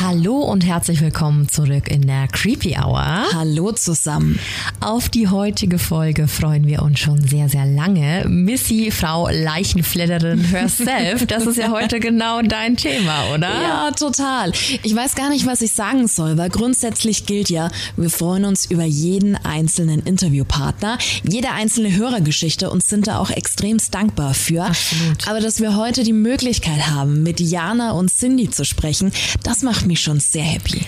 Hallo 0.00 0.38
und 0.38 0.64
herzlich 0.66 1.00
willkommen 1.00 1.48
zurück 1.48 1.88
in 1.88 2.02
der 2.02 2.26
Creepy 2.28 2.76
Hour. 2.76 3.24
Hallo 3.34 3.72
zusammen. 3.72 4.38
Auf 4.80 5.08
die 5.08 5.28
heutige 5.28 5.78
Folge 5.78 6.26
freuen 6.26 6.66
wir 6.66 6.82
uns 6.82 6.98
schon 6.98 7.20
sehr, 7.20 7.48
sehr 7.48 7.66
lange. 7.66 8.24
Missy, 8.28 8.90
Frau 8.90 9.28
Leichenfledderin 9.28 10.42
herself, 10.42 11.26
das 11.26 11.46
ist 11.46 11.58
ja 11.58 11.70
heute 11.70 12.00
genau 12.00 12.42
dein 12.42 12.76
Thema, 12.76 13.32
oder? 13.32 13.48
Ja, 13.48 13.90
total. 13.92 14.52
Ich 14.82 14.96
weiß 14.96 15.14
gar 15.14 15.28
nicht, 15.30 15.46
was 15.46 15.60
ich 15.60 15.72
sagen 15.72 16.08
soll, 16.08 16.36
weil 16.36 16.48
grundsätzlich 16.48 17.26
gilt 17.26 17.50
ja, 17.50 17.70
wir 17.96 18.10
freuen 18.10 18.46
uns 18.46 18.64
über 18.64 18.84
jeden 18.84 19.36
einzelnen 19.36 20.00
Interviewpartner, 20.00 20.98
jede 21.22 21.50
einzelne 21.50 21.94
Hörergeschichte 21.94 22.70
und 22.70 22.82
sind 22.82 23.06
da 23.06 23.18
auch 23.18 23.30
extremst 23.30 23.94
dankbar 23.94 24.34
für. 24.34 24.64
Absolut. 24.64 25.28
Aber 25.28 25.40
dass 25.40 25.60
wir 25.60 25.76
heute 25.76 26.02
die 26.02 26.12
Möglichkeit 26.12 26.88
haben, 26.88 27.22
mit 27.22 27.38
Jana 27.40 27.92
und 27.92 28.10
Cindy 28.10 28.50
zu 28.50 28.64
sprechen, 28.64 29.12
das 29.44 29.59
macht 29.62 29.86
mich 29.86 30.00
schon 30.00 30.20
sehr 30.20 30.42
happy. 30.44 30.80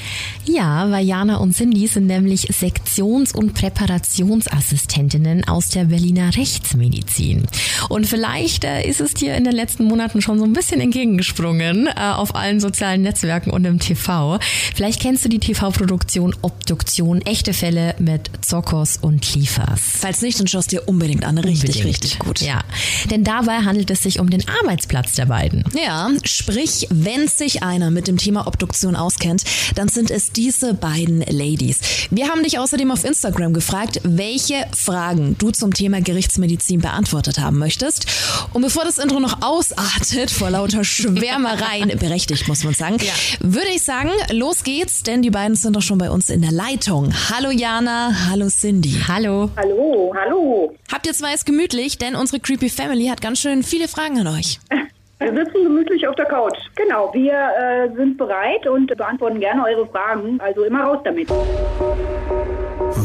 Ja, 0.45 0.91
weil 0.91 1.07
Jana 1.07 1.37
und 1.37 1.55
Cindy 1.55 1.87
sind 1.87 2.07
nämlich 2.07 2.49
Sektions- 2.51 3.33
und 3.33 3.55
Präparationsassistentinnen 3.55 5.45
aus 5.47 5.69
der 5.69 5.85
Berliner 5.85 6.35
Rechtsmedizin. 6.37 7.47
Und 7.89 8.07
vielleicht 8.07 8.65
äh, 8.65 8.87
ist 8.89 9.01
es 9.01 9.15
dir 9.15 9.35
in 9.37 9.45
den 9.45 9.53
letzten 9.55 9.85
Monaten 9.85 10.21
schon 10.23 10.39
so 10.39 10.45
ein 10.45 10.53
bisschen 10.53 10.81
entgegengesprungen 10.81 11.87
äh, 11.87 11.93
auf 12.01 12.35
allen 12.35 12.61
sozialen 12.61 13.03
Netzwerken 13.03 13.51
und 13.51 13.65
im 13.65 13.79
TV. 13.79 14.39
Vielleicht 14.75 15.01
kennst 15.01 15.25
du 15.25 15.29
die 15.29 15.39
TV-Produktion 15.39 16.35
Obduktion, 16.43 17.21
echte 17.23 17.53
Fälle 17.53 17.95
mit 17.99 18.31
Zokos 18.41 18.99
und 19.01 19.35
Liefers. 19.35 19.81
Falls 20.01 20.23
nicht, 20.23 20.41
dann 20.41 20.47
schaust 20.47 20.73
dir 20.73 20.89
unbedingt 20.89 21.25
an. 21.25 21.39
Richtig, 21.39 21.71
Unbedingt. 21.77 21.87
richtig 21.87 22.19
gut. 22.19 22.41
Ja, 22.41 22.63
denn 23.11 23.25
dabei 23.25 23.59
handelt 23.59 23.91
es 23.91 24.03
sich 24.03 24.19
um 24.21 24.31
den 24.31 24.43
Arbeitsplatz 24.63 25.15
der 25.15 25.27
beiden. 25.27 25.65
Ja, 25.85 26.11
sprich, 26.25 26.87
wenn 26.91 27.29
sich 27.29 27.63
einer 27.63 27.91
mit 27.91 28.09
dem 28.09 28.17
Thema 28.17 28.47
Obduktion 28.47 28.62
auskennt, 28.97 29.45
dann 29.75 29.89
sind 29.89 30.11
es 30.11 30.33
diese 30.33 30.75
beiden 30.75 31.21
Ladies. 31.21 31.81
Wir 32.11 32.29
haben 32.29 32.43
dich 32.43 32.59
außerdem 32.59 32.91
auf 32.91 33.05
Instagram 33.05 33.53
gefragt, 33.53 34.01
welche 34.05 34.67
Fragen 34.77 35.37
du 35.39 35.51
zum 35.51 35.73
Thema 35.75 36.01
Gerichtsmedizin 36.01 36.81
beantwortet 36.81 37.39
haben 37.39 37.59
möchtest. 37.59 38.07
Und 38.53 38.63
bevor 38.63 38.85
das 38.85 38.99
Intro 38.99 39.21
noch 39.21 39.43
ausartet 39.43 40.31
vor 40.31 40.51
lauter 40.51 40.85
Schwärmereien, 40.85 41.89
berechtigt 41.99 42.49
muss 42.49 42.65
man 42.65 42.75
sagen, 42.75 42.97
Ja. 43.01 43.13
würde 43.41 43.69
ich 43.75 43.83
sagen, 43.83 44.11
los 44.31 44.63
geht's, 44.65 45.03
denn 45.03 45.23
die 45.23 45.31
beiden 45.31 45.57
sind 45.57 45.75
doch 45.77 45.83
schon 45.83 45.99
bei 45.99 46.11
uns 46.11 46.31
in 46.31 46.43
der 46.43 46.53
Leitung. 46.53 47.13
Hallo 47.31 47.51
Jana, 47.51 48.15
hallo 48.29 48.49
Cindy. 48.49 48.95
Hallo. 49.09 49.51
Hallo, 49.57 50.13
hallo. 50.19 50.75
Habt 50.93 51.07
ihr 51.07 51.13
zwei 51.15 51.33
es 51.33 51.45
gemütlich, 51.45 51.99
denn 51.99 52.15
unsere 52.15 52.41
Creepy 52.41 52.69
Family 52.71 53.07
hat 53.07 53.21
ganz 53.21 53.41
schön 53.41 53.63
viele 53.63 53.89
Fragen 53.89 54.19
an 54.21 54.27
euch. 54.29 54.61
Wir 55.23 55.33
sitzen 55.33 55.63
gemütlich 55.63 56.09
auf 56.09 56.17
der 56.17 56.25
Couch. 56.25 56.59
Genau, 56.75 57.15
wir 57.15 57.33
äh, 57.33 57.95
sind 57.95 58.19
bereit 58.19 58.67
und 58.67 58.89
beantworten 58.89 59.39
gerne 59.39 59.65
eure 59.65 59.87
Fragen. 59.87 60.41
Also 60.41 60.65
immer 60.65 60.83
raus 60.83 60.99
damit. 61.05 61.29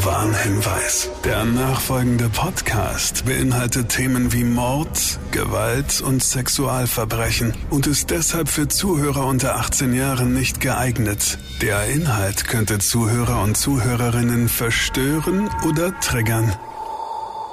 Warnhinweis. 0.04 1.12
Der 1.24 1.46
nachfolgende 1.46 2.30
Podcast 2.30 3.24
beinhaltet 3.26 3.90
Themen 3.90 4.34
wie 4.34 4.44
Mord, 4.44 5.20
Gewalt 5.32 6.02
und 6.02 6.24
Sexualverbrechen 6.24 7.54
und 7.70 7.86
ist 7.86 8.10
deshalb 8.10 8.50
für 8.50 8.68
Zuhörer 8.68 9.28
unter 9.28 9.56
18 9.58 9.94
Jahren 9.94 10.34
nicht 10.34 10.60
geeignet. 10.60 11.38
Der 11.62 11.86
Inhalt 11.86 12.48
könnte 12.48 12.80
Zuhörer 12.80 13.44
und 13.44 13.58
Zuhörerinnen 13.58 14.50
verstören 14.50 15.50
oder 15.68 15.98
triggern. 16.00 16.52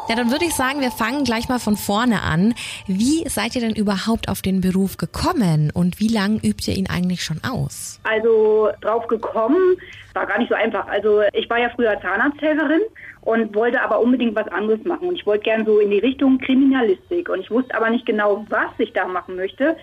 Ja, 0.07 0.17
dann 0.17 0.31
würde 0.31 0.45
ich 0.45 0.55
sagen, 0.55 0.83
wir 0.83 0.91
fangen 0.91 1.25
gleich 1.25 1.49
mal 1.49 1.59
von 1.59 1.77
vorne 1.77 2.23
an. 2.23 2.55
Wie 2.87 3.27
seid 3.27 3.55
ihr 3.55 3.63
denn 3.63 3.75
überhaupt 3.75 4.29
auf 4.29 4.43
den 4.43 4.61
Beruf 4.61 4.99
gekommen 4.99 5.71
und 5.73 5.99
wie 5.99 6.09
lange 6.09 6.41
übt 6.43 6.71
ihr 6.71 6.77
ihn 6.77 6.91
eigentlich 6.91 7.25
schon 7.25 7.41
aus? 7.43 8.01
Also 8.03 8.69
drauf 8.83 9.07
gekommen, 9.07 9.79
war 10.13 10.27
gar 10.27 10.39
nicht 10.39 10.51
so 10.51 10.55
einfach. 10.55 10.87
Also 10.89 11.23
ich 11.33 11.49
war 11.49 11.59
ja 11.59 11.71
früher 11.75 11.99
Zahnarzthelferin 12.03 12.83
und 13.23 13.55
wollte 13.55 13.81
aber 13.81 13.99
unbedingt 14.01 14.37
was 14.37 14.47
anderes 14.49 14.85
machen. 14.85 15.09
Und 15.09 15.15
ich 15.15 15.25
wollte 15.25 15.45
gern 15.45 15.65
so 15.65 15.79
in 15.79 15.91
die 15.91 16.01
Richtung 16.01 16.39
Kriminalistik. 16.39 17.31
Und 17.31 17.41
ich 17.41 17.51
wusste 17.51 17.75
aber 17.75 17.89
nicht 17.89 18.05
genau, 18.05 18.45
was 18.51 18.71
ich 18.77 18.93
da 18.93 19.07
machen 19.07 19.37
möchte. 19.37 19.75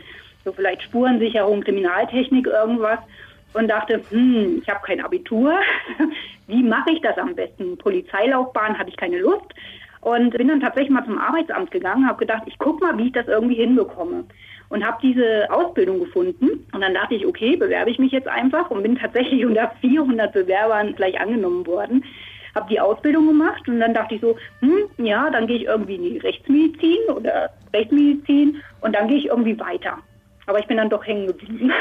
So 0.46 0.53
vielleicht 0.53 0.84
Spurensicherung, 0.84 1.62
Kriminaltechnik, 1.62 2.46
irgendwas. 2.46 3.00
Und 3.53 3.67
dachte, 3.67 4.01
hm, 4.12 4.62
ich 4.62 4.69
habe 4.69 4.85
kein 4.85 5.01
Abitur. 5.01 5.59
Wie 6.47 6.62
mache 6.62 6.91
ich 6.91 7.01
das 7.01 7.17
am 7.17 7.34
besten? 7.34 7.78
Polizeilaufbahn 7.78 8.78
hatte 8.78 8.90
ich 8.90 8.97
keine 8.97 9.17
Lust. 9.17 9.47
Und 10.01 10.31
bin 10.31 10.47
dann 10.47 10.59
tatsächlich 10.59 10.91
mal 10.91 11.06
zum 11.06 11.19
Arbeitsamt 11.19 11.69
gegangen, 11.69 12.07
habe 12.07 12.19
gedacht, 12.19 12.44
ich 12.47 12.57
guck 12.57 12.81
mal, 12.81 12.97
wie 12.97 13.07
ich 13.07 13.13
das 13.13 13.28
irgendwie 13.28 13.56
hinbekomme. 13.56 14.25
Und 14.69 14.85
habe 14.85 14.97
diese 15.01 15.47
Ausbildung 15.51 16.00
gefunden. 16.00 16.66
Und 16.73 16.81
dann 16.81 16.94
dachte 16.94 17.16
ich, 17.16 17.25
okay, 17.25 17.56
bewerbe 17.56 17.91
ich 17.91 18.00
mich 18.00 18.11
jetzt 18.11 18.28
einfach 18.28 18.72
und 18.72 18.84
bin 18.84 18.97
tatsächlich 18.97 19.45
unter 19.45 19.72
400 19.81 20.34
Bewerbern 20.34 20.95
gleich 20.95 21.19
angenommen 21.19 21.66
worden. 21.67 22.03
Habe 22.56 22.67
die 22.69 22.79
Ausbildung 22.79 23.28
gemacht 23.28 23.66
und 23.69 23.79
dann 23.79 23.94
dachte 23.94 24.16
ich 24.16 24.22
so, 24.22 24.35
hm, 24.59 24.84
ja, 24.97 25.29
dann 25.29 25.47
gehe 25.47 25.57
ich 25.57 25.66
irgendwie 25.66 25.95
in 25.95 26.03
die 26.03 26.17
Rechtsmedizin 26.17 27.16
oder 27.16 27.50
Rechtsmedizin 27.73 28.61
und 28.81 28.94
dann 28.94 29.07
gehe 29.07 29.19
ich 29.19 29.28
irgendwie 29.28 29.57
weiter. 29.57 29.97
Aber 30.47 30.59
ich 30.59 30.67
bin 30.67 30.78
dann 30.78 30.90
doch 30.90 31.06
hängen 31.06 31.28
geblieben. 31.28 31.72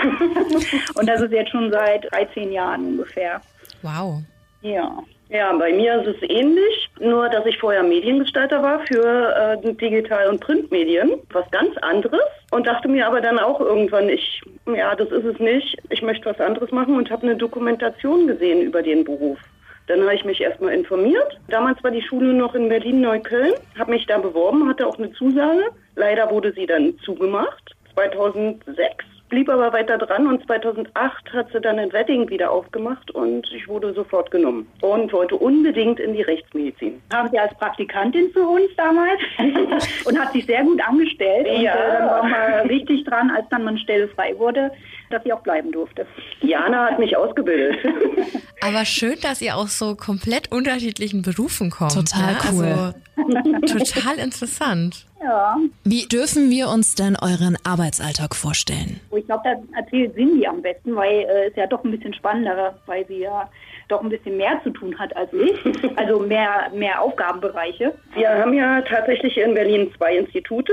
und 0.94 1.08
das 1.08 1.22
ist 1.22 1.32
jetzt 1.32 1.50
schon 1.50 1.72
seit 1.72 2.12
13 2.12 2.52
Jahren 2.52 2.86
ungefähr. 2.86 3.40
Wow. 3.82 4.22
Ja. 4.62 5.02
Ja, 5.30 5.52
bei 5.52 5.72
mir 5.72 6.02
ist 6.02 6.16
es 6.16 6.28
ähnlich, 6.28 6.90
nur 6.98 7.28
dass 7.28 7.46
ich 7.46 7.56
vorher 7.58 7.84
Mediengestalter 7.84 8.60
war 8.64 8.80
für 8.86 9.62
äh, 9.64 9.74
Digital- 9.74 10.28
und 10.28 10.40
Printmedien, 10.40 11.20
was 11.32 11.48
ganz 11.52 11.76
anderes. 11.78 12.20
Und 12.50 12.66
dachte 12.66 12.88
mir 12.88 13.06
aber 13.06 13.20
dann 13.20 13.38
auch 13.38 13.60
irgendwann, 13.60 14.08
ich, 14.08 14.42
ja, 14.66 14.92
das 14.96 15.08
ist 15.12 15.24
es 15.24 15.38
nicht, 15.38 15.76
ich 15.90 16.02
möchte 16.02 16.26
was 16.26 16.40
anderes 16.40 16.72
machen 16.72 16.96
und 16.96 17.12
habe 17.12 17.22
eine 17.22 17.36
Dokumentation 17.36 18.26
gesehen 18.26 18.60
über 18.60 18.82
den 18.82 19.04
Beruf. 19.04 19.38
Dann 19.86 20.02
habe 20.02 20.16
ich 20.16 20.24
mich 20.24 20.40
erstmal 20.40 20.74
informiert. 20.74 21.38
Damals 21.48 21.82
war 21.84 21.92
die 21.92 22.02
Schule 22.02 22.34
noch 22.34 22.56
in 22.56 22.68
Berlin-Neukölln, 22.68 23.54
habe 23.78 23.92
mich 23.92 24.06
da 24.06 24.18
beworben, 24.18 24.68
hatte 24.68 24.84
auch 24.84 24.98
eine 24.98 25.12
Zusage. 25.12 25.62
Leider 25.94 26.28
wurde 26.30 26.52
sie 26.52 26.66
dann 26.66 26.98
zugemacht, 27.04 27.76
2006 27.94 29.04
blieb 29.30 29.48
aber 29.48 29.72
weiter 29.72 29.96
dran 29.96 30.26
und 30.26 30.44
2008 30.46 31.32
hat 31.32 31.46
sie 31.52 31.60
dann 31.60 31.78
in 31.78 31.92
Wedding 31.92 32.28
wieder 32.28 32.50
aufgemacht 32.50 33.10
und 33.12 33.50
ich 33.54 33.66
wurde 33.68 33.92
sofort 33.94 34.30
genommen 34.30 34.68
und 34.82 35.12
wollte 35.12 35.36
unbedingt 35.36 35.98
in 36.00 36.12
die 36.12 36.22
Rechtsmedizin. 36.22 37.00
Haben 37.12 37.30
sie 37.30 37.38
als 37.38 37.54
Praktikantin 37.56 38.30
für 38.32 38.42
uns 38.46 38.68
damals 38.76 39.20
und 40.04 40.18
hat 40.20 40.32
sich 40.32 40.44
sehr 40.46 40.62
gut 40.64 40.80
angestellt. 40.86 41.48
Und 41.48 41.62
Ja. 41.62 41.74
äh, 41.74 41.92
dann 41.98 42.06
waren 42.08 42.28
wir 42.30 42.70
richtig 42.70 43.04
dran, 43.04 43.30
als 43.30 43.48
dann 43.48 43.66
eine 43.66 43.78
Stelle 43.78 44.08
frei 44.08 44.34
wurde, 44.36 44.70
dass 45.10 45.22
sie 45.24 45.32
auch 45.32 45.42
bleiben 45.42 45.72
durfte. 45.72 46.06
Jana 46.40 46.90
hat 46.90 46.98
mich 46.98 47.16
ausgebildet. 47.16 47.78
Aber 48.60 48.84
schön, 48.84 49.16
dass 49.22 49.40
ihr 49.40 49.56
aus 49.56 49.78
so 49.78 49.96
komplett 49.96 50.52
unterschiedlichen 50.52 51.22
Berufen 51.22 51.70
kommt. 51.70 51.94
Total 51.94 52.32
ne? 52.32 52.38
cool. 52.52 52.94
Also, 53.16 53.78
total 53.78 54.18
interessant. 54.18 55.06
Ja, 55.22 55.58
Wie 55.84 56.06
dürfen 56.06 56.48
wir 56.50 56.68
uns 56.68 56.94
denn 56.94 57.16
euren 57.20 57.56
Arbeitsalltag 57.62 58.34
vorstellen? 58.34 59.00
ich 59.14 59.26
glaube, 59.26 59.42
da 59.44 59.78
erzählt 59.78 60.14
Cindy 60.14 60.46
am 60.46 60.62
besten, 60.62 60.96
weil 60.96 61.20
äh, 61.20 61.48
es 61.48 61.56
ja 61.56 61.66
doch 61.66 61.84
ein 61.84 61.90
bisschen 61.90 62.14
spannender, 62.14 62.78
weil 62.86 63.06
sie 63.06 63.18
ja 63.18 63.48
doch 63.88 64.02
ein 64.02 64.08
bisschen 64.08 64.38
mehr 64.38 64.60
zu 64.62 64.70
tun 64.70 64.98
hat 64.98 65.14
als 65.16 65.30
ich. 65.32 65.58
Also 65.96 66.20
mehr, 66.20 66.70
mehr 66.74 67.02
Aufgabenbereiche. 67.02 67.94
Wir 68.14 68.30
haben 68.30 68.54
ja 68.54 68.80
tatsächlich 68.82 69.36
in 69.36 69.54
Berlin 69.54 69.92
zwei 69.96 70.16
Institute, 70.16 70.72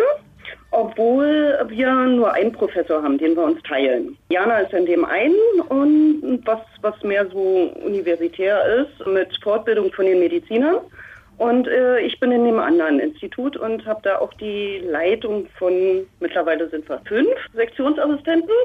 obwohl 0.72 1.58
wir 1.68 1.94
nur 1.94 2.34
einen 2.34 2.52
Professor 2.52 3.02
haben, 3.02 3.18
den 3.18 3.36
wir 3.36 3.44
uns 3.44 3.62
teilen. 3.64 4.18
Jana 4.30 4.60
ist 4.60 4.74
in 4.74 4.86
dem 4.86 5.06
einen 5.06 5.62
und 5.70 6.42
was, 6.46 6.60
was 6.82 7.02
mehr 7.04 7.26
so 7.28 7.72
universitär 7.84 8.64
ist, 8.82 9.08
mit 9.08 9.30
Fortbildung 9.42 9.92
von 9.92 10.06
den 10.06 10.20
Medizinern. 10.20 10.78
Und 11.38 11.68
äh, 11.68 12.00
ich 12.00 12.20
bin 12.20 12.32
in 12.32 12.46
dem 12.46 12.60
anderen 12.60 13.00
Institut 13.00 13.58
und 13.58 13.86
habe 13.86 14.02
da 14.04 14.18
auch 14.18 14.34
die 14.36 14.82
Leitung 14.84 15.48
von, 15.58 16.06
mittlerweile 16.20 16.68
sind 16.70 16.90
wir 16.90 17.00
fünf 17.06 17.30
Sektionsassistenten. 17.54 18.56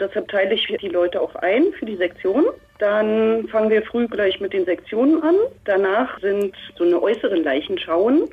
Deshalb 0.00 0.28
teile 0.28 0.54
ich 0.54 0.66
die 0.66 0.88
Leute 0.88 1.20
auch 1.20 1.34
ein 1.36 1.72
für 1.78 1.86
die 1.86 1.96
Sektion. 1.96 2.46
Dann 2.78 3.46
fangen 3.48 3.70
wir 3.70 3.82
früh 3.82 4.08
gleich 4.08 4.40
mit 4.40 4.52
den 4.52 4.64
Sektionen 4.64 5.22
an. 5.22 5.36
Danach 5.64 6.18
sind 6.20 6.54
so 6.76 6.84
eine 6.84 7.00
äußere 7.00 7.36
Leichenschauen 7.36 8.28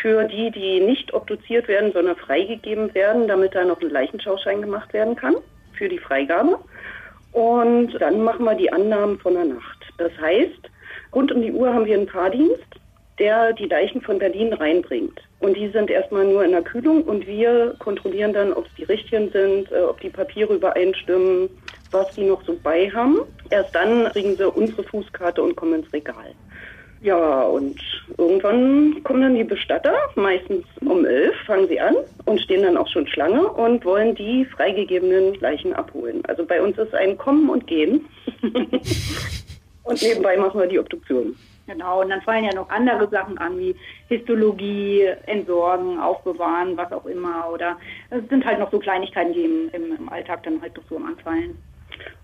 für 0.00 0.24
die, 0.24 0.50
die 0.50 0.80
nicht 0.80 1.12
obduziert 1.12 1.68
werden, 1.68 1.92
sondern 1.92 2.16
freigegeben 2.16 2.94
werden, 2.94 3.28
damit 3.28 3.54
da 3.54 3.64
noch 3.64 3.80
ein 3.80 3.90
Leichenschauschein 3.90 4.62
gemacht 4.62 4.92
werden 4.92 5.16
kann 5.16 5.36
für 5.74 5.88
die 5.88 5.98
Freigabe. 5.98 6.58
Und 7.32 7.92
dann 8.00 8.22
machen 8.22 8.44
wir 8.44 8.54
die 8.54 8.72
Annahmen 8.72 9.18
von 9.18 9.34
der 9.34 9.44
Nacht. 9.44 9.78
Das 9.98 10.12
heißt, 10.20 10.70
rund 11.14 11.32
um 11.32 11.42
die 11.42 11.52
Uhr 11.52 11.72
haben 11.72 11.86
wir 11.86 11.96
einen 11.96 12.08
Fahrdienst, 12.08 12.64
der 13.18 13.52
die 13.52 13.66
Leichen 13.66 14.00
von 14.00 14.18
Berlin 14.18 14.52
reinbringt. 14.52 15.20
Und 15.40 15.56
die 15.56 15.68
sind 15.68 15.90
erstmal 15.90 16.24
nur 16.24 16.44
in 16.44 16.52
der 16.52 16.62
Kühlung 16.62 17.02
und 17.02 17.26
wir 17.26 17.74
kontrollieren 17.78 18.32
dann, 18.32 18.52
ob 18.52 18.66
es 18.66 18.74
die 18.76 18.84
richtigen 18.84 19.30
sind, 19.30 19.70
äh, 19.70 19.82
ob 19.82 20.00
die 20.00 20.10
Papiere 20.10 20.54
übereinstimmen, 20.54 21.48
was 21.90 22.10
die 22.14 22.24
noch 22.24 22.42
so 22.44 22.58
bei 22.62 22.90
haben. 22.90 23.20
Erst 23.50 23.74
dann 23.74 24.06
kriegen 24.12 24.36
sie 24.36 24.48
unsere 24.48 24.82
Fußkarte 24.82 25.42
und 25.42 25.56
kommen 25.56 25.82
ins 25.82 25.92
Regal. 25.92 26.32
Ja, 27.02 27.42
und 27.42 27.80
irgendwann 28.16 29.02
kommen 29.02 29.22
dann 29.22 29.34
die 29.34 29.42
Bestatter, 29.42 29.92
meistens 30.14 30.64
um 30.82 31.04
elf 31.04 31.34
fangen 31.46 31.66
sie 31.66 31.80
an 31.80 31.96
und 32.26 32.40
stehen 32.40 32.62
dann 32.62 32.76
auch 32.76 32.86
schon 32.86 33.08
Schlange 33.08 33.42
und 33.48 33.84
wollen 33.84 34.14
die 34.14 34.44
freigegebenen 34.44 35.34
Leichen 35.40 35.74
abholen. 35.74 36.22
Also 36.28 36.46
bei 36.46 36.62
uns 36.62 36.78
ist 36.78 36.94
ein 36.94 37.18
Kommen 37.18 37.50
und 37.50 37.66
Gehen. 37.66 38.06
und 39.82 40.00
nebenbei 40.00 40.36
machen 40.36 40.60
wir 40.60 40.68
die 40.68 40.78
Obduktion. 40.78 41.34
Genau, 41.66 42.02
und 42.02 42.10
dann 42.10 42.22
fallen 42.22 42.44
ja 42.44 42.54
noch 42.54 42.70
andere 42.70 43.08
Sachen 43.08 43.36
an, 43.38 43.58
wie 43.58 43.74
Histologie, 44.06 45.08
Entsorgen, 45.26 45.98
Aufbewahren, 45.98 46.76
was 46.76 46.92
auch 46.92 47.06
immer. 47.06 47.50
Oder 47.52 47.78
es 48.10 48.22
sind 48.28 48.44
halt 48.44 48.60
noch 48.60 48.70
so 48.70 48.78
Kleinigkeiten, 48.78 49.32
die 49.32 49.44
im, 49.44 49.70
im, 49.72 49.96
im 49.96 50.08
Alltag 50.08 50.44
dann 50.44 50.62
halt 50.62 50.76
noch 50.76 50.84
so 50.88 50.98
anfallen. 50.98 51.58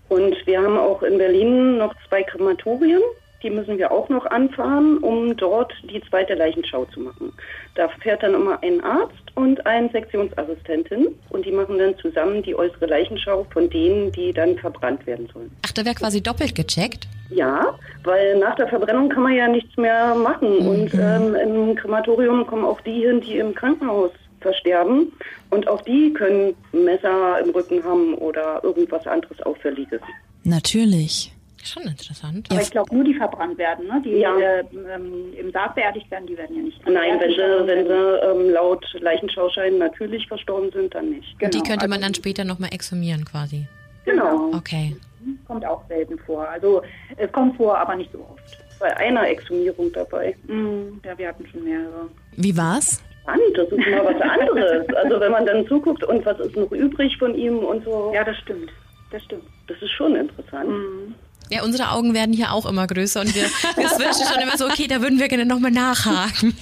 Und 0.07 0.35
wir 0.45 0.61
haben 0.61 0.77
auch 0.77 1.03
in 1.03 1.17
Berlin 1.17 1.77
noch 1.77 1.93
zwei 2.07 2.23
Krematorien. 2.23 3.01
Die 3.41 3.49
müssen 3.49 3.77
wir 3.77 3.91
auch 3.91 4.09
noch 4.09 4.25
anfahren, 4.25 4.97
um 4.97 5.35
dort 5.37 5.71
die 5.83 6.01
zweite 6.09 6.33
Leichenschau 6.33 6.85
zu 6.85 6.99
machen. 6.99 7.31
Da 7.75 7.87
fährt 8.01 8.21
dann 8.23 8.33
immer 8.33 8.61
ein 8.61 8.83
Arzt 8.83 9.13
und 9.35 9.65
eine 9.65 9.89
Sektionsassistentin 9.89 11.07
und 11.29 11.45
die 11.45 11.51
machen 11.51 11.77
dann 11.77 11.97
zusammen 11.97 12.43
die 12.43 12.55
äußere 12.55 12.87
Leichenschau 12.87 13.45
von 13.51 13.69
denen, 13.69 14.11
die 14.11 14.33
dann 14.33 14.57
verbrannt 14.57 15.05
werden 15.07 15.29
sollen. 15.33 15.51
Ach, 15.65 15.71
da 15.71 15.85
wäre 15.85 15.95
quasi 15.95 16.21
doppelt 16.21 16.55
gecheckt? 16.55 17.07
Ja, 17.29 17.77
weil 18.03 18.37
nach 18.39 18.55
der 18.55 18.67
Verbrennung 18.67 19.09
kann 19.09 19.23
man 19.23 19.35
ja 19.35 19.47
nichts 19.47 19.77
mehr 19.77 20.15
machen. 20.15 20.59
Mhm. 20.59 20.67
Und 20.67 20.93
ähm, 20.95 21.35
im 21.35 21.75
Krematorium 21.75 22.45
kommen 22.45 22.65
auch 22.65 22.81
die 22.81 23.05
hin, 23.05 23.21
die 23.21 23.37
im 23.37 23.53
Krankenhaus 23.53 24.11
versterben. 24.41 25.11
Und 25.49 25.67
auch 25.67 25.81
die 25.81 26.13
können 26.13 26.55
Messer 26.71 27.39
im 27.43 27.51
Rücken 27.51 27.83
haben 27.83 28.15
oder 28.15 28.63
irgendwas 28.63 29.05
anderes 29.07 29.41
Auffälliges. 29.43 30.01
Natürlich. 30.43 31.31
Schon 31.63 31.83
interessant. 31.83 32.47
Aber 32.51 32.61
ich 32.61 32.71
glaube, 32.71 32.93
nur 32.95 33.03
die 33.03 33.13
verbrannt 33.13 33.57
werden, 33.57 33.87
ne? 33.87 34.01
die 34.03 34.17
ja. 34.19 34.37
äh, 34.37 34.63
ähm, 34.93 35.33
im 35.37 35.51
Sarg 35.51 35.75
beerdigt 35.75 36.09
werden, 36.09 36.25
die 36.27 36.37
werden 36.37 36.55
ja 36.55 36.61
nicht. 36.61 36.85
Nein, 36.87 37.19
wenn 37.19 37.31
sie, 37.31 37.67
wenn 37.67 37.85
sie 37.85 37.93
ähm, 37.93 38.53
laut 38.53 38.85
Leichenschauschein 38.99 39.77
natürlich 39.77 40.27
verstorben 40.27 40.71
sind, 40.71 40.95
dann 40.95 41.09
nicht. 41.09 41.37
Genau. 41.37 41.51
Die 41.51 41.61
könnte 41.61 41.87
man 41.87 42.01
dann 42.01 42.13
später 42.13 42.45
nochmal 42.45 42.69
exhumieren 42.73 43.25
quasi. 43.25 43.67
Genau. 44.05 44.51
Okay. 44.55 44.95
Kommt 45.47 45.65
auch 45.65 45.85
selten 45.87 46.17
vor. 46.19 46.47
Also 46.47 46.81
es 47.17 47.31
kommt 47.31 47.57
vor, 47.57 47.77
aber 47.77 47.95
nicht 47.95 48.11
so 48.11 48.19
oft. 48.19 48.57
Bei 48.79 48.95
einer 48.95 49.27
Exhumierung 49.27 49.91
dabei. 49.91 50.35
Mhm, 50.47 51.01
ja, 51.03 51.17
wir 51.17 51.27
hatten 51.27 51.45
schon 51.47 51.65
mehrere. 51.65 52.09
Wie 52.37 52.55
war's? 52.55 53.03
Spannend, 53.23 53.57
das 53.57 53.67
ist 53.67 53.77
mal 53.77 54.05
was 54.05 54.21
anderes. 54.21 54.95
also 54.95 55.19
wenn 55.19 55.31
man 55.31 55.45
dann 55.45 55.67
zuguckt 55.67 56.03
und 56.05 56.25
was 56.25 56.39
ist 56.39 56.55
noch 56.55 56.71
übrig 56.71 57.17
von 57.17 57.35
ihm 57.35 57.59
und 57.59 57.83
so. 57.83 58.11
Ja, 58.15 58.23
das 58.23 58.37
stimmt. 58.37 58.71
Das 59.11 59.21
stimmt. 59.23 59.43
Das 59.67 59.81
ist 59.81 59.91
schon 59.91 60.15
interessant. 60.15 60.69
Mhm. 60.69 61.15
Ja, 61.49 61.63
unsere 61.63 61.91
Augen 61.91 62.13
werden 62.13 62.33
hier 62.33 62.51
auch 62.51 62.65
immer 62.65 62.85
größer 62.85 63.21
und 63.21 63.33
wir, 63.35 63.43
wir 63.43 63.89
wünschen 63.97 64.25
schon 64.31 64.41
immer 64.41 64.55
so, 64.57 64.65
okay, 64.65 64.87
da 64.87 65.01
würden 65.01 65.19
wir 65.19 65.27
gerne 65.27 65.45
nochmal 65.45 65.71
nachhaken. 65.71 66.55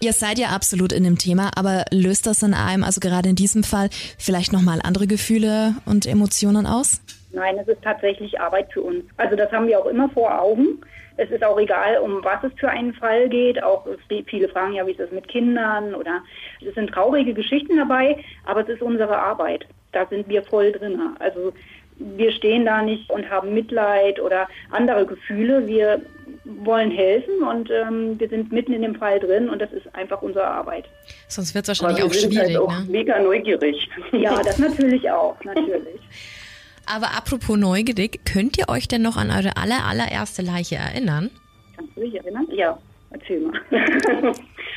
Ihr 0.00 0.12
seid 0.12 0.38
ja 0.38 0.48
absolut 0.48 0.92
in 0.92 1.04
dem 1.04 1.16
Thema, 1.16 1.50
aber 1.54 1.84
löst 1.92 2.26
das 2.26 2.42
in 2.42 2.54
einem, 2.54 2.82
also 2.82 3.00
gerade 3.00 3.28
in 3.28 3.36
diesem 3.36 3.62
Fall, 3.62 3.88
vielleicht 4.18 4.52
nochmal 4.52 4.80
andere 4.82 5.06
Gefühle 5.06 5.76
und 5.84 6.06
Emotionen 6.06 6.66
aus? 6.66 7.00
Nein, 7.32 7.56
es 7.58 7.68
ist 7.68 7.82
tatsächlich 7.82 8.40
Arbeit 8.40 8.72
für 8.72 8.82
uns. 8.82 9.04
Also 9.16 9.36
das 9.36 9.52
haben 9.52 9.68
wir 9.68 9.78
auch 9.78 9.86
immer 9.86 10.08
vor 10.08 10.40
Augen. 10.40 10.80
Es 11.18 11.30
ist 11.30 11.44
auch 11.44 11.58
egal, 11.58 11.98
um 11.98 12.22
was 12.24 12.42
es 12.44 12.52
für 12.58 12.68
einen 12.68 12.94
Fall 12.94 13.28
geht. 13.28 13.62
Auch 13.62 13.86
viele 14.26 14.48
fragen 14.48 14.74
ja, 14.74 14.86
wie 14.86 14.90
ist 14.90 15.00
das 15.00 15.10
mit 15.10 15.28
Kindern 15.28 15.94
oder 15.94 16.22
es 16.66 16.74
sind 16.74 16.90
traurige 16.90 17.32
Geschichten 17.32 17.76
dabei, 17.76 18.22
aber 18.44 18.62
es 18.62 18.68
ist 18.68 18.82
unsere 18.82 19.18
Arbeit. 19.18 19.66
Da 19.92 20.06
sind 20.06 20.28
wir 20.28 20.42
voll 20.42 20.72
drin. 20.72 21.00
Also 21.18 21.52
wir 21.98 22.32
stehen 22.32 22.64
da 22.64 22.82
nicht 22.82 23.10
und 23.10 23.28
haben 23.30 23.54
Mitleid 23.54 24.20
oder 24.20 24.48
andere 24.70 25.06
Gefühle. 25.06 25.66
Wir 25.66 26.02
wollen 26.44 26.90
helfen 26.90 27.42
und 27.42 27.70
ähm, 27.70 28.18
wir 28.18 28.28
sind 28.28 28.52
mitten 28.52 28.72
in 28.72 28.82
dem 28.82 28.94
Fall 28.94 29.18
drin 29.18 29.48
und 29.48 29.60
das 29.60 29.72
ist 29.72 29.92
einfach 29.94 30.22
unsere 30.22 30.46
Arbeit. 30.46 30.84
Sonst 31.28 31.54
wird 31.54 31.68
es 31.68 31.68
wahrscheinlich 31.68 32.04
auch 32.04 32.12
schwierig. 32.12 32.38
Halt 32.38 32.56
auch 32.56 32.70
ne? 32.70 32.86
mega 32.88 33.18
neugierig. 33.18 33.88
Ja, 34.12 34.40
das 34.42 34.58
natürlich 34.58 35.10
auch, 35.10 35.36
natürlich. 35.44 36.00
Aber 36.86 37.16
apropos 37.16 37.56
neugierig, 37.56 38.20
könnt 38.24 38.56
ihr 38.58 38.68
euch 38.68 38.86
denn 38.86 39.02
noch 39.02 39.16
an 39.16 39.30
eure 39.30 39.56
aller, 39.56 39.84
allererste 39.84 40.42
Leiche 40.42 40.76
erinnern? 40.76 41.30
Kannst 41.76 41.96
du 41.96 42.00
dich 42.02 42.14
erinnern? 42.14 42.46
Ja, 42.52 42.78
erzähl 43.10 43.40
mal. 43.40 43.60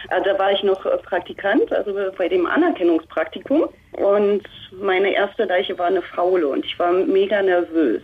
also 0.10 0.26
da 0.32 0.40
war 0.40 0.52
ich 0.52 0.64
noch 0.64 0.82
Praktikant, 1.04 1.72
also 1.72 1.94
bei 2.18 2.28
dem 2.28 2.46
Anerkennungspraktikum. 2.46 3.70
Und 3.94 4.44
meine 4.72 5.14
erste 5.14 5.46
Leiche 5.46 5.78
war 5.78 5.88
eine 5.88 6.02
Faule 6.02 6.48
und 6.48 6.66
ich 6.66 6.78
war 6.80 6.92
mega 6.92 7.42
nervös 7.42 8.02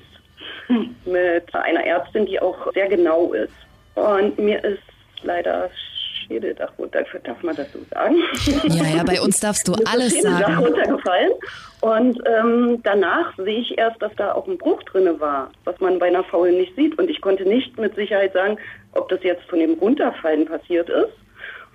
mit 1.06 1.54
einer 1.54 1.86
Ärztin, 1.86 2.26
die 2.26 2.40
auch 2.40 2.72
sehr 2.74 2.88
genau 2.88 3.34
ist. 3.34 3.54
Und 3.96 4.38
mir 4.38 4.64
ist 4.64 4.84
leider 5.24 5.70
Schädeldach 6.28 6.72
runter, 6.78 7.04
darf 7.24 7.42
man 7.44 7.56
das 7.56 7.72
so 7.72 7.80
sagen? 7.92 8.16
Ja, 8.64 8.98
ja, 8.98 9.04
bei 9.04 9.22
uns 9.22 9.40
darfst 9.40 9.68
du 9.68 9.74
alles 9.86 10.14
Schädeldach 10.14 10.40
sagen. 10.40 10.66
runtergefallen 10.66 11.32
und 11.82 12.20
ähm, 12.26 12.80
danach 12.84 13.36
sehe 13.38 13.60
ich 13.60 13.78
erst, 13.78 14.02
dass 14.02 14.12
da 14.16 14.34
auch 14.34 14.48
ein 14.48 14.58
Bruch 14.58 14.82
drinne 14.84 15.20
war, 15.20 15.52
was 15.66 15.80
man 15.80 16.00
bei 16.00 16.08
einer 16.08 16.24
Faule 16.24 16.52
nicht 16.52 16.76
sieht. 16.76 16.98
Und 16.98 17.10
ich 17.12 17.22
konnte 17.22 17.44
nicht 17.44 17.78
mit 17.78 17.94
Sicherheit 17.94 18.34
sagen, 18.34 18.58
ob 18.94 19.08
das 19.10 19.22
jetzt 19.22 19.44
von 19.44 19.60
dem 19.60 19.74
Runterfallen 19.76 20.46
passiert 20.46 20.90
ist 20.90 21.14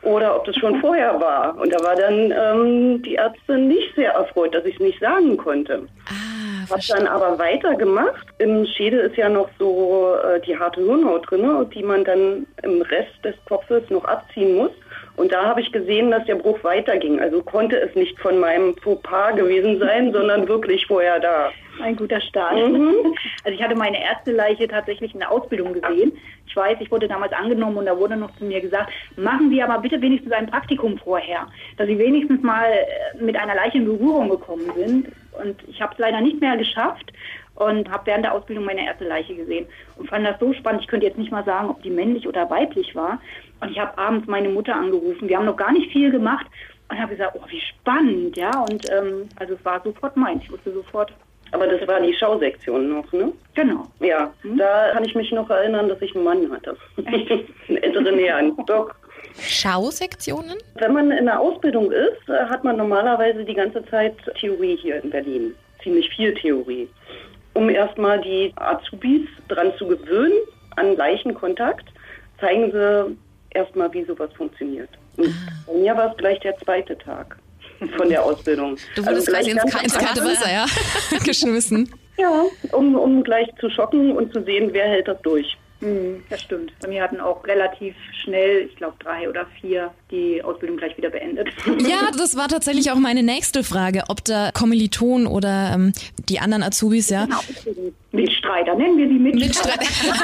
oder 0.02 0.37
ob 0.37 0.44
das 0.44 0.56
schon 0.56 0.81
vorher 0.81 1.20
war. 1.20 1.56
Und 1.58 1.73
da 1.73 1.82
war 1.85 1.97
dann 1.97 2.32
ähm, 2.32 3.02
die 3.02 3.17
Ärztin 3.17 3.69
nicht 3.69 3.94
sehr 3.94 4.12
erfreut, 4.12 4.55
dass 4.55 4.64
ich 4.64 4.75
es 4.75 4.81
nicht 4.81 5.00
sagen 5.00 5.37
konnte. 5.37 5.87
Ah, 6.06 6.70
Hab 6.70 6.81
dann 6.88 7.06
aber 7.06 7.38
weitergemacht. 7.38 8.26
Im 8.38 8.64
Schädel 8.67 9.00
ist 9.00 9.17
ja 9.17 9.29
noch 9.29 9.49
so 9.58 10.14
äh, 10.25 10.41
die 10.41 10.58
harte 10.58 10.81
Hirnhaut 10.81 11.31
drin, 11.31 11.67
die 11.75 11.82
man 11.82 12.05
dann 12.05 12.47
im 12.62 12.82
Rest 12.82 13.12
des 13.25 13.35
Kopfes 13.47 13.82
noch 13.91 14.05
abziehen 14.05 14.56
muss. 14.56 14.73
Und 15.21 15.33
da 15.33 15.45
habe 15.45 15.61
ich 15.61 15.71
gesehen, 15.71 16.11
dass 16.11 16.25
der 16.25 16.37
Bruch 16.37 16.65
weiterging. 16.65 17.21
Also 17.21 17.43
konnte 17.43 17.77
es 17.77 17.95
nicht 17.95 18.19
von 18.19 18.39
meinem 18.39 18.75
Fauxpas 18.79 19.37
gewesen 19.37 19.79
sein, 19.79 20.15
sondern 20.15 20.49
wirklich 20.49 20.87
vorher 20.87 21.21
da. 21.21 21.51
Ein 21.83 21.97
guter 21.97 22.23
Start. 22.23 22.57
Mhm. 22.57 22.95
Also 23.45 23.55
ich 23.55 23.63
hatte 23.63 23.75
meine 23.75 24.03
erste 24.03 24.33
Leiche 24.33 24.67
tatsächlich 24.67 25.13
in 25.13 25.21
der 25.21 25.31
Ausbildung 25.31 25.75
gesehen. 25.75 26.13
Ich 26.47 26.57
weiß, 26.57 26.79
ich 26.81 26.91
wurde 26.91 27.07
damals 27.07 27.35
angenommen 27.35 27.77
und 27.77 27.85
da 27.85 27.99
wurde 27.99 28.17
noch 28.17 28.35
zu 28.37 28.45
mir 28.47 28.63
gesagt, 28.63 28.93
machen 29.17 29.51
Sie 29.51 29.63
aber 29.63 29.79
bitte 29.81 30.01
wenigstens 30.01 30.33
ein 30.33 30.47
Praktikum 30.47 30.97
vorher, 30.97 31.47
dass 31.77 31.87
Sie 31.87 31.99
wenigstens 31.99 32.43
mal 32.43 32.71
äh, 32.71 33.23
mit 33.23 33.37
einer 33.37 33.55
Leiche 33.55 33.77
in 33.77 33.85
Berührung 33.85 34.31
gekommen 34.31 34.73
sind. 34.75 35.09
Und 35.39 35.57
ich 35.69 35.83
habe 35.83 35.93
es 35.93 35.99
leider 35.99 36.23
nicht 36.23 36.41
mehr 36.41 36.57
geschafft 36.57 37.13
und 37.57 37.91
habe 37.91 38.07
während 38.07 38.25
der 38.25 38.33
Ausbildung 38.33 38.65
meine 38.65 38.87
erste 38.87 39.05
Leiche 39.05 39.35
gesehen 39.35 39.67
und 39.97 40.09
fand 40.09 40.27
das 40.27 40.41
so 40.41 40.55
spannend. 40.55 40.81
Ich 40.81 40.89
könnte 40.89 41.07
jetzt 41.07 41.19
nicht 41.19 41.31
mal 41.31 41.45
sagen, 41.45 41.69
ob 41.69 41.83
die 41.83 41.91
männlich 41.91 42.27
oder 42.27 42.49
weiblich 42.49 42.95
war. 42.95 43.21
Und 43.61 43.71
ich 43.71 43.79
habe 43.79 43.97
abends 43.99 44.26
meine 44.26 44.49
Mutter 44.49 44.75
angerufen. 44.75 45.29
Wir 45.29 45.37
haben 45.37 45.47
noch 45.47 45.57
gar 45.57 45.73
nicht 45.73 45.93
viel 45.93 46.11
gemacht 46.11 46.47
und 46.88 46.99
habe 46.99 47.14
gesagt, 47.14 47.37
oh, 47.38 47.45
wie 47.49 47.61
spannend, 47.61 48.37
ja. 48.37 48.50
Und 48.61 48.90
ähm, 48.90 49.29
also 49.37 49.55
es 49.55 49.64
war 49.64 49.83
sofort 49.83 50.17
meins. 50.17 50.43
Ich 50.43 50.50
wusste 50.50 50.73
sofort, 50.73 51.12
aber 51.52 51.67
das 51.67 51.87
war 51.87 52.00
die 52.00 52.14
Schausektion 52.14 52.88
noch, 52.88 53.12
ne? 53.12 53.33
Genau. 53.55 53.87
Ja, 54.00 54.33
mhm. 54.43 54.59
da 54.59 54.93
kann 54.93 55.05
ich 55.05 55.14
mich 55.14 55.31
noch 55.33 55.50
erinnern, 55.50 55.88
dass 55.88 56.00
ich 56.00 56.14
einen 56.14 56.25
Mann 56.25 56.50
hatte. 56.50 56.76
in 57.69 57.76
älteren 57.76 58.19
Jahren. 58.19 58.57
Doch. 58.67 58.90
Schausektionen? 59.38 60.59
Wenn 60.76 60.93
man 60.93 61.11
in 61.11 61.26
der 61.26 61.38
Ausbildung 61.38 61.90
ist, 61.93 62.29
äh, 62.29 62.45
hat 62.47 62.64
man 62.64 62.76
normalerweise 62.76 63.45
die 63.45 63.55
ganze 63.55 63.85
Zeit 63.87 64.17
Theorie 64.38 64.76
hier 64.76 65.02
in 65.02 65.11
Berlin. 65.11 65.55
Ziemlich 65.83 66.09
viel 66.14 66.35
Theorie. 66.35 66.88
Um 67.55 67.69
erstmal 67.69 68.21
die 68.21 68.52
Azubis 68.57 69.26
dran 69.49 69.73
zu 69.76 69.87
gewöhnen 69.87 70.38
an 70.76 70.97
Leichenkontakt, 70.97 71.87
zeigen 72.38 72.71
sie 72.71 73.17
erstmal, 73.50 73.92
wie 73.92 74.04
sowas 74.04 74.30
funktioniert. 74.37 74.90
Und 75.16 75.28
ah. 75.28 75.52
bei 75.66 75.75
mir 75.75 75.97
war 75.97 76.11
es 76.11 76.16
gleich 76.16 76.40
der 76.40 76.57
zweite 76.59 76.97
Tag 76.99 77.37
von 77.97 78.09
der 78.09 78.25
Ausbildung. 78.25 78.76
Du 78.95 79.04
wurdest 79.04 79.28
also 79.28 79.33
quasi 79.33 79.50
ins, 79.50 79.83
ins 79.83 79.99
kalte 79.99 80.25
Wasser 80.25 80.52
ja, 80.52 80.66
geschmissen. 81.25 81.90
Ja, 82.19 82.45
um, 82.73 82.95
um 82.97 83.23
gleich 83.23 83.49
zu 83.59 83.71
schocken 83.71 84.12
und 84.12 84.33
zu 84.33 84.42
sehen, 84.45 84.71
wer 84.73 84.87
hält 84.87 85.09
das 85.09 85.21
durch. 85.23 85.57
Mhm, 85.81 86.23
das 86.29 86.43
stimmt. 86.43 86.73
Bei 86.81 86.89
mir 86.89 87.03
hatten 87.03 87.21
auch 87.21 87.45
relativ 87.47 87.95
schnell, 88.23 88.67
ich 88.67 88.77
glaube 88.77 88.97
drei 88.99 89.29
oder 89.29 89.47
vier, 89.61 89.91
die 90.11 90.43
Ausbildung 90.43 90.77
gleich 90.77 90.97
wieder 90.97 91.11
beendet. 91.11 91.49
Ja, 91.81 92.11
das 92.17 92.37
war 92.37 92.49
tatsächlich 92.49 92.91
auch 92.91 92.97
meine 92.97 93.23
nächste 93.23 93.65
Frage, 93.65 94.05
ob 94.09 94.25
da 94.25 94.51
Kommilitonen 94.53 95.27
oder 95.27 95.73
ähm, 95.75 95.93
die 96.29 96.39
anderen 96.39 96.63
Azubis, 96.63 97.09
ja. 97.09 97.25
Genau, 97.25 97.41
Mitstreiter, 98.13 98.75
nennen 98.75 98.99
wir 98.99 99.09
die 99.09 99.19
Mitstreiter. 99.19 99.79
Mitstreiter. 99.81 100.23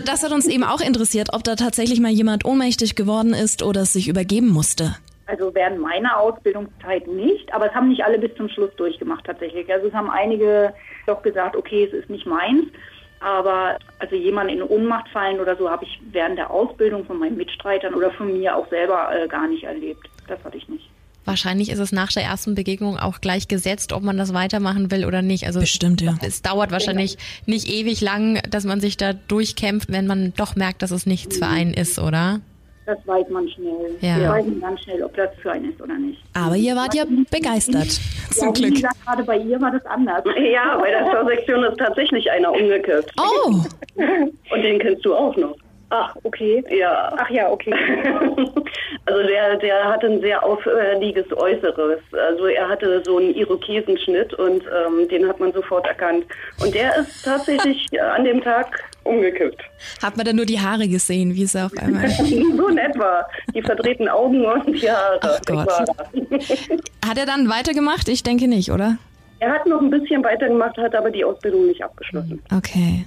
das 0.04 0.22
hat 0.22 0.32
uns 0.32 0.46
eben 0.46 0.62
auch 0.62 0.80
interessiert, 0.80 1.30
ob 1.32 1.42
da 1.42 1.56
tatsächlich 1.56 2.00
mal 2.00 2.12
jemand 2.12 2.44
ohnmächtig 2.44 2.94
geworden 2.94 3.34
ist 3.34 3.62
oder 3.62 3.84
sich 3.84 4.08
übergeben 4.08 4.48
musste. 4.48 4.96
Also 5.26 5.54
während 5.54 5.80
meiner 5.80 6.18
Ausbildungszeit 6.18 7.06
nicht, 7.06 7.52
aber 7.52 7.66
es 7.66 7.74
haben 7.74 7.88
nicht 7.88 8.02
alle 8.02 8.18
bis 8.18 8.34
zum 8.36 8.48
Schluss 8.48 8.74
durchgemacht 8.76 9.26
tatsächlich. 9.26 9.70
Also 9.70 9.88
es 9.88 9.92
haben 9.92 10.08
einige 10.08 10.72
doch 11.06 11.22
gesagt, 11.22 11.54
okay, 11.54 11.84
es 11.84 11.92
ist 11.92 12.08
nicht 12.08 12.26
meins. 12.26 12.64
Aber 13.20 13.78
also 13.98 14.14
jemand 14.14 14.50
in 14.50 14.62
Ohnmacht 14.62 15.08
fallen 15.08 15.40
oder 15.40 15.56
so 15.56 15.68
habe 15.70 15.84
ich 15.84 16.00
während 16.12 16.38
der 16.38 16.50
Ausbildung 16.50 17.04
von 17.04 17.18
meinen 17.18 17.36
Mitstreitern 17.36 17.94
oder 17.94 18.10
von 18.12 18.32
mir 18.38 18.56
auch 18.56 18.68
selber 18.68 19.10
äh, 19.14 19.26
gar 19.28 19.48
nicht 19.48 19.64
erlebt. 19.64 20.08
Das 20.26 20.42
hatte 20.44 20.56
ich 20.56 20.68
nicht. 20.68 20.88
Wahrscheinlich 21.28 21.68
ist 21.68 21.78
es 21.78 21.92
nach 21.92 22.10
der 22.10 22.22
ersten 22.22 22.54
Begegnung 22.54 22.96
auch 22.96 23.20
gleich 23.20 23.48
gesetzt, 23.48 23.92
ob 23.92 24.02
man 24.02 24.16
das 24.16 24.32
weitermachen 24.32 24.90
will 24.90 25.04
oder 25.04 25.20
nicht. 25.20 25.46
Also 25.46 25.60
Bestimmt, 25.60 26.00
ja. 26.00 26.16
Es 26.22 26.40
dauert 26.40 26.72
wahrscheinlich 26.72 27.18
nicht 27.44 27.68
ewig 27.68 28.00
lang, 28.00 28.40
dass 28.48 28.64
man 28.64 28.80
sich 28.80 28.96
da 28.96 29.12
durchkämpft, 29.12 29.92
wenn 29.92 30.06
man 30.06 30.32
doch 30.38 30.56
merkt, 30.56 30.80
dass 30.80 30.90
es 30.90 31.04
nichts 31.04 31.36
für 31.36 31.46
einen 31.46 31.74
ist, 31.74 31.98
oder? 31.98 32.40
Das 32.88 32.96
weiß 33.06 33.28
man 33.28 33.46
schnell. 33.50 33.98
Ja. 34.00 34.16
Wir 34.16 34.46
wissen 34.46 34.62
ganz 34.62 34.80
schnell, 34.80 35.02
ob 35.02 35.14
das 35.14 35.28
für 35.42 35.52
einen 35.52 35.72
ist 35.72 35.82
oder 35.82 35.98
nicht. 35.98 36.22
Aber 36.32 36.56
ihr 36.56 36.74
wart 36.74 36.94
ja 36.94 37.04
begeistert. 37.30 38.00
Ja, 38.30 38.44
Zum 38.44 38.48
wie 38.56 38.60
Glück. 38.60 38.74
gesagt, 38.76 38.96
gerade 39.04 39.24
bei 39.24 39.36
ihr 39.38 39.60
war 39.60 39.70
das 39.72 39.84
anders. 39.86 40.22
Ja, 40.38 40.78
bei 40.78 40.90
der 40.90 41.10
Schausektion 41.10 41.64
ist 41.64 41.76
tatsächlich 41.78 42.30
einer 42.30 42.50
umgekippt. 42.52 43.12
Oh, 43.20 43.50
Und 44.54 44.62
den 44.62 44.78
kennst 44.78 45.04
du 45.04 45.14
auch 45.14 45.36
noch. 45.36 45.54
Ach, 45.90 46.14
okay. 46.22 46.62
Ja. 46.70 47.14
Ach 47.16 47.30
ja, 47.30 47.50
okay. 47.50 47.74
Also 49.06 49.22
der, 49.22 49.56
der 49.56 49.84
hatte 49.84 50.06
ein 50.06 50.20
sehr 50.20 50.44
auffälliges 50.44 51.24
Äußeres. 51.34 52.00
Also 52.12 52.46
er 52.46 52.68
hatte 52.68 53.02
so 53.04 53.16
einen 53.16 53.34
Irokesenschnitt 53.34 54.34
und 54.34 54.62
ähm, 54.64 55.08
den 55.08 55.26
hat 55.26 55.40
man 55.40 55.50
sofort 55.52 55.86
erkannt. 55.86 56.26
Und 56.62 56.74
der 56.74 56.94
ist 56.96 57.24
tatsächlich 57.24 57.88
an 58.14 58.24
dem 58.24 58.42
Tag 58.42 58.84
umgekippt. 59.04 59.62
hat 60.02 60.16
man 60.18 60.26
dann 60.26 60.36
nur 60.36 60.44
die 60.44 60.60
Haare 60.60 60.88
gesehen, 60.88 61.34
wie 61.34 61.46
sie 61.46 61.64
auf 61.64 61.72
einmal. 61.78 62.06
so 62.10 62.68
in 62.68 62.76
etwa. 62.76 63.24
Die 63.54 63.62
verdrehten 63.62 64.08
Augen 64.08 64.44
und 64.44 64.66
die 64.66 64.90
Haare. 64.90 65.20
Ach 65.22 65.40
Gott. 65.46 65.70
Hat 67.06 67.16
er 67.16 67.24
dann 67.24 67.48
weitergemacht? 67.48 68.08
Ich 68.08 68.22
denke 68.22 68.46
nicht, 68.46 68.70
oder? 68.70 68.98
Er 69.40 69.52
hat 69.52 69.66
noch 69.66 69.80
ein 69.80 69.88
bisschen 69.88 70.22
weitergemacht, 70.22 70.76
hat 70.76 70.94
aber 70.94 71.10
die 71.10 71.24
Ausbildung 71.24 71.66
nicht 71.66 71.82
abgeschlossen. 71.82 72.42
Okay. 72.54 73.06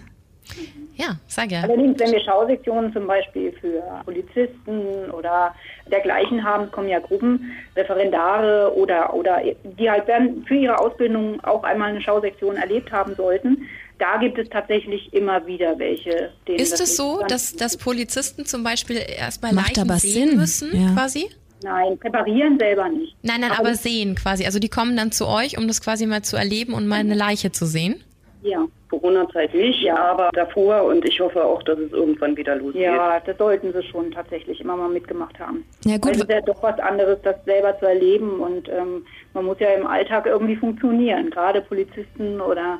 Ja, 0.95 1.15
sag 1.27 1.51
ja. 1.51 1.61
Allerdings, 1.61 1.99
wenn 1.99 2.11
wir 2.11 2.19
Schausektionen 2.21 2.93
zum 2.93 3.07
Beispiel 3.07 3.51
für 3.59 3.81
Polizisten 4.05 5.09
oder 5.11 5.55
dergleichen 5.89 6.43
haben, 6.43 6.69
kommen 6.71 6.89
ja 6.89 6.99
Gruppen, 6.99 7.51
Referendare 7.75 8.73
oder, 8.75 9.13
oder 9.13 9.41
die 9.63 9.89
halt 9.89 10.07
dann 10.07 10.43
für 10.45 10.55
ihre 10.55 10.77
Ausbildung 10.77 11.43
auch 11.43 11.63
einmal 11.63 11.89
eine 11.89 12.01
Schausektion 12.01 12.55
erlebt 12.55 12.91
haben 12.91 13.15
sollten. 13.15 13.67
Da 13.97 14.17
gibt 14.17 14.37
es 14.37 14.49
tatsächlich 14.49 15.13
immer 15.13 15.45
wieder 15.45 15.77
welche. 15.77 16.31
denen 16.47 16.59
Ist 16.59 16.73
das 16.73 16.81
es 16.81 16.97
so, 16.97 17.23
dass, 17.27 17.55
dass 17.55 17.77
Polizisten 17.77 18.45
zum 18.45 18.63
Beispiel 18.63 18.97
erstmal 18.97 19.53
Macht 19.53 19.77
Leichen 19.77 19.89
aber 19.89 19.99
sehen 19.99 20.29
Sinn, 20.29 20.37
müssen, 20.37 20.69
ja. 20.73 20.93
quasi? 20.93 21.29
Nein, 21.63 21.97
präparieren 21.99 22.57
selber 22.57 22.89
nicht. 22.89 23.15
Nein, 23.21 23.41
nein, 23.41 23.51
aber 23.51 23.75
sehen 23.75 24.15
quasi. 24.15 24.45
Also 24.45 24.59
die 24.59 24.69
kommen 24.69 24.97
dann 24.97 25.11
zu 25.11 25.27
euch, 25.27 25.57
um 25.57 25.67
das 25.67 25.81
quasi 25.81 26.05
mal 26.07 26.23
zu 26.23 26.35
erleben 26.35 26.73
und 26.73 26.87
mal 26.87 26.99
eine 26.99 27.13
Leiche 27.13 27.51
zu 27.51 27.65
sehen. 27.65 28.03
Ja. 28.41 28.65
Corona-Zeit 28.89 29.53
nicht, 29.53 29.89
aber 29.89 30.29
davor 30.33 30.83
und 30.83 31.05
ich 31.05 31.19
hoffe 31.19 31.43
auch, 31.43 31.63
dass 31.63 31.79
es 31.79 31.91
irgendwann 31.91 32.35
wieder 32.35 32.55
losgeht. 32.55 32.81
Ja, 32.81 33.19
das 33.19 33.37
sollten 33.37 33.71
sie 33.71 33.83
schon 33.83 34.11
tatsächlich 34.11 34.59
immer 34.59 34.75
mal 34.75 34.89
mitgemacht 34.89 35.39
haben. 35.39 35.63
Ja, 35.85 35.93
Weil 35.93 35.99
gut. 35.99 36.15
es 36.15 36.21
ist 36.23 36.29
ja 36.29 36.41
doch 36.41 36.61
was 36.61 36.77
anderes, 36.79 37.19
das 37.23 37.35
selber 37.45 37.77
zu 37.79 37.85
erleben 37.85 38.39
und 38.39 38.67
ähm, 38.67 39.05
man 39.33 39.45
muss 39.45 39.59
ja 39.59 39.69
im 39.69 39.87
Alltag 39.87 40.25
irgendwie 40.25 40.55
funktionieren. 40.57 41.29
Gerade 41.29 41.61
Polizisten 41.61 42.41
oder 42.41 42.79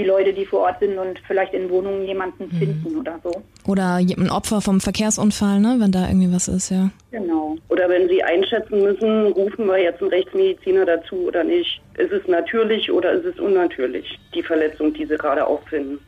die 0.00 0.06
Leute, 0.08 0.32
die 0.32 0.46
vor 0.46 0.60
Ort 0.60 0.80
sind 0.80 0.98
und 0.98 1.18
vielleicht 1.26 1.52
in 1.54 1.68
Wohnungen 1.70 2.06
jemanden 2.06 2.44
Mhm. 2.44 2.58
finden 2.58 2.96
oder 2.96 3.18
so. 3.22 3.42
Oder 3.66 3.94
ein 3.96 4.30
Opfer 4.30 4.60
vom 4.60 4.80
Verkehrsunfall, 4.80 5.60
ne? 5.60 5.76
Wenn 5.78 5.92
da 5.92 6.08
irgendwie 6.08 6.32
was 6.32 6.48
ist, 6.48 6.70
ja. 6.70 6.90
Genau. 7.10 7.56
Oder 7.68 7.88
wenn 7.88 8.08
Sie 8.08 8.22
einschätzen 8.22 8.82
müssen, 8.82 9.26
rufen 9.32 9.66
wir 9.66 9.78
jetzt 9.78 10.00
einen 10.00 10.10
Rechtsmediziner 10.10 10.84
dazu 10.86 11.16
oder 11.26 11.44
nicht. 11.44 11.80
Ist 11.98 12.12
es 12.12 12.26
natürlich 12.28 12.90
oder 12.90 13.12
ist 13.12 13.24
es 13.26 13.38
unnatürlich, 13.38 14.18
die 14.34 14.42
Verletzung, 14.42 14.94
die 14.94 15.06
Sie 15.06 15.16
gerade 15.16 15.46
auffinden? 15.46 15.98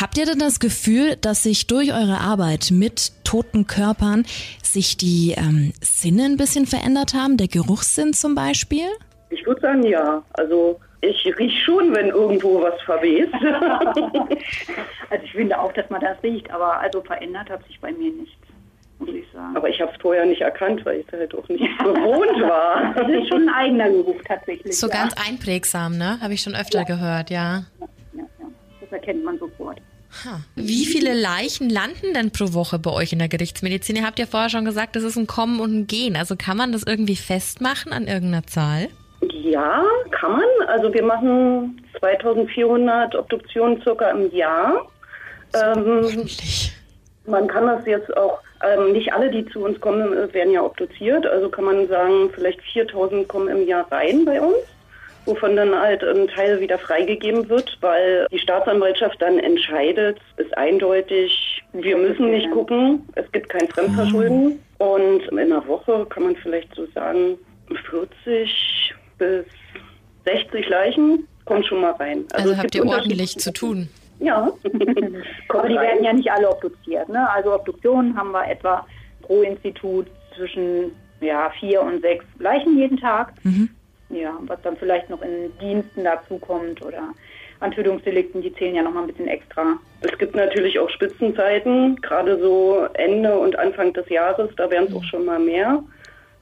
Habt 0.00 0.18
ihr 0.18 0.26
denn 0.26 0.38
das 0.40 0.58
Gefühl, 0.60 1.16
dass 1.20 1.44
sich 1.44 1.66
durch 1.66 1.92
eure 1.92 2.18
Arbeit 2.20 2.70
mit 2.72 3.12
toten 3.24 3.66
Körpern 3.66 4.24
sich 4.62 4.96
die 4.96 5.34
ähm, 5.36 5.72
Sinne 5.80 6.24
ein 6.24 6.36
bisschen 6.36 6.66
verändert 6.66 7.14
haben? 7.14 7.36
Der 7.36 7.48
Geruchssinn 7.48 8.12
zum 8.12 8.34
Beispiel? 8.34 8.86
Ich 9.30 9.46
würde 9.46 9.60
sagen, 9.60 9.82
ja. 9.84 10.22
Also 10.34 10.78
ich 11.02 11.38
riech 11.38 11.62
schon, 11.64 11.94
wenn 11.94 12.08
irgendwo 12.08 12.62
was 12.62 12.80
verwest. 12.82 13.34
Also 15.10 15.26
ich 15.26 15.32
finde 15.32 15.58
auch, 15.58 15.74
dass 15.74 15.90
man 15.90 16.00
das 16.00 16.16
riecht, 16.22 16.50
aber 16.50 16.80
also 16.80 17.02
verändert 17.02 17.50
hat 17.50 17.66
sich 17.66 17.78
bei 17.80 17.92
mir 17.92 18.10
nichts, 18.12 18.40
muss 18.98 19.10
ich 19.10 19.30
sagen. 19.30 19.54
Aber 19.54 19.68
ich 19.68 19.78
habe 19.78 19.92
es 19.92 20.00
vorher 20.00 20.24
nicht 20.24 20.40
erkannt, 20.40 20.86
weil 20.86 21.00
ich 21.00 21.06
es 21.06 21.12
halt 21.12 21.34
auch 21.34 21.46
nicht 21.50 21.60
gewohnt 21.80 22.40
war. 22.40 22.94
Das 22.94 23.10
ist 23.10 23.28
schon 23.28 23.46
ein 23.46 23.54
eigener 23.54 23.90
Geruch 23.90 24.22
tatsächlich. 24.26 24.78
So 24.78 24.88
ja. 24.88 24.94
ganz 24.94 25.12
einprägsam, 25.28 25.98
ne? 25.98 26.18
Habe 26.22 26.32
ich 26.32 26.40
schon 26.40 26.54
öfter 26.54 26.86
gehört, 26.86 27.28
ja. 27.28 27.64
Ja, 27.78 27.86
ja. 28.14 28.46
Das 28.80 28.90
erkennt 28.90 29.22
man 29.22 29.38
sofort. 29.38 29.82
Ha. 30.24 30.40
Wie 30.54 30.86
viele 30.86 31.12
Leichen 31.12 31.68
landen 31.68 32.14
denn 32.14 32.30
pro 32.30 32.54
Woche 32.54 32.78
bei 32.78 32.90
euch 32.90 33.12
in 33.12 33.18
der 33.18 33.28
Gerichtsmedizin? 33.28 33.96
Ihr 33.96 34.06
habt 34.06 34.18
ja 34.18 34.24
vorher 34.24 34.48
schon 34.48 34.64
gesagt, 34.64 34.96
das 34.96 35.02
ist 35.02 35.16
ein 35.16 35.26
Kommen 35.26 35.60
und 35.60 35.74
ein 35.74 35.86
Gehen. 35.86 36.16
Also 36.16 36.36
kann 36.36 36.56
man 36.56 36.72
das 36.72 36.84
irgendwie 36.84 37.16
festmachen 37.16 37.92
an 37.92 38.06
irgendeiner 38.06 38.46
Zahl? 38.46 38.88
Ja, 39.30 39.84
kann 40.10 40.32
man. 40.32 40.68
Also 40.68 40.92
wir 40.92 41.04
machen 41.04 41.80
2400 42.00 43.14
Obduktionen 43.14 43.80
circa 43.82 44.10
im 44.10 44.30
Jahr. 44.34 44.86
Ähm, 45.54 46.26
man 47.26 47.46
kann 47.46 47.66
das 47.66 47.86
jetzt 47.86 48.16
auch, 48.16 48.40
ähm, 48.64 48.92
nicht 48.92 49.12
alle, 49.12 49.30
die 49.30 49.44
zu 49.46 49.64
uns 49.64 49.80
kommen, 49.80 50.12
äh, 50.12 50.32
werden 50.34 50.52
ja 50.52 50.62
obduziert. 50.62 51.26
Also 51.26 51.48
kann 51.48 51.64
man 51.64 51.86
sagen, 51.88 52.30
vielleicht 52.34 52.60
4000 52.62 53.28
kommen 53.28 53.48
im 53.48 53.66
Jahr 53.66 53.90
rein 53.92 54.24
bei 54.24 54.40
uns, 54.40 54.56
wovon 55.24 55.54
dann 55.54 55.78
halt 55.78 56.02
ein 56.02 56.26
Teil 56.28 56.58
wieder 56.60 56.78
freigegeben 56.78 57.48
wird, 57.48 57.78
weil 57.80 58.26
die 58.32 58.38
Staatsanwaltschaft 58.38 59.20
dann 59.22 59.38
entscheidet, 59.38 60.18
ist 60.36 60.56
eindeutig, 60.56 61.62
wir 61.72 61.96
müssen 61.96 62.30
nicht 62.30 62.50
gucken, 62.50 63.08
es 63.14 63.30
gibt 63.30 63.48
kein 63.50 63.68
Fremdverschulden. 63.68 64.58
Und 64.78 65.22
in 65.30 65.38
einer 65.38 65.64
Woche 65.68 66.06
kann 66.06 66.24
man 66.24 66.36
vielleicht 66.36 66.74
so 66.74 66.86
sagen, 66.86 67.38
40 67.88 68.94
bis 69.18 69.44
60 70.24 70.68
Leichen 70.68 71.26
kommen 71.44 71.64
schon 71.64 71.80
mal 71.80 71.92
rein. 71.92 72.24
Also, 72.32 72.52
es 72.52 72.58
habt 72.58 72.74
ihr 72.74 72.86
ordentlich 72.86 73.36
zu 73.38 73.52
tun. 73.52 73.88
Ja. 74.20 74.50
Aber 75.48 75.68
die 75.68 75.74
werden 75.74 76.04
ja 76.04 76.12
nicht 76.12 76.30
alle 76.30 76.48
obduziert. 76.48 77.08
Ne? 77.08 77.28
Also 77.30 77.54
Obduktionen 77.54 78.16
haben 78.16 78.30
wir 78.32 78.48
etwa 78.48 78.86
pro 79.22 79.42
Institut 79.42 80.06
zwischen 80.36 80.92
ja, 81.20 81.50
vier 81.58 81.82
und 81.82 82.00
sechs 82.02 82.24
Leichen 82.38 82.76
jeden 82.78 82.98
Tag. 82.98 83.32
Ja, 84.10 84.38
was 84.42 84.60
dann 84.62 84.76
vielleicht 84.76 85.08
noch 85.08 85.22
in 85.22 85.56
Diensten 85.60 86.04
dazukommt 86.04 86.84
oder 86.84 87.14
an 87.60 87.70
Tötungsdelikten, 87.70 88.42
die 88.42 88.52
zählen 88.54 88.74
ja 88.74 88.82
noch 88.82 88.92
mal 88.92 89.02
ein 89.02 89.06
bisschen 89.06 89.28
extra. 89.28 89.78
Es 90.00 90.18
gibt 90.18 90.34
natürlich 90.34 90.78
auch 90.78 90.90
Spitzenzeiten, 90.90 91.96
gerade 92.02 92.38
so 92.40 92.86
Ende 92.94 93.38
und 93.38 93.58
Anfang 93.58 93.92
des 93.92 94.08
Jahres, 94.08 94.50
da 94.56 94.70
werden 94.70 94.88
es 94.88 94.94
auch 94.94 95.04
schon 95.04 95.24
mal 95.24 95.38
mehr. 95.38 95.82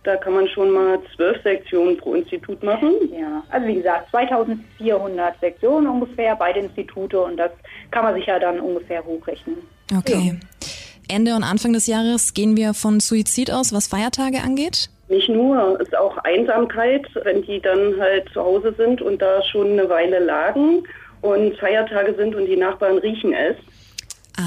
Da 0.02 0.16
kann 0.16 0.32
man 0.32 0.48
schon 0.48 0.70
mal 0.70 0.98
zwölf 1.14 1.42
Sektionen 1.42 1.98
pro 1.98 2.14
Institut 2.14 2.62
machen. 2.62 2.92
Ja, 3.12 3.42
also 3.50 3.66
wie 3.66 3.74
gesagt, 3.74 4.10
2400 4.10 5.38
Sektionen 5.40 5.88
ungefähr, 5.88 6.34
beide 6.36 6.60
Institute 6.60 7.20
und 7.20 7.36
das 7.36 7.50
kann 7.90 8.04
man 8.04 8.14
sich 8.14 8.26
ja 8.26 8.38
dann 8.38 8.60
ungefähr 8.60 9.04
hochrechnen. 9.04 9.56
Okay. 9.96 10.38
Ende 11.08 11.34
und 11.34 11.42
Anfang 11.42 11.72
des 11.72 11.86
Jahres 11.86 12.34
gehen 12.34 12.56
wir 12.56 12.72
von 12.72 13.00
Suizid 13.00 13.50
aus, 13.50 13.72
was 13.72 13.88
Feiertage 13.88 14.38
angeht? 14.42 14.88
Nicht 15.08 15.28
nur, 15.28 15.74
es 15.80 15.88
ist 15.88 15.98
auch 15.98 16.16
Einsamkeit, 16.18 17.04
wenn 17.24 17.42
die 17.42 17.60
dann 17.60 17.98
halt 17.98 18.28
zu 18.32 18.40
Hause 18.40 18.72
sind 18.78 19.02
und 19.02 19.20
da 19.20 19.42
schon 19.42 19.72
eine 19.72 19.88
Weile 19.88 20.20
lagen 20.20 20.84
und 21.20 21.58
Feiertage 21.58 22.14
sind 22.14 22.36
und 22.36 22.46
die 22.46 22.56
Nachbarn 22.56 22.98
riechen 22.98 23.34
es. 23.34 23.56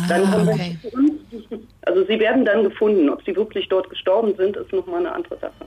Dann 0.09 0.23
Ah, 0.25 0.31
kommen 0.31 0.49
okay. 0.49 0.77
sie. 0.81 1.59
Also 1.81 2.05
sie 2.05 2.19
werden 2.19 2.45
dann 2.45 2.63
gefunden. 2.63 3.09
Ob 3.09 3.23
sie 3.25 3.35
wirklich 3.35 3.67
dort 3.69 3.89
gestorben 3.89 4.33
sind, 4.37 4.55
ist 4.57 4.71
nochmal 4.71 4.99
eine 4.99 5.11
andere 5.13 5.37
Sache. 5.39 5.65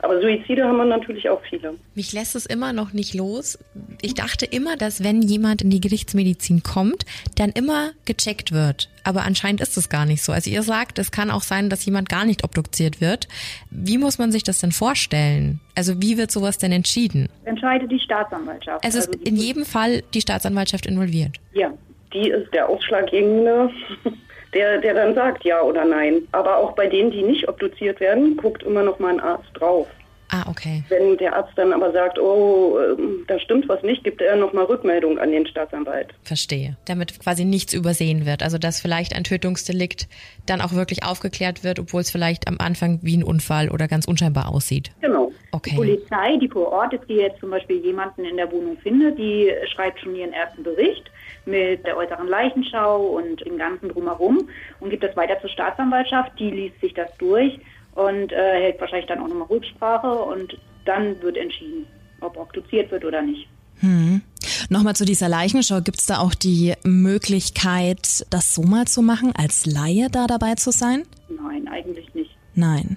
Aber 0.00 0.20
Suizide 0.20 0.64
haben 0.64 0.76
wir 0.76 0.84
natürlich 0.84 1.30
auch 1.30 1.40
viele. 1.48 1.74
Mich 1.94 2.12
lässt 2.12 2.34
es 2.34 2.44
immer 2.44 2.74
noch 2.74 2.92
nicht 2.92 3.14
los. 3.14 3.58
Ich 4.02 4.12
dachte 4.12 4.44
immer, 4.44 4.76
dass 4.76 5.02
wenn 5.02 5.22
jemand 5.22 5.62
in 5.62 5.70
die 5.70 5.80
Gerichtsmedizin 5.80 6.62
kommt, 6.62 7.06
dann 7.36 7.50
immer 7.50 7.92
gecheckt 8.04 8.52
wird. 8.52 8.90
Aber 9.04 9.22
anscheinend 9.22 9.62
ist 9.62 9.78
es 9.78 9.88
gar 9.88 10.04
nicht 10.04 10.22
so. 10.22 10.32
Also 10.32 10.50
ihr 10.50 10.62
sagt, 10.62 10.98
es 10.98 11.10
kann 11.10 11.30
auch 11.30 11.40
sein, 11.42 11.70
dass 11.70 11.86
jemand 11.86 12.10
gar 12.10 12.26
nicht 12.26 12.44
obduziert 12.44 13.00
wird. 13.00 13.28
Wie 13.70 13.96
muss 13.96 14.18
man 14.18 14.30
sich 14.30 14.42
das 14.42 14.58
denn 14.58 14.72
vorstellen? 14.72 15.60
Also 15.74 16.02
wie 16.02 16.18
wird 16.18 16.30
sowas 16.30 16.58
denn 16.58 16.72
entschieden? 16.72 17.30
Entscheidet 17.46 17.90
die 17.90 18.00
Staatsanwaltschaft. 18.00 18.84
Also 18.84 18.98
ist 18.98 19.14
die- 19.14 19.22
in 19.28 19.36
jedem 19.36 19.64
Fall 19.64 20.02
die 20.12 20.20
Staatsanwaltschaft 20.20 20.84
involviert. 20.84 21.36
Ja, 21.54 21.72
die 22.14 22.30
ist 22.30 22.52
der 22.54 22.68
Ausschlaggebende, 22.68 23.70
der, 24.54 24.78
der 24.78 24.94
dann 24.94 25.14
sagt 25.14 25.44
ja 25.44 25.60
oder 25.62 25.84
nein. 25.84 26.22
Aber 26.32 26.56
auch 26.58 26.72
bei 26.72 26.86
denen, 26.86 27.10
die 27.10 27.22
nicht 27.22 27.48
obduziert 27.48 28.00
werden, 28.00 28.36
guckt 28.36 28.62
immer 28.62 28.82
noch 28.82 28.98
mal 28.98 29.12
ein 29.12 29.20
Arzt 29.20 29.50
drauf. 29.54 29.88
Ah, 30.30 30.46
okay. 30.48 30.82
Wenn 30.88 31.16
der 31.18 31.36
Arzt 31.36 31.52
dann 31.56 31.72
aber 31.72 31.92
sagt, 31.92 32.18
oh, 32.18 32.78
ähm, 32.80 33.24
da 33.28 33.38
stimmt 33.38 33.68
was 33.68 33.82
nicht, 33.82 34.02
gibt 34.02 34.20
er 34.20 34.34
noch 34.36 34.52
mal 34.52 34.64
Rückmeldung 34.64 35.18
an 35.18 35.30
den 35.30 35.46
Staatsanwalt. 35.46 36.14
Verstehe. 36.22 36.76
Damit 36.86 37.20
quasi 37.20 37.44
nichts 37.44 37.72
übersehen 37.72 38.26
wird. 38.26 38.42
Also 38.42 38.58
dass 38.58 38.80
vielleicht 38.80 39.14
ein 39.14 39.22
Tötungsdelikt 39.22 40.08
dann 40.46 40.60
auch 40.60 40.72
wirklich 40.72 41.04
aufgeklärt 41.04 41.62
wird, 41.62 41.78
obwohl 41.78 42.00
es 42.00 42.10
vielleicht 42.10 42.48
am 42.48 42.56
Anfang 42.58 42.98
wie 43.02 43.16
ein 43.16 43.22
Unfall 43.22 43.68
oder 43.68 43.86
ganz 43.86 44.06
unscheinbar 44.06 44.48
aussieht. 44.48 44.90
Genau. 45.00 45.30
Die 45.30 45.34
Okay. 45.54 45.76
Polizei, 45.76 46.36
die 46.40 46.48
vor 46.48 46.72
Ort 46.72 46.94
ist, 46.94 47.08
die 47.08 47.14
jetzt 47.14 47.38
zum 47.38 47.50
Beispiel 47.50 47.76
jemanden 47.76 48.24
in 48.24 48.36
der 48.36 48.50
Wohnung 48.50 48.76
findet, 48.78 49.16
die 49.16 49.52
schreibt 49.72 50.00
schon 50.00 50.16
ihren 50.16 50.32
ersten 50.32 50.64
Bericht 50.64 51.04
mit 51.46 51.84
der 51.86 51.96
äußeren 51.96 52.28
Leichenschau 52.28 53.06
und 53.06 53.44
dem 53.44 53.58
Ganzen 53.58 53.88
drumherum 53.90 54.48
und 54.80 54.90
gibt 54.90 55.04
das 55.04 55.16
weiter 55.16 55.40
zur 55.40 55.50
Staatsanwaltschaft. 55.50 56.32
Die 56.38 56.50
liest 56.50 56.80
sich 56.80 56.94
das 56.94 57.08
durch 57.18 57.58
und 57.94 58.32
äh, 58.32 58.62
hält 58.62 58.80
wahrscheinlich 58.80 59.06
dann 59.06 59.20
auch 59.20 59.28
nochmal 59.28 59.48
Rücksprache 59.48 60.10
und 60.10 60.58
dann 60.84 61.20
wird 61.22 61.36
entschieden, 61.36 61.86
ob 62.20 62.36
obduziert 62.36 62.90
wird 62.90 63.04
oder 63.04 63.22
nicht. 63.22 63.48
Hm. 63.80 64.22
Nochmal 64.70 64.96
zu 64.96 65.04
dieser 65.04 65.28
Leichenschau. 65.28 65.80
Gibt 65.80 65.98
es 66.00 66.06
da 66.06 66.18
auch 66.18 66.34
die 66.34 66.74
Möglichkeit, 66.84 68.26
das 68.30 68.54
so 68.54 68.62
mal 68.62 68.86
zu 68.86 69.02
machen, 69.02 69.32
als 69.36 69.66
Laie 69.66 70.08
da 70.10 70.26
dabei 70.26 70.54
zu 70.54 70.70
sein? 70.70 71.04
Nein, 71.28 71.68
eigentlich 71.68 72.12
nicht. 72.14 72.36
Nein. 72.54 72.96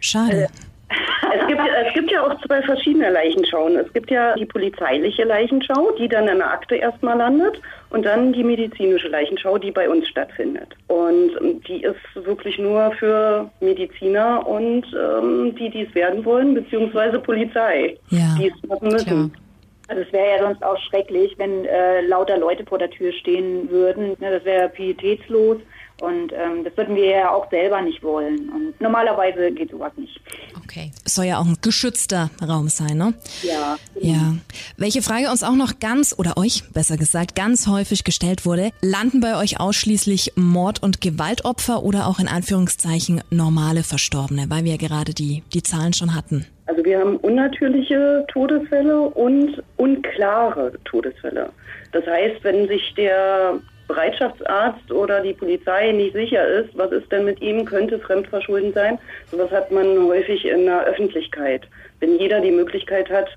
Schade. 0.00 0.44
Äh, 0.44 0.48
es 1.40 1.46
gibt, 1.48 1.60
es 1.60 1.94
gibt 1.94 2.10
ja 2.10 2.22
auch 2.22 2.40
zwei 2.46 2.62
verschiedene 2.62 3.10
Leichenschauen. 3.10 3.76
Es 3.76 3.92
gibt 3.92 4.10
ja 4.10 4.34
die 4.36 4.46
polizeiliche 4.46 5.24
Leichenschau, 5.24 5.92
die 5.98 6.08
dann 6.08 6.28
in 6.28 6.38
der 6.38 6.50
Akte 6.50 6.76
erstmal 6.76 7.18
landet, 7.18 7.60
und 7.90 8.04
dann 8.04 8.32
die 8.32 8.44
medizinische 8.44 9.08
Leichenschau, 9.08 9.58
die 9.58 9.70
bei 9.70 9.88
uns 9.88 10.08
stattfindet. 10.08 10.74
Und 10.88 11.30
ähm, 11.40 11.60
die 11.66 11.82
ist 11.82 11.96
wirklich 12.14 12.58
nur 12.58 12.92
für 12.98 13.50
Mediziner 13.60 14.46
und 14.46 14.84
ähm, 14.94 15.54
die, 15.56 15.70
die 15.70 15.82
es 15.82 15.94
werden 15.94 16.24
wollen, 16.24 16.54
beziehungsweise 16.54 17.18
Polizei, 17.18 17.96
ja, 18.10 18.34
die 18.38 18.48
es 18.48 18.68
machen 18.68 18.88
müssen. 18.88 19.06
Klar. 19.06 19.30
Also 19.88 20.02
es 20.02 20.12
wäre 20.12 20.36
ja 20.36 20.42
sonst 20.42 20.64
auch 20.64 20.78
schrecklich, 20.88 21.34
wenn 21.38 21.64
äh, 21.64 22.00
lauter 22.02 22.38
Leute 22.38 22.64
vor 22.66 22.78
der 22.78 22.90
Tür 22.90 23.12
stehen 23.12 23.70
würden. 23.70 24.16
Ne, 24.18 24.32
das 24.32 24.44
wäre 24.44 24.68
pietätslos. 24.68 25.58
Und 26.00 26.32
ähm, 26.32 26.62
das 26.62 26.76
würden 26.76 26.94
wir 26.94 27.06
ja 27.06 27.30
auch 27.30 27.48
selber 27.50 27.80
nicht 27.80 28.02
wollen. 28.02 28.50
Und 28.50 28.78
normalerweise 28.80 29.50
geht 29.52 29.70
sowas 29.70 29.92
nicht. 29.96 30.20
Okay. 30.62 30.90
Soll 31.06 31.24
ja 31.24 31.38
auch 31.38 31.46
ein 31.46 31.56
geschützter 31.62 32.30
Raum 32.46 32.68
sein, 32.68 32.98
ne? 32.98 33.14
Ja. 33.42 33.78
Ja. 33.98 34.34
Welche 34.76 35.00
Frage 35.00 35.30
uns 35.30 35.42
auch 35.42 35.54
noch 35.54 35.78
ganz, 35.80 36.14
oder 36.18 36.36
euch 36.36 36.64
besser 36.74 36.98
gesagt, 36.98 37.34
ganz 37.34 37.66
häufig 37.66 38.04
gestellt 38.04 38.44
wurde, 38.44 38.70
landen 38.82 39.20
bei 39.20 39.38
euch 39.38 39.58
ausschließlich 39.58 40.32
Mord- 40.36 40.82
und 40.82 41.00
Gewaltopfer 41.00 41.82
oder 41.82 42.06
auch 42.06 42.18
in 42.18 42.28
Anführungszeichen 42.28 43.22
normale 43.30 43.82
Verstorbene, 43.82 44.46
weil 44.48 44.64
wir 44.64 44.72
ja 44.72 44.76
gerade 44.76 45.14
die, 45.14 45.44
die 45.54 45.62
Zahlen 45.62 45.94
schon 45.94 46.14
hatten? 46.14 46.46
Also 46.66 46.84
wir 46.84 46.98
haben 46.98 47.16
unnatürliche 47.18 48.26
Todesfälle 48.28 49.00
und 49.00 49.62
unklare 49.76 50.72
Todesfälle. 50.84 51.50
Das 51.92 52.04
heißt, 52.06 52.42
wenn 52.42 52.68
sich 52.68 52.92
der 52.96 53.60
Bereitschaftsarzt 53.86 54.90
oder 54.90 55.20
die 55.20 55.32
Polizei 55.32 55.92
nicht 55.92 56.14
sicher 56.14 56.46
ist, 56.46 56.76
was 56.76 56.92
ist 56.92 57.10
denn 57.10 57.24
mit 57.24 57.40
ihm, 57.40 57.64
könnte 57.64 57.98
fremdverschulden 57.98 58.72
sein. 58.72 58.98
Sowas 59.30 59.50
hat 59.50 59.70
man 59.70 59.86
häufig 60.06 60.44
in 60.44 60.66
der 60.66 60.84
Öffentlichkeit. 60.84 61.62
Wenn 62.00 62.18
jeder 62.18 62.40
die 62.40 62.50
Möglichkeit 62.50 63.08
hat, 63.10 63.28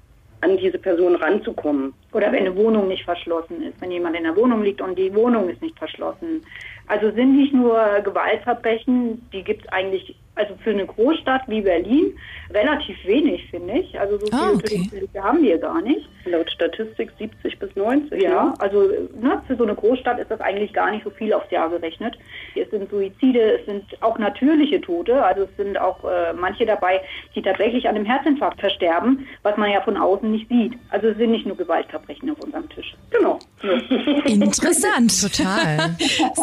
an 0.41 0.57
diese 0.57 0.77
Person 0.77 1.15
ranzukommen. 1.15 1.93
Oder 2.13 2.31
wenn 2.31 2.45
eine 2.45 2.55
Wohnung 2.55 2.87
nicht 2.87 3.03
verschlossen 3.03 3.61
ist, 3.61 3.79
wenn 3.81 3.91
jemand 3.91 4.15
in 4.15 4.23
der 4.23 4.35
Wohnung 4.35 4.63
liegt 4.63 4.81
und 4.81 4.97
die 4.97 5.13
Wohnung 5.13 5.49
ist 5.49 5.61
nicht 5.61 5.77
verschlossen. 5.77 6.41
Also 6.87 7.11
sind 7.11 7.37
nicht 7.37 7.53
nur 7.53 7.77
Gewaltverbrechen, 8.03 9.21
die 9.31 9.43
gibt 9.43 9.65
es 9.65 9.71
eigentlich 9.71 10.15
also 10.35 10.55
für 10.63 10.69
eine 10.69 10.85
Großstadt 10.85 11.41
wie 11.47 11.61
Berlin 11.61 12.17
relativ 12.51 12.97
wenig, 13.05 13.45
finde 13.51 13.79
ich. 13.79 13.99
Also 13.99 14.17
so 14.17 14.27
viele 14.27 14.41
ah, 14.41 14.51
okay. 14.53 14.89
Haben 15.21 15.43
wir 15.43 15.57
gar 15.57 15.81
nicht. 15.81 16.07
Laut 16.29 16.49
Statistik 16.51 17.11
70 17.17 17.59
bis 17.59 17.75
90. 17.75 18.21
Ja, 18.21 18.45
ne? 18.45 18.53
also 18.59 18.81
ne, 19.19 19.41
für 19.47 19.55
so 19.55 19.63
eine 19.63 19.75
Großstadt 19.75 20.19
ist 20.19 20.31
das 20.31 20.41
eigentlich 20.41 20.73
gar 20.73 20.91
nicht 20.91 21.03
so 21.03 21.09
viel 21.09 21.33
aufs 21.33 21.49
Jahr 21.51 21.69
gerechnet. 21.69 22.17
Es 22.55 22.69
sind 22.71 22.89
Suizide, 22.89 23.59
es 23.59 23.65
sind 23.65 23.83
auch 24.01 24.17
natürliche 24.17 24.81
Tote, 24.81 25.23
also 25.23 25.43
es 25.43 25.57
sind 25.57 25.79
auch 25.79 26.03
äh, 26.03 26.33
manche 26.33 26.65
dabei, 26.65 27.01
die 27.35 27.41
tatsächlich 27.41 27.87
an 27.87 27.95
einem 27.95 28.05
Herzinfarkt 28.05 28.59
versterben, 28.59 29.27
was 29.43 29.57
man 29.57 29.71
ja 29.71 29.81
von 29.81 29.97
außen 29.97 30.29
nicht 30.29 30.47
sieht. 30.49 30.73
Also 30.89 31.07
es 31.07 31.17
sind 31.17 31.31
nicht 31.31 31.45
nur 31.45 31.57
Gewaltverbrechen 31.57 32.29
auf 32.29 32.39
unserem 32.39 32.69
Tisch. 32.69 32.95
Genau. 33.11 33.39
Ja. 33.61 33.69
Interessant. 34.25 35.21
Total. 35.21 35.95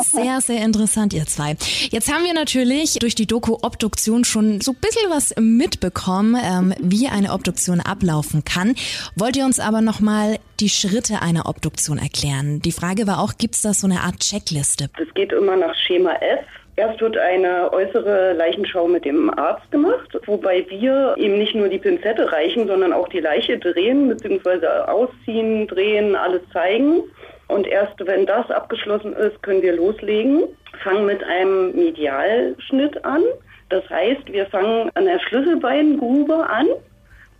Sehr, 0.03 0.41
sehr 0.41 0.65
interessant, 0.65 1.13
ihr 1.15 1.27
zwei. 1.27 1.57
Jetzt 1.91 2.13
haben 2.13 2.25
wir 2.25 2.35
natürlich 2.35 2.99
durch 2.99 3.15
die 3.15 3.27
Doku 3.27 3.59
Obduktion 3.63 4.25
schon 4.25 4.61
so 4.61 4.73
ein 4.73 4.79
bisschen 4.81 5.11
was 5.11 5.35
mitbekommen, 5.39 6.37
ähm, 6.43 6.75
wie 6.81 7.09
eine 7.09 7.33
Obduktion 7.33 7.81
ablaufen 7.81 8.45
kann. 8.45 8.75
Wollt 9.15 9.37
ihr 9.37 9.45
uns 9.45 9.61
aber 9.61 9.76
nochmal 9.81 10.39
die 10.61 10.69
Schritte 10.69 11.23
einer 11.23 11.49
Obduktion 11.49 11.99
erklären? 11.99 12.61
Die 12.61 12.73
Frage 12.73 13.07
war 13.07 13.21
auch, 13.21 13.39
gibt 13.39 13.55
es 13.55 13.63
da 13.63 13.73
so 13.73 13.87
eine 13.87 14.01
Art 14.01 14.21
Checkliste? 14.21 14.89
Das 14.99 15.13
geht 15.15 15.33
immer 15.33 15.57
nach 15.57 15.75
Schema 15.75 16.13
F. 16.15 16.45
Erst 16.77 17.01
wird 17.01 17.17
eine 17.17 17.73
äußere 17.73 18.35
Leichenschau 18.35 18.87
mit 18.87 19.07
dem 19.07 19.31
Arzt 19.39 19.71
gemacht, 19.71 20.19
wobei 20.27 20.67
wir 20.69 21.15
ihm 21.17 21.39
nicht 21.39 21.55
nur 21.55 21.69
die 21.69 21.79
Pinzette 21.79 22.31
reichen, 22.31 22.67
sondern 22.67 22.93
auch 22.93 23.09
die 23.09 23.21
Leiche 23.21 23.59
drehen 23.59 24.09
bzw. 24.09 24.67
ausziehen, 24.87 25.67
drehen, 25.69 26.15
alles 26.15 26.43
zeigen. 26.53 27.03
Und 27.49 27.67
erst 27.67 27.95
wenn 28.05 28.27
das 28.27 28.51
abgeschlossen 28.51 29.15
ist, 29.15 29.43
können 29.43 29.63
wir 29.63 29.75
loslegen, 29.75 30.45
fangen 30.83 31.07
mit 31.07 31.25
einem 31.25 31.75
Medialschnitt 31.75 33.03
an. 33.05 33.23
Das 33.71 33.89
heißt, 33.89 34.31
wir 34.31 34.47
fangen 34.47 34.91
an 34.95 35.07
der 35.07 35.19
Schlüsselbeingrube 35.21 36.47
an 36.49 36.67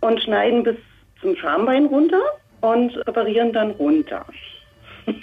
und 0.01 0.21
schneiden 0.21 0.63
bis 0.63 0.77
zum 1.21 1.35
Schambein 1.35 1.85
runter 1.85 2.21
und 2.61 2.95
reparieren 3.07 3.53
dann 3.53 3.71
runter. 3.71 4.25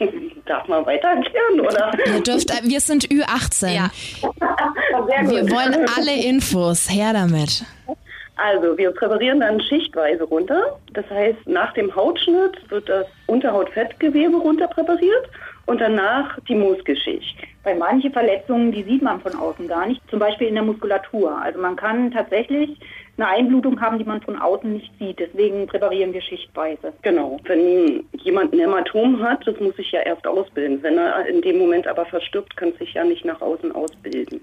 Darf 0.47 0.67
man 0.69 0.87
weiter 0.87 1.09
erklären, 1.09 1.61
oder? 1.61 1.93
Ihr 2.07 2.23
dürft, 2.23 2.51
wir 2.63 2.81
sind 2.81 3.07
Ü18. 3.09 3.75
Ja. 3.75 3.91
Wir 4.21 5.51
wollen 5.51 5.87
alle 5.97 6.25
Infos. 6.25 6.91
Her 6.91 7.13
damit. 7.13 7.65
Also, 8.37 8.77
wir 8.77 8.91
präparieren 8.91 9.41
dann 9.41 9.61
schichtweise 9.61 10.25
runter. 10.25 10.79
Das 10.93 11.09
heißt, 11.09 11.47
nach 11.47 11.73
dem 11.75 11.95
Hautschnitt 11.95 12.59
wird 12.69 12.89
das 12.89 13.07
Unterhautfettgewebe 13.27 14.37
runter 14.37 14.67
präpariert 14.67 15.29
und 15.67 15.81
danach 15.81 16.39
die 16.49 16.55
Muskelschicht. 16.55 17.37
Bei 17.63 17.75
manchen 17.75 18.13
Verletzungen, 18.13 18.73
die 18.73 18.83
sieht 18.83 19.03
man 19.03 19.21
von 19.21 19.35
außen 19.35 19.69
gar 19.69 19.87
nicht, 19.87 20.01
zum 20.11 20.19
Beispiel 20.19 20.49
in 20.49 20.55
der 20.55 20.65
Muskulatur. 20.65 21.41
Also 21.41 21.61
man 21.61 21.77
kann 21.77 22.11
tatsächlich 22.11 22.79
eine 23.17 23.29
Einblutung 23.29 23.81
haben, 23.81 23.99
die 23.99 24.05
man 24.05 24.21
von 24.23 24.39
außen 24.39 24.73
nicht 24.73 24.91
sieht. 24.99 25.19
Deswegen 25.21 25.67
präparieren 25.67 26.13
wir 26.13 26.21
schichtweise. 26.21 26.93
Genau. 27.03 27.39
Wenn 27.45 28.05
jemand 28.13 28.53
ein 28.53 28.59
Hämatom 28.59 29.23
hat, 29.23 29.47
das 29.47 29.59
muss 29.61 29.77
sich 29.77 29.93
ja 29.93 30.01
erst 30.01 30.27
ausbilden. 30.27 30.83
Wenn 30.83 30.99
er 30.99 31.27
in 31.27 31.41
dem 31.43 31.59
Moment 31.59 31.87
aber 31.87 32.05
verstirbt, 32.07 32.57
kann 32.57 32.71
es 32.71 32.79
sich 32.79 32.95
ja 32.95 33.05
nicht 33.05 33.25
nach 33.25 33.41
außen 33.41 33.71
ausbilden. 33.73 34.41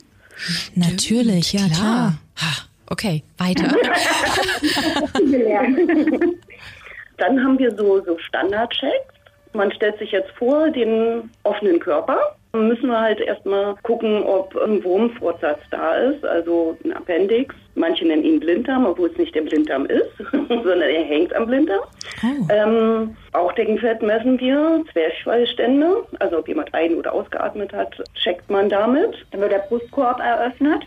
Natürlich, 0.76 1.52
ja 1.54 1.68
klar. 1.68 2.14
klar. 2.36 2.68
Okay, 2.88 3.24
weiter. 3.38 3.64
Dann 7.18 7.44
haben 7.44 7.60
wir 7.60 7.76
so, 7.78 8.04
so 8.04 8.18
Standardchecks. 8.18 9.14
Man 9.54 9.72
stellt 9.72 9.98
sich 10.00 10.12
jetzt 10.12 10.32
vor 10.32 10.70
den 10.72 11.30
offenen 11.44 11.80
Körper. 11.80 12.36
Dann 12.54 12.68
müssen 12.68 12.88
wir 12.88 13.00
halt 13.00 13.22
erstmal 13.22 13.76
gucken, 13.84 14.24
ob 14.24 14.56
ein 14.58 14.84
Wurmfortsatz 14.84 15.62
da 15.70 15.96
ist, 15.96 16.26
also 16.26 16.78
ein 16.84 16.92
Appendix. 16.92 17.56
Manche 17.76 18.06
nennen 18.06 18.26
ihn 18.26 18.40
Blinddarm, 18.42 18.86
obwohl 18.86 19.10
es 19.10 19.18
nicht 19.18 19.34
der 19.34 19.44
Blinddarm 19.44 19.86
ist, 19.86 20.12
sondern 20.32 20.82
er 20.82 21.04
hängt 21.04 21.34
am 21.34 21.48
Blinddarm. 21.48 21.84
Oh. 22.24 22.48
Ähm, 22.50 23.16
auch 23.32 23.54
Deckenfett 23.54 24.02
messen 24.02 24.38
wir, 24.40 24.84
Zwerchfallstände, 24.92 26.04
also 26.20 26.40
ob 26.40 26.48
jemand 26.50 26.74
ein- 26.74 26.96
oder 26.96 27.14
ausgeatmet 27.14 27.72
hat, 27.72 27.96
checkt 28.22 28.50
man 28.50 28.68
damit. 28.68 29.26
Dann 29.32 29.42
wird 29.42 29.54
der 29.54 29.66
Brustkorb 29.70 30.20
eröffnet. 30.20 30.86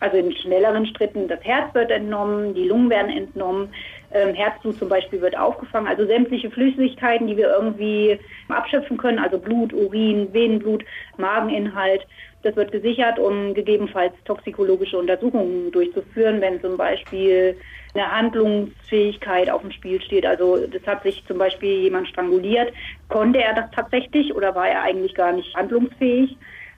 Also 0.00 0.18
in 0.18 0.36
schnelleren 0.36 0.86
Schritten 0.86 1.26
das 1.26 1.42
Herz 1.42 1.74
wird 1.74 1.90
entnommen, 1.90 2.54
die 2.54 2.64
Lungen 2.64 2.90
werden 2.90 3.10
entnommen, 3.16 3.72
ähm, 4.16 4.34
Herzblut 4.34 4.78
zum 4.78 4.88
Beispiel 4.88 5.20
wird 5.20 5.36
aufgefangen. 5.36 5.88
Also 5.88 6.06
sämtliche 6.06 6.50
Flüssigkeiten, 6.50 7.26
die 7.26 7.36
wir 7.36 7.50
irgendwie 7.50 8.18
abschöpfen 8.48 8.96
können, 8.96 9.18
also 9.18 9.38
Blut, 9.38 9.72
Urin, 9.72 10.32
Venenblut, 10.32 10.84
Mageninhalt, 11.18 12.06
das 12.42 12.56
wird 12.56 12.72
gesichert, 12.72 13.18
um 13.18 13.54
gegebenenfalls 13.54 14.12
toxikologische 14.24 14.98
Untersuchungen 14.98 15.72
durchzuführen, 15.72 16.40
wenn 16.40 16.60
zum 16.60 16.76
Beispiel 16.76 17.56
eine 17.94 18.10
Handlungsfähigkeit 18.10 19.50
auf 19.50 19.62
dem 19.62 19.72
Spiel 19.72 20.00
steht. 20.00 20.24
Also 20.24 20.66
das 20.66 20.86
hat 20.86 21.02
sich 21.02 21.24
zum 21.26 21.38
Beispiel 21.38 21.80
jemand 21.80 22.08
stranguliert. 22.08 22.72
Konnte 23.08 23.42
er 23.42 23.54
das 23.54 23.70
tatsächlich 23.72 24.34
oder 24.34 24.54
war 24.54 24.68
er 24.68 24.82
eigentlich 24.82 25.14
gar 25.14 25.32
nicht 25.32 25.54
handlungsfähig? 25.54 26.36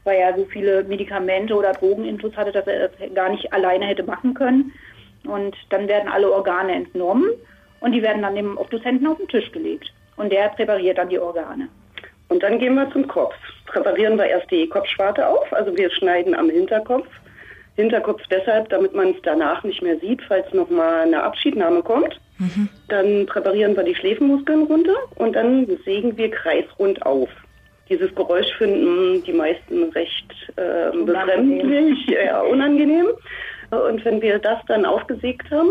weil 0.09 0.21
er 0.21 0.35
so 0.35 0.47
viele 0.47 0.85
Medikamente 0.85 1.55
oder 1.55 1.75
Drogenintus 1.75 2.35
hatte, 2.35 2.51
dass 2.51 2.67
er 2.67 2.89
das 2.89 3.15
gar 3.15 3.29
nicht 3.29 3.53
alleine 3.53 3.85
hätte 3.85 4.05
machen 4.05 4.33
können. 4.33 4.73
Und 5.29 5.57
dann 5.71 5.89
werden 5.89 6.09
alle 6.09 6.31
Organe 6.33 6.75
entnommen 6.75 7.31
und 7.81 7.93
die 7.93 8.03
werden 8.03 8.23
dann 8.23 8.35
dem 8.35 8.57
Obduzenten 8.57 9.07
auf 9.07 9.19
den 9.19 9.29
Tisch 9.29 9.51
gelegt. 9.53 9.93
Und 10.17 10.33
der 10.33 10.49
präpariert 10.49 10.99
dann 10.99 11.09
die 11.09 11.19
Organe. 11.19 11.69
Und 12.29 12.43
dann 12.43 12.59
gehen 12.59 12.75
wir 12.75 12.91
zum 12.91 13.07
Kopf. 13.07 13.35
Präparieren 13.67 14.19
wir 14.19 14.27
erst 14.27 14.51
die 14.51 14.69
Kopfschwarte 14.69 15.27
auf, 15.27 15.53
also 15.53 15.77
wir 15.77 15.91
schneiden 15.91 16.35
am 16.35 16.51
Hinterkopf. 16.51 17.07
Hinterkopf 17.77 18.23
deshalb, 18.31 18.69
damit 18.71 18.95
man 18.95 19.11
es 19.11 19.23
danach 19.23 19.63
nicht 19.63 19.83
mehr 19.83 19.99
sieht, 20.01 20.21
falls 20.27 20.53
nochmal 20.53 21.03
eine 21.03 21.23
Abschiednahme 21.23 21.83
kommt. 21.83 22.21
Mhm. 22.39 22.69
Dann 22.89 23.27
präparieren 23.27 23.77
wir 23.77 23.85
die 23.85 23.95
Schläfenmuskeln 23.95 24.65
runter 24.65 24.97
und 25.15 25.35
dann 25.35 25.67
sägen 25.85 26.17
wir 26.17 26.31
kreisrund 26.31 27.05
auf 27.07 27.29
dieses 27.89 28.15
Geräusch 28.15 28.53
finden 28.59 29.23
die 29.25 29.33
meisten 29.33 29.85
recht 29.91 30.33
äh, 30.57 30.91
befremdlich, 31.05 32.07
ja, 32.07 32.41
unangenehm. 32.43 33.07
Und 33.71 34.05
wenn 34.05 34.23
wir 34.23 34.39
das 34.39 34.59
dann 34.67 34.85
aufgesägt 34.85 35.51
haben, 35.51 35.71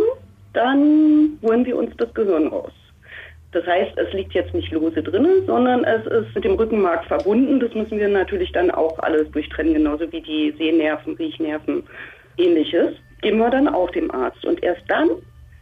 dann 0.54 1.40
holen 1.42 1.66
wir 1.66 1.78
uns 1.78 1.96
das 1.98 2.14
Gehirn 2.14 2.48
raus. 2.48 2.72
Das 3.52 3.66
heißt, 3.66 3.98
es 3.98 4.14
liegt 4.14 4.34
jetzt 4.34 4.54
nicht 4.54 4.72
lose 4.72 5.02
drin, 5.02 5.28
sondern 5.46 5.84
es 5.84 6.06
ist 6.06 6.36
mit 6.36 6.44
dem 6.44 6.56
Rückenmark 6.56 7.06
verbunden. 7.06 7.60
Das 7.60 7.74
müssen 7.74 7.98
wir 7.98 8.08
natürlich 8.08 8.52
dann 8.52 8.70
auch 8.72 9.00
alles 9.00 9.30
durchtrennen, 9.32 9.74
genauso 9.74 10.12
wie 10.12 10.22
die 10.22 10.54
Sehnerven, 10.58 11.16
Riechnerven, 11.16 11.84
ähnliches. 12.38 12.96
Geben 13.22 13.40
wir 13.40 13.50
dann 13.50 13.68
auch 13.68 13.90
dem 13.92 14.12
Arzt. 14.12 14.46
Und 14.46 14.62
erst 14.64 14.84
dann 14.90 15.10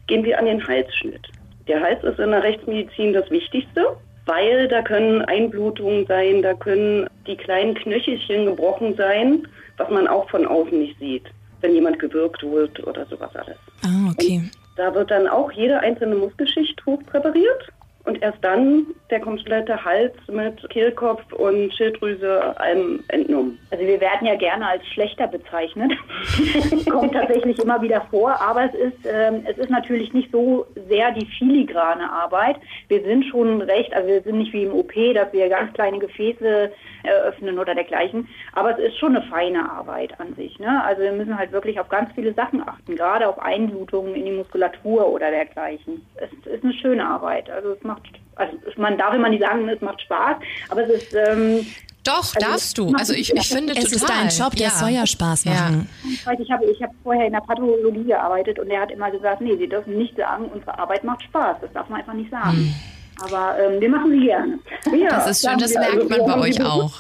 gehen 0.08 0.24
wir 0.24 0.40
an 0.40 0.46
den 0.46 0.66
Halsschnitt. 0.68 1.28
Der 1.68 1.82
Hals 1.82 2.04
ist 2.04 2.20
in 2.20 2.32
der 2.32 2.44
Rechtsmedizin 2.44 3.14
das 3.14 3.30
Wichtigste, 3.32 3.96
weil 4.26 4.68
da 4.68 4.82
können 4.82 5.22
Einblutungen 5.24 6.06
sein, 6.08 6.42
da 6.42 6.54
können 6.54 7.08
die 7.28 7.38
kleinen 7.38 7.76
Knöchelchen 7.76 8.46
gebrochen 8.46 8.96
sein, 8.96 9.48
was 9.78 9.90
man 9.90 10.08
auch 10.08 10.30
von 10.30 10.46
außen 10.46 10.78
nicht 10.78 10.98
sieht, 11.00 11.24
wenn 11.66 11.74
jemand 11.74 11.98
gewürgt 11.98 12.44
wird 12.44 12.86
oder 12.86 13.06
sowas 13.08 13.36
alles. 13.36 13.58
Ah, 13.84 14.12
okay. 14.12 14.38
Und 14.38 14.52
da 14.76 14.94
wird 14.94 15.10
dann 15.10 15.28
auch 15.28 15.52
jede 15.52 15.80
einzelne 15.80 16.16
Muskelschicht 16.16 16.86
hochpräpariert 16.86 17.72
und 18.06 18.22
erst 18.22 18.44
dann 18.44 18.88
der 19.10 19.20
komplette 19.20 19.84
Hals 19.84 20.14
mit 20.32 20.68
Kehlkopf 20.70 21.32
und 21.34 21.74
Schilddrüse 21.74 22.60
allem 22.60 23.04
entnommen. 23.10 23.60
Also 23.72 23.86
wir 23.86 24.00
werden 24.00 24.28
ja 24.28 24.36
gerne 24.36 24.68
als 24.68 24.86
schlechter 24.88 25.28
bezeichnet. 25.28 25.94
Kommt 26.90 27.14
tatsächlich 27.14 27.60
immer 27.60 27.82
wieder 27.82 28.02
vor, 28.10 28.40
aber 28.42 28.66
es 28.66 28.74
ist, 28.74 29.06
ähm, 29.06 29.44
es 29.46 29.58
ist 29.58 29.70
natürlich 29.70 30.14
nicht 30.14 30.32
so 30.32 30.66
sehr 30.88 31.12
die 31.12 31.26
filigrane 31.38 32.12
Arbeit. 32.12 32.58
Wir 32.88 33.04
sind 33.04 33.26
schon 33.26 33.62
recht, 33.62 33.94
also 33.94 34.08
wir 34.08 34.22
sind 34.22 34.38
nicht 34.38 34.54
wie 34.54 34.64
im 34.64 34.74
OP, 34.74 34.94
dass 35.14 35.32
wir 35.34 35.50
ganz 35.50 35.74
kleine 35.74 36.00
Gefäße 36.00 36.72
eröffnen 37.04 37.60
oder 37.60 37.76
dergleichen, 37.76 38.28
aber 38.54 38.72
es 38.72 38.80
ist 38.80 38.98
schon 38.98 39.16
eine 39.16 39.26
feine 39.28 39.70
Arbeit 39.70 40.20
an 40.20 40.34
sich. 40.36 40.60
Ne? 40.60 40.84
Also 40.84 41.02
wir 41.02 41.12
müssen 41.12 41.38
halt 41.38 41.52
wirklich 41.52 41.80
auf 41.80 41.90
ganz 41.90 42.12
viele 42.14 42.34
Sachen 42.34 42.68
achten, 42.68 42.96
gerade 42.96 43.28
auf 43.28 43.40
Einblutungen 43.40 44.16
in 44.16 44.26
die 44.26 44.32
Muskulatur 44.32 45.08
oder 45.08 45.30
dergleichen. 45.32 46.06
Es 46.16 46.32
ist 46.48 46.64
eine 46.64 46.74
schöne 46.74 47.06
Arbeit. 47.06 47.50
Also 47.50 47.74
es 47.74 47.84
macht, 47.84 47.95
also 48.36 48.54
man 48.78 48.98
darf 48.98 49.14
immer 49.14 49.30
nicht 49.30 49.44
sagen, 49.44 49.68
es 49.70 49.82
macht 49.82 50.02
Spaß, 50.02 50.38
aber 50.70 50.84
es 50.84 51.04
ist 51.04 51.14
ähm, 51.14 51.66
doch, 52.06 52.36
also, 52.36 52.40
darfst 52.40 52.78
du. 52.78 52.94
Also 52.98 53.14
ich, 53.14 53.34
ich 53.34 53.48
finde 53.48 53.74
es 53.74 53.90
total. 53.90 53.96
ist 53.96 54.10
dein 54.10 54.46
Job, 54.46 54.56
der 54.56 54.68
ja. 54.68 54.74
soll 54.74 54.90
ja 54.90 55.08
Spaß 55.08 55.46
machen. 55.46 55.90
Ja. 56.04 56.34
Ich 56.40 56.52
habe 56.52 56.66
ich 56.66 56.82
hab 56.82 56.92
vorher 57.04 57.26
in 57.26 57.34
der 57.34 57.40
Pathologie 57.40 58.04
gearbeitet 58.04 58.60
und 58.60 58.70
der 58.70 58.82
hat 58.82 58.92
immer 58.92 59.10
gesagt, 59.10 59.42
nee, 59.42 59.58
Sie 59.58 59.68
dürfen 59.68 59.98
nicht 59.98 60.16
sagen, 60.16 60.46
unsere 60.46 60.78
Arbeit 60.78 61.04
macht 61.04 61.24
Spaß. 61.24 61.58
Das 61.62 61.74
darf 61.74 61.90
man 61.90 62.02
einfach 62.02 62.14
nicht 62.14 62.30
sagen. 62.30 62.58
Hm. 62.58 62.76
Aber 63.24 63.56
ähm, 63.60 63.80
wir 63.80 63.90
machen 63.90 64.12
sie 64.12 64.26
gerne. 64.26 64.60
Ja, 64.94 65.10
das 65.10 65.32
ist 65.32 65.48
schön, 65.48 65.58
das 65.58 65.74
merkt 65.74 65.94
also, 65.94 66.10
man 66.10 66.26
bei 66.26 66.48
euch 66.48 66.62
auch. 66.62 67.00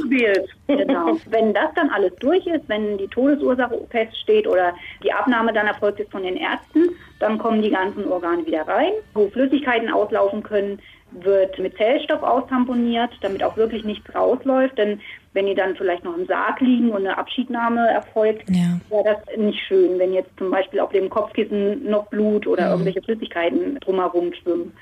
Genau. 0.67 1.17
Wenn 1.29 1.53
das 1.53 1.73
dann 1.75 1.89
alles 1.89 2.13
durch 2.19 2.45
ist, 2.47 2.67
wenn 2.67 2.97
die 2.97 3.07
Todesursache 3.07 3.79
feststeht 3.89 4.47
oder 4.47 4.73
die 5.03 5.11
Abnahme 5.11 5.53
dann 5.53 5.67
erfolgt 5.67 5.99
ist 5.99 6.11
von 6.11 6.23
den 6.23 6.37
Ärzten, 6.37 6.89
dann 7.19 7.37
kommen 7.37 7.61
die 7.61 7.69
ganzen 7.69 8.07
Organe 8.07 8.45
wieder 8.45 8.67
rein, 8.67 8.93
wo 9.13 9.27
Flüssigkeiten 9.29 9.91
auslaufen 9.91 10.41
können, 10.41 10.79
wird 11.11 11.57
mit 11.59 11.77
Zellstoff 11.77 12.23
austamponiert, 12.23 13.11
damit 13.21 13.43
auch 13.43 13.55
wirklich 13.57 13.83
nichts 13.83 14.13
rausläuft. 14.13 14.77
Denn 14.77 14.99
wenn 15.33 15.45
die 15.45 15.55
dann 15.55 15.75
vielleicht 15.75 16.03
noch 16.03 16.17
im 16.17 16.25
Sarg 16.25 16.59
liegen 16.61 16.89
und 16.89 17.05
eine 17.05 17.17
Abschiednahme 17.17 17.87
erfolgt, 17.89 18.49
ja. 18.49 18.79
wäre 18.89 19.15
das 19.15 19.37
nicht 19.37 19.59
schön, 19.67 19.99
wenn 19.99 20.13
jetzt 20.13 20.31
zum 20.37 20.49
Beispiel 20.49 20.79
auf 20.79 20.91
dem 20.91 21.09
Kopfkissen 21.09 21.89
noch 21.89 22.07
Blut 22.07 22.47
oder 22.47 22.65
mhm. 22.65 22.71
irgendwelche 22.71 23.01
Flüssigkeiten 23.01 23.79
drumherum 23.81 24.33
schwimmen. 24.33 24.73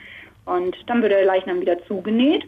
Und 0.45 0.75
dann 0.87 1.01
wird 1.01 1.11
der 1.11 1.25
Leichnam 1.25 1.61
wieder 1.61 1.83
zugenäht 1.85 2.43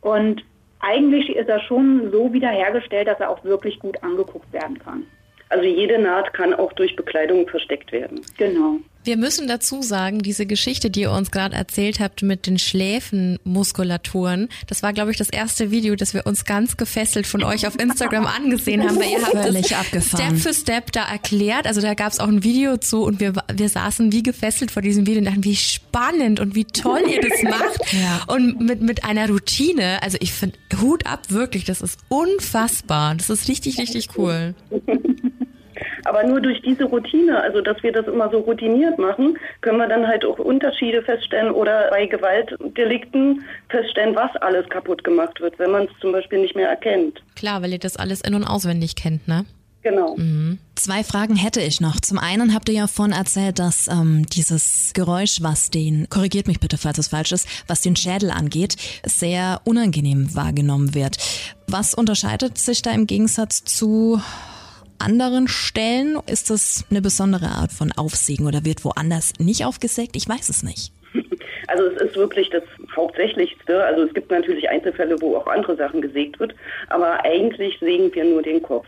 und 0.00 0.44
eigentlich 0.80 1.34
ist 1.34 1.48
er 1.48 1.60
schon 1.60 2.10
so 2.12 2.32
wiederhergestellt, 2.32 3.08
dass 3.08 3.20
er 3.20 3.30
auch 3.30 3.42
wirklich 3.42 3.78
gut 3.80 4.02
angeguckt 4.02 4.52
werden 4.52 4.78
kann. 4.78 5.06
Also 5.50 5.64
jede 5.64 5.98
Naht 5.98 6.34
kann 6.34 6.52
auch 6.54 6.72
durch 6.74 6.94
Bekleidung 6.96 7.48
versteckt 7.48 7.92
werden. 7.92 8.20
Genau. 8.36 8.78
Wir 9.04 9.16
müssen 9.16 9.48
dazu 9.48 9.80
sagen, 9.80 10.18
diese 10.18 10.44
Geschichte, 10.44 10.90
die 10.90 11.02
ihr 11.02 11.10
uns 11.10 11.30
gerade 11.30 11.56
erzählt 11.56 11.98
habt 11.98 12.20
mit 12.22 12.46
den 12.46 12.58
Schläfenmuskulaturen, 12.58 14.50
das 14.66 14.82
war, 14.82 14.92
glaube 14.92 15.12
ich, 15.12 15.16
das 15.16 15.30
erste 15.30 15.70
Video, 15.70 15.96
das 15.96 16.12
wir 16.12 16.26
uns 16.26 16.44
ganz 16.44 16.76
gefesselt 16.76 17.26
von 17.26 17.42
euch 17.42 17.66
auf 17.66 17.80
Instagram 17.80 18.26
angesehen 18.26 18.86
haben, 18.86 18.98
weil 18.98 19.12
ihr 19.12 19.22
habt 19.22 19.32
Völlig 19.32 19.68
das 19.68 19.80
abgefahren. 19.80 20.36
Step 20.36 20.38
für 20.38 20.52
Step 20.52 20.92
da 20.92 21.10
erklärt. 21.10 21.66
Also 21.66 21.80
da 21.80 21.94
gab 21.94 22.12
es 22.12 22.20
auch 22.20 22.28
ein 22.28 22.44
Video 22.44 22.76
zu 22.76 23.02
und 23.04 23.18
wir, 23.18 23.32
wir 23.50 23.68
saßen 23.70 24.12
wie 24.12 24.22
gefesselt 24.22 24.70
vor 24.70 24.82
diesem 24.82 25.06
Video 25.06 25.20
und 25.20 25.24
dachten, 25.24 25.44
wie 25.44 25.56
spannend 25.56 26.38
und 26.38 26.54
wie 26.54 26.66
toll 26.66 27.00
ihr 27.08 27.22
das 27.22 27.42
macht. 27.44 27.92
Ja. 27.94 28.24
Und 28.26 28.60
mit, 28.60 28.82
mit 28.82 29.04
einer 29.04 29.26
Routine, 29.28 30.02
also 30.02 30.18
ich 30.20 30.34
finde, 30.34 30.58
Hut 30.82 31.06
ab, 31.06 31.30
wirklich, 31.30 31.64
das 31.64 31.80
ist 31.80 31.98
unfassbar. 32.08 33.14
Das 33.14 33.30
ist 33.30 33.48
richtig, 33.48 33.78
richtig 33.78 34.08
cool. 34.18 34.54
Aber 36.08 36.24
nur 36.24 36.40
durch 36.40 36.60
diese 36.62 36.84
Routine, 36.84 37.40
also 37.42 37.60
dass 37.60 37.82
wir 37.82 37.92
das 37.92 38.06
immer 38.06 38.30
so 38.30 38.38
routiniert 38.38 38.98
machen, 38.98 39.38
können 39.60 39.78
wir 39.78 39.88
dann 39.88 40.06
halt 40.06 40.24
auch 40.24 40.38
Unterschiede 40.38 41.02
feststellen 41.02 41.52
oder 41.52 41.90
bei 41.90 42.06
Gewaltdelikten 42.06 43.44
feststellen, 43.68 44.16
was 44.16 44.34
alles 44.36 44.68
kaputt 44.70 45.04
gemacht 45.04 45.40
wird, 45.40 45.58
wenn 45.58 45.70
man 45.70 45.84
es 45.84 45.90
zum 46.00 46.12
Beispiel 46.12 46.40
nicht 46.40 46.56
mehr 46.56 46.68
erkennt. 46.68 47.22
Klar, 47.36 47.62
weil 47.62 47.72
ihr 47.72 47.78
das 47.78 47.96
alles 47.96 48.22
in- 48.22 48.34
und 48.34 48.44
auswendig 48.44 48.96
kennt, 48.96 49.28
ne? 49.28 49.44
Genau. 49.82 50.16
Mhm. 50.16 50.58
Zwei 50.74 51.04
Fragen 51.04 51.36
hätte 51.36 51.60
ich 51.60 51.80
noch. 51.80 52.00
Zum 52.00 52.18
einen 52.18 52.54
habt 52.54 52.68
ihr 52.68 52.74
ja 52.74 52.86
vorhin 52.86 53.14
erzählt, 53.14 53.58
dass 53.58 53.88
ähm, 53.88 54.26
dieses 54.26 54.92
Geräusch, 54.94 55.38
was 55.40 55.70
den, 55.70 56.08
korrigiert 56.08 56.48
mich 56.48 56.58
bitte, 56.58 56.78
falls 56.78 56.98
es 56.98 57.08
falsch 57.08 57.32
ist, 57.32 57.46
was 57.68 57.80
den 57.80 57.96
Schädel 57.96 58.30
angeht, 58.30 58.76
sehr 59.04 59.60
unangenehm 59.64 60.34
wahrgenommen 60.34 60.94
wird. 60.94 61.18
Was 61.68 61.94
unterscheidet 61.94 62.58
sich 62.58 62.82
da 62.82 62.90
im 62.90 63.06
Gegensatz 63.06 63.64
zu 63.64 64.20
anderen 64.98 65.48
Stellen? 65.48 66.18
Ist 66.26 66.50
das 66.50 66.84
eine 66.90 67.02
besondere 67.02 67.46
Art 67.46 67.72
von 67.72 67.92
Aufsägen 67.92 68.46
oder 68.46 68.64
wird 68.64 68.84
woanders 68.84 69.32
nicht 69.38 69.64
aufgesägt? 69.64 70.16
Ich 70.16 70.28
weiß 70.28 70.48
es 70.48 70.62
nicht. 70.62 70.92
Also 71.70 71.84
es 71.84 72.00
ist 72.00 72.16
wirklich 72.16 72.48
das 72.48 72.62
Hauptsächlichste. 72.96 73.84
Also 73.84 74.04
es 74.04 74.14
gibt 74.14 74.30
natürlich 74.30 74.70
Einzelfälle, 74.70 75.20
wo 75.20 75.36
auch 75.36 75.46
andere 75.48 75.76
Sachen 75.76 76.00
gesägt 76.00 76.40
wird, 76.40 76.54
aber 76.88 77.22
eigentlich 77.26 77.78
sägen 77.78 78.12
wir 78.14 78.24
nur 78.24 78.40
den 78.42 78.62
Kopf. 78.62 78.86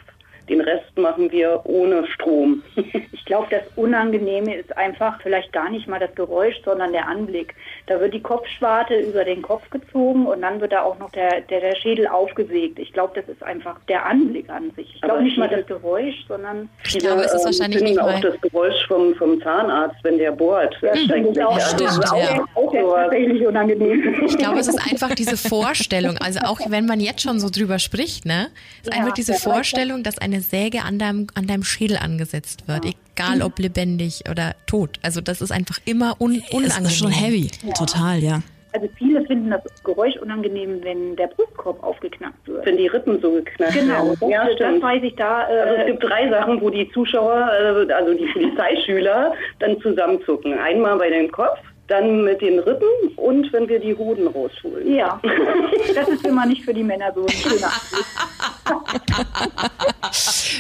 Den 0.50 0.60
Rest 0.60 0.98
machen 0.98 1.30
wir 1.30 1.60
ohne 1.64 2.04
Strom. 2.08 2.64
ich 3.12 3.24
glaube, 3.24 3.46
das 3.50 3.62
Unangenehme 3.76 4.56
ist 4.56 4.76
einfach 4.76 5.20
vielleicht 5.22 5.52
gar 5.52 5.70
nicht 5.70 5.86
mal 5.86 6.00
das 6.00 6.12
Geräusch, 6.16 6.56
sondern 6.64 6.90
der 6.92 7.06
Anblick. 7.06 7.54
Da 7.86 8.00
wird 8.00 8.14
die 8.14 8.20
Kopfschwarte 8.20 8.94
über 8.98 9.24
den 9.24 9.42
Kopf 9.42 9.70
gezogen 9.70 10.26
und 10.26 10.42
dann 10.42 10.60
wird 10.60 10.72
da 10.72 10.82
auch 10.82 10.98
noch 10.98 11.12
der, 11.12 11.42
der, 11.42 11.60
der 11.60 11.76
Schädel 11.76 12.08
aufgesägt. 12.08 12.80
Ich 12.80 12.92
glaube, 12.92 13.12
das 13.14 13.28
ist 13.28 13.44
einfach 13.44 13.78
der 13.88 14.04
Anblick 14.04 14.50
an 14.50 14.72
sich. 14.74 14.92
Ich 14.96 15.00
glaube 15.02 15.22
nicht 15.22 15.38
mal 15.38 15.48
das 15.48 15.64
Geräusch, 15.66 16.16
sondern 16.26 16.68
ich 16.84 16.98
glaube, 16.98 17.22
es 17.22 17.32
ist 17.32 17.44
wahrscheinlich 17.44 17.82
nicht 17.82 18.00
auch 18.00 18.20
das 18.20 18.40
Geräusch 18.40 18.86
vom, 18.88 19.14
vom 19.14 19.40
Zahnarzt, 19.40 20.02
wenn 20.02 20.18
der 20.18 20.32
bohrt. 20.32 20.76
Ja, 20.82 20.96
stimmt, 20.96 21.40
auch, 21.40 21.54
also 21.54 21.76
stimmt, 21.76 22.12
auch, 22.12 22.18
ja. 22.18 22.44
auch, 22.56 22.74
auch 22.74 22.94
tatsächlich 22.96 23.46
unangenehm. 23.46 24.24
Ich 24.26 24.36
glaube, 24.36 24.58
es 24.58 24.66
ist 24.66 24.80
einfach 24.90 25.14
diese 25.14 25.36
Vorstellung. 25.36 26.18
Also 26.18 26.40
auch 26.40 26.58
wenn 26.68 26.86
man 26.86 26.98
jetzt 26.98 27.22
schon 27.22 27.38
so 27.38 27.50
drüber 27.50 27.78
spricht, 27.78 28.26
ne, 28.26 28.48
ist 28.82 28.92
ja, 28.92 29.00
einfach 29.00 29.14
diese 29.14 29.34
Vorstellung, 29.34 30.02
dass 30.02 30.18
eine 30.18 30.39
Säge 30.40 30.82
an 30.82 30.98
deinem, 30.98 31.26
an 31.34 31.46
deinem 31.46 31.62
Schädel 31.62 31.96
angesetzt 31.96 32.68
wird, 32.68 32.84
ja. 32.84 32.92
egal 33.14 33.42
ob 33.42 33.58
lebendig 33.58 34.24
oder 34.30 34.54
tot. 34.66 34.98
Also 35.02 35.20
das 35.20 35.40
ist 35.40 35.52
einfach 35.52 35.78
immer 35.84 36.20
un 36.20 36.42
unangenehm. 36.50 36.68
Das 36.68 36.92
ist 36.92 36.98
schon 36.98 37.10
heavy, 37.10 37.50
ja. 37.64 37.72
total, 37.72 38.22
ja. 38.22 38.42
Also 38.72 38.88
viele 38.96 39.24
finden 39.26 39.50
das 39.50 39.62
Geräusch 39.82 40.16
unangenehm, 40.18 40.82
wenn 40.82 41.16
der 41.16 41.26
Brustkorb 41.26 41.82
aufgeknackt 41.82 42.46
wird. 42.46 42.64
Wenn 42.66 42.76
die 42.76 42.86
Rippen 42.86 43.20
so 43.20 43.32
geknackt 43.32 43.72
genau, 43.72 44.10
werden. 44.10 44.30
Ja, 44.30 44.46
das, 44.46 44.56
das 44.58 44.80
weiß 44.80 45.02
ich 45.02 45.14
da. 45.16 45.48
Äh, 45.50 45.60
also 45.60 45.74
es 45.74 45.86
gibt 45.86 46.04
drei 46.04 46.30
Sachen, 46.30 46.60
wo 46.60 46.70
die 46.70 46.88
Zuschauer, 46.92 47.50
äh, 47.52 47.92
also 47.92 48.14
die 48.14 48.26
Polizeischüler, 48.26 49.32
dann 49.58 49.80
zusammenzucken. 49.80 50.56
Einmal 50.58 50.98
bei 50.98 51.10
dem 51.10 51.30
Kopf, 51.32 51.58
dann 51.90 52.24
mit 52.24 52.40
den 52.40 52.58
Rippen 52.60 52.88
und 53.16 53.52
wenn 53.52 53.68
wir 53.68 53.80
die 53.80 53.94
Hoden 53.96 54.26
rausholen. 54.28 54.94
Ja, 54.94 55.20
das 55.94 56.08
ist 56.08 56.26
immer 56.26 56.46
nicht 56.46 56.64
für 56.64 56.72
die 56.72 56.84
Männer 56.84 57.12
so 57.14 57.26
ein 57.26 57.30
schöner 57.30 57.72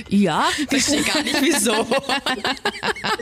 Ja, 0.08 0.44
verstehe 0.68 1.02
gar 1.02 1.22
nicht 1.22 1.40
wieso. 1.40 1.72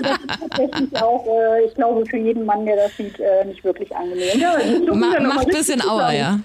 das 0.00 0.18
ist 0.18 0.40
tatsächlich 0.40 0.96
auch, 1.02 1.26
äh, 1.26 1.66
ich 1.66 1.74
glaube, 1.74 2.04
für 2.06 2.16
jeden 2.16 2.44
Mann, 2.44 2.64
der 2.64 2.76
das 2.76 2.96
sieht, 2.96 3.18
äh, 3.20 3.44
nicht 3.44 3.62
wirklich 3.64 3.94
angenehm. 3.94 4.38
Ja, 4.38 4.56
Ma 4.94 5.20
macht 5.20 5.48
ein 5.48 5.54
bisschen 5.54 5.82
Aua, 5.82 6.12
ja. 6.12 6.40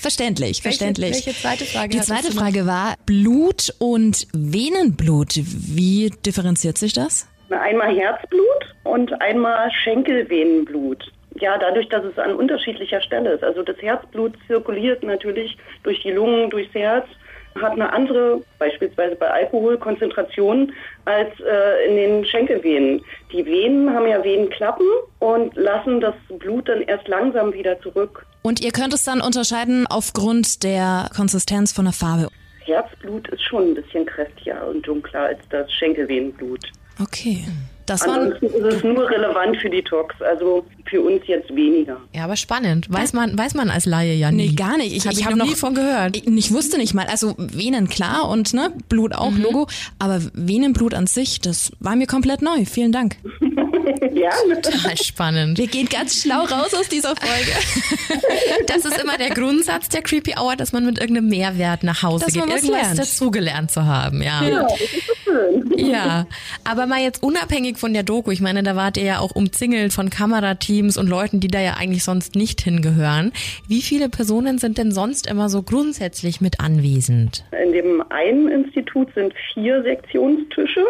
verständlich, 0.00 0.62
verständlich. 0.62 1.26
Welche, 1.26 1.26
welche 1.26 1.40
zweite 1.40 1.64
Frage? 1.64 1.88
Die 1.88 2.00
zweite 2.00 2.32
Frage 2.32 2.66
war 2.66 2.94
Blut 3.06 3.74
und 3.78 4.26
Venenblut. 4.32 5.34
Wie 5.34 6.10
differenziert 6.24 6.78
sich 6.78 6.92
das? 6.92 7.26
Einmal 7.60 7.94
Herzblut 7.94 8.74
und 8.84 9.20
einmal 9.20 9.70
Schenkelvenenblut. 9.70 11.12
Ja, 11.36 11.58
dadurch, 11.58 11.88
dass 11.88 12.04
es 12.04 12.18
an 12.18 12.34
unterschiedlicher 12.34 13.00
Stelle 13.00 13.32
ist. 13.32 13.42
Also 13.42 13.62
das 13.62 13.76
Herzblut 13.82 14.34
zirkuliert 14.46 15.02
natürlich 15.02 15.56
durch 15.82 16.00
die 16.02 16.12
Lungen, 16.12 16.50
durchs 16.50 16.72
Herz, 16.74 17.06
hat 17.60 17.72
eine 17.72 17.92
andere, 17.92 18.42
beispielsweise 18.58 19.14
bei 19.16 19.30
Alkohol, 19.30 19.78
Konzentration 19.78 20.72
als 21.04 21.28
äh, 21.40 21.88
in 21.88 21.96
den 21.96 22.24
Schenkelvenen. 22.24 23.02
Die 23.32 23.44
Venen 23.44 23.94
haben 23.94 24.08
ja 24.08 24.22
Venenklappen 24.22 24.86
und 25.20 25.54
lassen 25.56 26.00
das 26.00 26.14
Blut 26.38 26.68
dann 26.68 26.82
erst 26.82 27.06
langsam 27.08 27.52
wieder 27.52 27.80
zurück. 27.80 28.26
Und 28.42 28.60
ihr 28.60 28.72
könnt 28.72 28.92
es 28.92 29.04
dann 29.04 29.20
unterscheiden 29.20 29.86
aufgrund 29.88 30.64
der 30.64 31.08
Konsistenz 31.14 31.72
von 31.72 31.84
der 31.84 31.94
Farbe? 31.94 32.28
Herzblut 32.60 33.28
ist 33.28 33.42
schon 33.42 33.70
ein 33.70 33.74
bisschen 33.74 34.06
kräftiger 34.06 34.66
und 34.66 34.86
dunkler 34.86 35.20
als 35.20 35.40
das 35.50 35.70
Schenkelvenenblut. 35.72 36.60
Okay. 37.00 37.44
Das 37.86 38.02
Ansonsten 38.02 38.46
ist 38.46 38.76
es 38.76 38.82
nur 38.82 39.10
relevant 39.10 39.58
für 39.58 39.68
die 39.68 39.82
Talks, 39.82 40.14
also 40.22 40.64
für 40.86 41.02
uns 41.02 41.20
jetzt 41.26 41.54
weniger. 41.54 42.00
Ja, 42.14 42.24
aber 42.24 42.36
spannend. 42.36 42.90
Weiß 42.90 43.12
man, 43.12 43.36
weiß 43.36 43.54
man 43.54 43.68
als 43.68 43.84
Laie 43.84 44.14
ja 44.14 44.30
nie. 44.30 44.48
Nee, 44.48 44.54
gar 44.54 44.78
nicht. 44.78 44.96
Ich, 44.96 45.04
Hab 45.04 45.12
ich, 45.12 45.18
ich 45.18 45.26
habe 45.26 45.36
noch 45.36 45.44
noch 45.44 45.52
nie 45.52 45.58
von 45.58 45.74
gehört. 45.74 46.16
Ich, 46.16 46.26
ich 46.26 46.52
wusste 46.52 46.78
nicht 46.78 46.94
mal, 46.94 47.06
also 47.06 47.34
Venen 47.36 47.88
klar 47.88 48.28
und 48.30 48.54
ne, 48.54 48.72
Blut 48.88 49.14
auch, 49.14 49.36
Logo, 49.36 49.66
aber 49.98 50.20
Venenblut 50.32 50.94
an 50.94 51.06
sich, 51.06 51.40
das 51.40 51.72
war 51.80 51.94
mir 51.94 52.06
komplett 52.06 52.40
neu. 52.40 52.64
Vielen 52.64 52.92
Dank. 52.92 53.16
Ja, 54.14 54.30
Total 54.62 54.96
spannend. 54.96 55.58
Wir 55.58 55.66
gehen 55.66 55.88
ganz 55.88 56.22
schlau 56.22 56.42
raus 56.44 56.72
aus 56.74 56.88
dieser 56.88 57.14
Folge. 57.16 57.52
Das 58.66 58.84
ist 58.84 59.00
immer 59.00 59.18
der 59.18 59.30
Grundsatz 59.30 59.88
der 59.88 60.02
Creepy 60.02 60.34
Hour, 60.38 60.56
dass 60.56 60.72
man 60.72 60.86
mit 60.86 60.98
irgendeinem 60.98 61.28
Mehrwert 61.28 61.82
nach 61.82 62.02
Hause 62.02 62.26
Dass 62.26 62.34
geht, 62.34 62.42
irgendwas 62.42 62.68
lernt. 62.68 62.98
dazugelernt 62.98 63.70
zu 63.70 63.84
haben, 63.84 64.22
ja. 64.22 64.42
ja, 64.42 64.62
das 64.62 64.80
ist 64.80 65.06
so 65.06 65.14
schön. 65.24 65.72
Ja, 65.76 66.26
aber 66.64 66.86
mal 66.86 67.00
jetzt 67.00 67.22
unabhängig 67.22 67.78
von 67.78 67.92
der 67.92 68.02
Doku, 68.02 68.30
ich 68.30 68.40
meine, 68.40 68.62
da 68.62 68.76
wart 68.76 68.96
ihr 68.96 69.04
ja 69.04 69.18
auch 69.18 69.32
umzingelt 69.32 69.92
von 69.92 70.10
Kamerateams 70.10 70.96
und 70.96 71.08
Leuten, 71.08 71.40
die 71.40 71.48
da 71.48 71.60
ja 71.60 71.74
eigentlich 71.74 72.04
sonst 72.04 72.34
nicht 72.34 72.60
hingehören. 72.60 73.32
Wie 73.68 73.82
viele 73.82 74.08
Personen 74.08 74.58
sind 74.58 74.78
denn 74.78 74.92
sonst 74.92 75.26
immer 75.26 75.48
so 75.48 75.62
grundsätzlich 75.62 76.40
mit 76.40 76.60
anwesend? 76.60 77.44
In 77.64 77.72
dem 77.72 78.02
einen 78.10 78.48
Institut 78.48 79.08
sind 79.14 79.32
vier 79.52 79.82
Sektionstische 79.82 80.84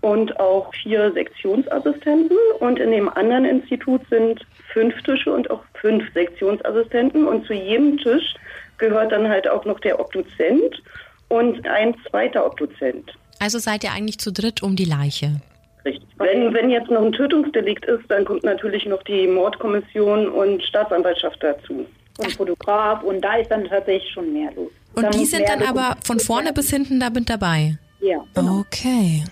und 0.00 0.38
auch 0.40 0.72
vier 0.74 1.12
Sektionsassistenten 1.12 2.36
und 2.60 2.78
in 2.78 2.90
dem 2.90 3.08
anderen 3.08 3.44
Institut 3.44 4.02
sind 4.08 4.46
fünf 4.72 5.00
Tische 5.02 5.32
und 5.32 5.50
auch 5.50 5.62
fünf 5.80 6.04
Sektionsassistenten 6.14 7.26
und 7.26 7.46
zu 7.46 7.52
jedem 7.52 7.98
Tisch 7.98 8.34
gehört 8.78 9.12
dann 9.12 9.28
halt 9.28 9.48
auch 9.48 9.64
noch 9.64 9.78
der 9.80 10.00
Obduzent 10.00 10.82
und 11.28 11.66
ein 11.68 11.94
zweiter 12.08 12.46
Obduzent. 12.46 13.12
Also 13.38 13.58
seid 13.58 13.84
ihr 13.84 13.92
eigentlich 13.92 14.18
zu 14.18 14.32
dritt 14.32 14.62
um 14.62 14.76
die 14.76 14.84
Leiche? 14.84 15.40
Richtig. 15.84 16.06
Wenn, 16.18 16.52
wenn 16.52 16.70
jetzt 16.70 16.90
noch 16.90 17.02
ein 17.02 17.12
Tötungsdelikt 17.12 17.84
ist, 17.86 18.04
dann 18.08 18.24
kommt 18.24 18.44
natürlich 18.44 18.86
noch 18.86 19.02
die 19.04 19.26
Mordkommission 19.26 20.28
und 20.28 20.62
Staatsanwaltschaft 20.62 21.42
dazu. 21.42 21.86
Und 22.18 22.32
Fotograf 22.32 23.02
und 23.02 23.22
da 23.22 23.36
ist 23.36 23.50
dann 23.50 23.64
tatsächlich 23.64 24.12
schon 24.12 24.32
mehr 24.32 24.52
los. 24.52 24.70
Und 24.94 25.04
Da 25.04 25.10
die 25.10 25.24
sind 25.24 25.48
dann 25.48 25.62
aber 25.62 25.96
von 26.04 26.20
vorne 26.20 26.52
bis 26.52 26.68
hinten 26.68 27.00
da 27.00 27.08
mit 27.08 27.30
dabei. 27.30 27.78
Ja, 28.00 28.22
genau. 28.34 28.58
Okay. 28.60 29.24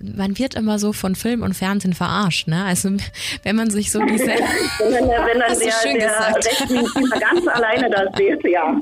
Man 0.00 0.38
wird 0.38 0.54
immer 0.54 0.78
so 0.78 0.92
von 0.92 1.14
Film 1.14 1.42
und 1.42 1.54
Fernsehen 1.54 1.92
verarscht, 1.92 2.48
ne? 2.48 2.64
Also 2.64 2.90
wenn 3.42 3.56
man 3.56 3.70
sich 3.70 3.90
so 3.90 4.00
diese 4.04 4.26
Wenn 4.26 5.08
wenn 5.08 5.40
dann 5.40 5.50
Hast 5.50 5.60
du 5.60 5.64
der, 5.64 5.72
schön 5.82 5.98
der 5.98 6.08
gesagt. 6.08 7.20
Ganz 7.20 7.48
alleine 7.48 7.90
da 7.90 8.12
steht, 8.14 8.44
ja. 8.44 8.78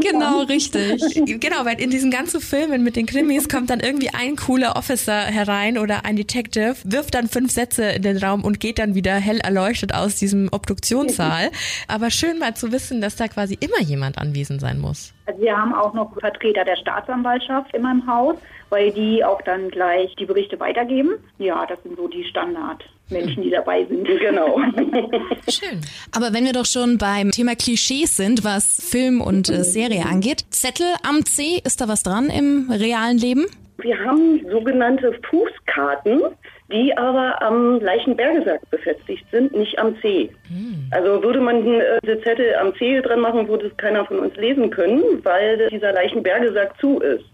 Genau, 0.00 0.42
richtig. 0.42 1.00
Genau, 1.40 1.64
weil 1.64 1.80
in 1.80 1.90
diesen 1.90 2.10
ganzen 2.10 2.40
Filmen 2.40 2.82
mit 2.82 2.96
den 2.96 3.06
Krimis 3.06 3.48
kommt 3.48 3.70
dann 3.70 3.80
irgendwie 3.80 4.10
ein 4.10 4.36
cooler 4.36 4.76
Officer 4.76 5.20
herein 5.26 5.78
oder 5.78 6.04
ein 6.04 6.16
Detective, 6.16 6.76
wirft 6.84 7.14
dann 7.14 7.28
fünf 7.28 7.52
Sätze 7.52 7.84
in 7.84 8.02
den 8.02 8.16
Raum 8.18 8.44
und 8.44 8.60
geht 8.60 8.78
dann 8.78 8.94
wieder 8.94 9.14
hell 9.14 9.38
erleuchtet 9.38 9.94
aus 9.94 10.16
diesem 10.16 10.48
Obduktionssaal. 10.52 11.50
Aber 11.88 12.10
schön 12.10 12.38
mal 12.38 12.54
zu 12.54 12.72
wissen, 12.72 13.00
dass 13.00 13.16
da 13.16 13.28
quasi 13.28 13.56
immer 13.60 13.80
jemand 13.80 14.18
anwesend 14.18 14.60
sein 14.60 14.78
muss. 14.78 15.12
Also 15.26 15.40
wir 15.40 15.56
haben 15.56 15.74
auch 15.74 15.94
noch 15.94 16.12
Vertreter 16.18 16.64
der 16.64 16.76
Staatsanwaltschaft 16.76 17.72
immer 17.74 17.92
im 17.92 18.06
Haus, 18.06 18.36
weil 18.72 18.90
die 18.90 19.22
auch 19.22 19.42
dann 19.42 19.68
gleich 19.68 20.14
die 20.16 20.24
Berichte 20.24 20.58
weitergeben. 20.58 21.18
Ja, 21.38 21.66
das 21.66 21.80
sind 21.82 21.94
so 21.98 22.08
die 22.08 22.24
Standardmenschen, 22.24 23.42
die 23.42 23.50
dabei 23.50 23.84
sind. 23.84 24.08
Genau. 24.22 24.58
Schön. 25.48 25.80
Aber 26.14 26.32
wenn 26.32 26.44
wir 26.44 26.52
doch 26.52 26.64
schon 26.64 26.96
beim 26.96 27.32
Thema 27.32 27.54
Klischees 27.56 28.16
sind, 28.16 28.44
was 28.44 28.80
Film 28.80 29.20
und 29.20 29.48
äh, 29.48 29.64
Serie 29.64 30.06
angeht, 30.06 30.44
Zettel 30.50 30.86
am 31.02 31.24
C, 31.24 31.60
ist 31.64 31.80
da 31.80 31.88
was 31.88 32.02
dran 32.02 32.30
im 32.30 32.70
realen 32.70 33.18
Leben? 33.18 33.46
Wir 33.78 33.98
haben 33.98 34.40
sogenannte 34.48 35.12
Fußkarten, 35.28 36.22
die 36.70 36.96
aber 36.96 37.42
am 37.42 37.80
Leichenbergesack 37.80 38.70
befestigt 38.70 39.24
sind, 39.32 39.52
nicht 39.52 39.78
am 39.78 40.00
C. 40.00 40.30
Also 40.92 41.22
würde 41.22 41.40
man 41.40 41.66
äh, 41.66 41.98
diese 42.02 42.20
Zettel 42.22 42.54
am 42.54 42.74
C 42.76 43.00
dran 43.02 43.20
machen, 43.20 43.48
würde 43.48 43.66
es 43.66 43.76
keiner 43.76 44.04
von 44.06 44.20
uns 44.20 44.36
lesen 44.36 44.70
können, 44.70 45.02
weil 45.24 45.68
dieser 45.68 45.92
Leichenbergesack 45.92 46.78
zu 46.80 47.00
ist. 47.00 47.24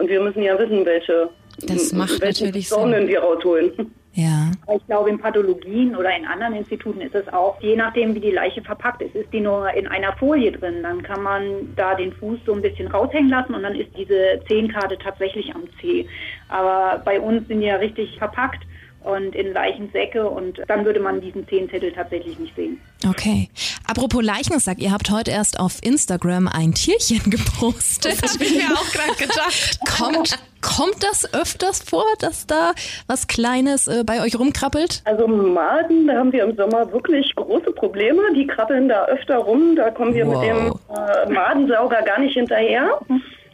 Und 0.00 0.08
wir 0.08 0.20
müssen 0.20 0.42
ja 0.42 0.58
wissen, 0.58 0.84
welche, 0.86 1.28
Das 1.66 1.92
macht 1.92 2.20
welche 2.22 2.46
natürlich 2.46 2.68
Sinn. 2.70 3.06
wir 3.06 3.20
rausholen. 3.20 3.92
Ja. 4.14 4.50
Ich 4.74 4.84
glaube, 4.86 5.10
in 5.10 5.18
Pathologien 5.18 5.94
oder 5.94 6.16
in 6.16 6.24
anderen 6.26 6.54
Instituten 6.56 7.00
ist 7.00 7.14
es 7.14 7.28
auch, 7.28 7.60
je 7.60 7.76
nachdem, 7.76 8.14
wie 8.14 8.20
die 8.20 8.32
Leiche 8.32 8.60
verpackt 8.62 9.02
ist. 9.02 9.14
Ist 9.14 9.32
die 9.32 9.40
nur 9.40 9.70
in 9.74 9.86
einer 9.86 10.12
Folie 10.14 10.50
drin, 10.50 10.82
dann 10.82 11.02
kann 11.02 11.22
man 11.22 11.42
da 11.76 11.94
den 11.94 12.12
Fuß 12.14 12.40
so 12.44 12.54
ein 12.54 12.62
bisschen 12.62 12.88
raushängen 12.88 13.30
lassen 13.30 13.54
und 13.54 13.62
dann 13.62 13.76
ist 13.76 13.90
diese 13.96 14.40
Zehnkarte 14.48 14.98
tatsächlich 14.98 15.54
am 15.54 15.62
C. 15.80 16.06
Aber 16.48 17.00
bei 17.04 17.20
uns 17.20 17.46
sind 17.46 17.60
die 17.60 17.66
ja 17.66 17.76
richtig 17.76 18.18
verpackt 18.18 18.64
und 19.02 19.34
in 19.34 19.52
Leichensäcke 19.52 20.28
und 20.28 20.60
dann 20.68 20.84
würde 20.84 21.00
man 21.00 21.20
diesen 21.20 21.46
Zehnzettel 21.48 21.92
tatsächlich 21.92 22.38
nicht 22.38 22.54
sehen. 22.54 22.80
Okay. 23.08 23.48
Apropos 23.86 24.22
Leichensack, 24.22 24.78
ihr 24.78 24.92
habt 24.92 25.10
heute 25.10 25.30
erst 25.30 25.58
auf 25.58 25.78
Instagram 25.82 26.48
ein 26.48 26.74
Tierchen 26.74 27.30
gepostet. 27.30 28.22
Das 28.22 28.34
habe 28.34 28.44
ich 28.44 28.54
mir 28.54 28.74
auch 28.74 28.92
gerade 28.92 29.14
gedacht. 29.18 29.80
kommt, 29.98 30.38
kommt 30.60 31.02
das 31.02 31.32
öfters 31.32 31.82
vor, 31.82 32.04
dass 32.18 32.46
da 32.46 32.72
was 33.06 33.26
Kleines 33.26 33.88
äh, 33.88 34.04
bei 34.04 34.22
euch 34.22 34.38
rumkrabbelt? 34.38 35.00
Also 35.06 35.26
Maden, 35.26 36.06
da 36.06 36.14
haben 36.16 36.32
wir 36.32 36.44
im 36.44 36.56
Sommer 36.56 36.92
wirklich 36.92 37.34
große 37.36 37.72
Probleme. 37.72 38.20
Die 38.36 38.46
krabbeln 38.46 38.88
da 38.88 39.06
öfter 39.06 39.38
rum. 39.38 39.76
Da 39.76 39.90
kommen 39.90 40.14
wir 40.14 40.26
Wow. 40.26 40.40
mit 40.40 40.50
dem 40.50 40.74
äh, 40.94 41.32
Madensauger 41.32 42.02
gar 42.02 42.20
nicht 42.20 42.34
hinterher. 42.34 43.00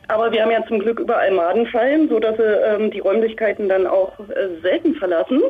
Aber 0.08 0.30
wir 0.32 0.42
haben 0.42 0.50
ja 0.50 0.64
zum 0.66 0.78
Glück 0.78 1.00
überall 1.00 1.30
Madenfallen, 1.32 2.08
sodass 2.08 2.36
sie 2.36 2.42
ähm, 2.42 2.90
die 2.90 3.00
Räumlichkeiten 3.00 3.68
dann 3.68 3.86
auch 3.86 4.18
äh, 4.20 4.60
selten 4.62 4.94
verlassen. 4.94 5.40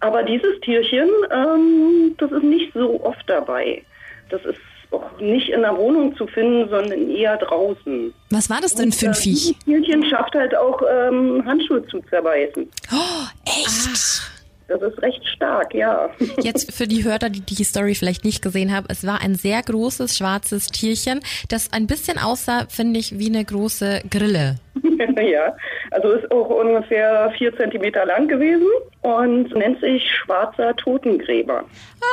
Aber 0.00 0.22
dieses 0.22 0.60
Tierchen, 0.60 1.08
ähm, 1.32 2.14
das 2.18 2.30
ist 2.30 2.42
nicht 2.42 2.72
so 2.74 3.02
oft 3.02 3.24
dabei. 3.28 3.82
Das 4.28 4.44
ist 4.44 4.58
auch 4.90 5.18
nicht 5.18 5.48
in 5.48 5.62
der 5.62 5.76
Wohnung 5.76 6.14
zu 6.16 6.26
finden, 6.26 6.68
sondern 6.68 7.10
eher 7.10 7.36
draußen. 7.38 8.12
Was 8.30 8.50
war 8.50 8.60
das 8.60 8.74
denn 8.74 8.92
für 8.92 9.06
ein 9.06 9.12
Äh, 9.12 9.16
Viech? 9.16 9.44
Dieses 9.44 9.64
Tierchen 9.64 10.04
schafft 10.04 10.34
halt 10.34 10.54
auch 10.56 10.80
ähm, 10.88 11.42
Handschuhe 11.46 11.84
zu 11.86 12.00
zerbeißen. 12.10 12.68
Oh, 12.92 13.26
echt? 13.46 14.30
Das 14.68 14.82
ist 14.82 15.00
recht 15.00 15.24
stark, 15.26 15.74
ja. 15.74 16.10
Jetzt 16.42 16.72
für 16.72 16.86
die 16.86 17.04
Hörer, 17.04 17.30
die 17.30 17.40
die 17.40 17.64
Story 17.64 17.94
vielleicht 17.94 18.24
nicht 18.24 18.42
gesehen 18.42 18.74
haben, 18.74 18.86
es 18.88 19.06
war 19.06 19.20
ein 19.20 19.36
sehr 19.36 19.62
großes 19.62 20.16
schwarzes 20.16 20.66
Tierchen, 20.68 21.20
das 21.48 21.72
ein 21.72 21.86
bisschen 21.86 22.18
aussah, 22.18 22.66
finde 22.68 22.98
ich, 22.98 23.18
wie 23.18 23.28
eine 23.28 23.44
große 23.44 24.02
Grille. 24.10 24.56
ja, 25.22 25.54
also 25.92 26.12
ist 26.12 26.30
auch 26.30 26.48
ungefähr 26.48 27.32
vier 27.38 27.56
Zentimeter 27.56 28.04
lang 28.06 28.26
gewesen 28.28 28.66
und 29.02 29.54
nennt 29.54 29.80
sich 29.80 30.02
schwarzer 30.10 30.74
Totengräber. 30.76 31.64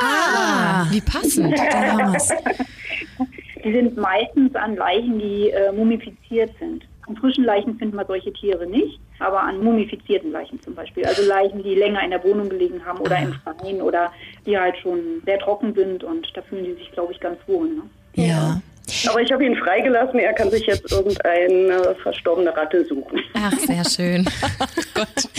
Ah, 0.03 0.85
Wie 0.91 1.01
passend. 1.01 1.55
Die 3.63 3.71
sind 3.71 3.95
meistens 3.95 4.53
an 4.55 4.75
Leichen, 4.75 5.19
die 5.19 5.49
äh, 5.49 5.71
mumifiziert 5.71 6.51
sind. 6.59 6.83
An 7.07 7.17
frischen 7.17 7.43
Leichen 7.43 7.77
finden 7.77 7.97
wir 7.97 8.05
solche 8.05 8.31
Tiere 8.31 8.65
nicht, 8.65 8.99
aber 9.19 9.41
an 9.41 9.61
mumifizierten 9.63 10.31
Leichen 10.31 10.61
zum 10.61 10.73
Beispiel. 10.73 11.05
Also 11.05 11.21
Leichen, 11.27 11.61
die 11.61 11.75
länger 11.75 12.03
in 12.03 12.11
der 12.11 12.23
Wohnung 12.23 12.49
gelegen 12.49 12.83
haben 12.85 12.99
oder 12.99 13.19
im 13.19 13.33
Freien 13.33 13.81
oder 13.81 14.11
die 14.45 14.57
halt 14.57 14.77
schon 14.77 15.21
sehr 15.25 15.39
trocken 15.39 15.73
sind 15.73 16.03
und 16.03 16.27
da 16.33 16.41
fühlen 16.41 16.63
die 16.63 16.73
sich, 16.73 16.91
glaube 16.91 17.13
ich, 17.13 17.19
ganz 17.19 17.37
wohl. 17.47 17.67
Ne? 17.67 17.81
Ja. 18.15 18.61
Aber 19.09 19.21
ich 19.21 19.31
habe 19.31 19.45
ihn 19.45 19.55
freigelassen, 19.55 20.19
er 20.19 20.33
kann 20.33 20.51
sich 20.51 20.65
jetzt 20.65 20.91
irgendeine 20.91 21.95
verstorbene 22.03 22.55
Ratte 22.55 22.85
suchen. 22.85 23.19
Ach, 23.33 23.57
sehr 23.59 23.83
schön. 23.85 24.25
Gott. 24.93 25.29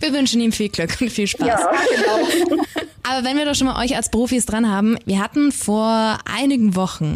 Wir 0.00 0.12
wünschen 0.12 0.40
ihm 0.40 0.52
viel 0.52 0.68
Glück 0.68 1.00
und 1.00 1.10
viel 1.10 1.26
Spaß. 1.26 1.46
Ja, 1.46 1.56
genau. 1.56 2.62
Aber 3.04 3.26
wenn 3.26 3.36
wir 3.36 3.46
doch 3.46 3.54
schon 3.54 3.68
mal 3.68 3.82
euch 3.82 3.96
als 3.96 4.10
Profis 4.10 4.44
dran 4.44 4.70
haben, 4.70 4.98
wir 5.06 5.22
hatten 5.22 5.52
vor 5.52 6.18
einigen 6.24 6.76
Wochen 6.76 7.14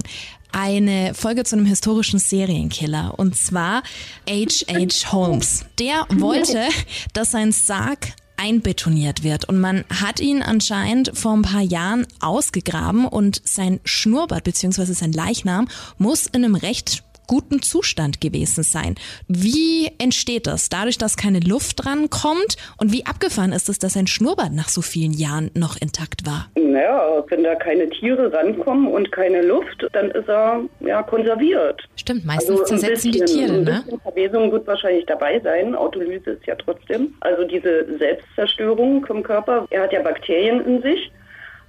eine 0.52 1.14
Folge 1.14 1.44
zu 1.44 1.56
einem 1.56 1.66
historischen 1.66 2.18
Serienkiller 2.18 3.18
und 3.18 3.36
zwar 3.36 3.82
H.H. 4.28 5.12
Holmes. 5.12 5.64
Der 5.78 6.06
wollte, 6.10 6.68
dass 7.12 7.32
sein 7.32 7.52
Sarg 7.52 8.08
einbetoniert 8.36 9.22
wird 9.22 9.48
und 9.48 9.60
man 9.60 9.84
hat 9.88 10.20
ihn 10.20 10.42
anscheinend 10.42 11.12
vor 11.14 11.32
ein 11.32 11.42
paar 11.42 11.60
Jahren 11.60 12.06
ausgegraben 12.20 13.06
und 13.06 13.40
sein 13.44 13.80
Schnurrbart 13.84 14.44
bzw. 14.44 14.92
sein 14.92 15.12
Leichnam 15.12 15.68
muss 15.98 16.26
in 16.26 16.44
einem 16.44 16.54
recht 16.54 17.04
guten 17.26 17.62
Zustand 17.62 18.20
gewesen 18.20 18.62
sein. 18.64 18.94
Wie 19.28 19.90
entsteht 19.98 20.46
das? 20.46 20.68
Dadurch, 20.68 20.98
dass 20.98 21.16
keine 21.16 21.40
Luft 21.40 21.84
drankommt? 21.84 22.56
Und 22.78 22.92
wie 22.92 23.06
abgefahren 23.06 23.52
ist 23.52 23.68
es, 23.68 23.78
dass 23.78 23.94
sein 23.94 24.06
Schnurrbart 24.06 24.52
nach 24.52 24.68
so 24.68 24.82
vielen 24.82 25.12
Jahren 25.12 25.50
noch 25.54 25.76
intakt 25.80 26.26
war? 26.26 26.50
Naja, 26.56 27.24
wenn 27.28 27.42
da 27.44 27.54
keine 27.54 27.88
Tiere 27.90 28.32
rankommen 28.32 28.86
und 28.88 29.10
keine 29.12 29.42
Luft, 29.42 29.86
dann 29.92 30.10
ist 30.10 30.28
er 30.28 30.60
ja 30.80 31.02
konserviert. 31.02 31.82
Stimmt, 31.96 32.24
meistens 32.24 32.60
Also 32.60 32.62
ein 32.62 32.66
zersetzen 32.80 33.12
die 33.12 33.18
bisschen- 33.20 33.38
Tiere, 33.38 33.54
ein 33.58 33.64
ne? 33.64 33.84
Verwesung 34.02 34.52
wird 34.52 34.66
wahrscheinlich 34.66 35.06
dabei 35.06 35.40
sein. 35.40 35.74
Autolyse 35.74 36.30
ist 36.30 36.46
ja 36.46 36.54
trotzdem. 36.54 37.14
Also 37.20 37.44
diese 37.44 37.86
Selbstzerstörung 37.98 39.04
vom 39.06 39.22
Körper. 39.22 39.66
Er 39.70 39.82
hat 39.82 39.92
ja 39.92 40.02
Bakterien 40.02 40.64
in 40.64 40.82
sich, 40.82 41.10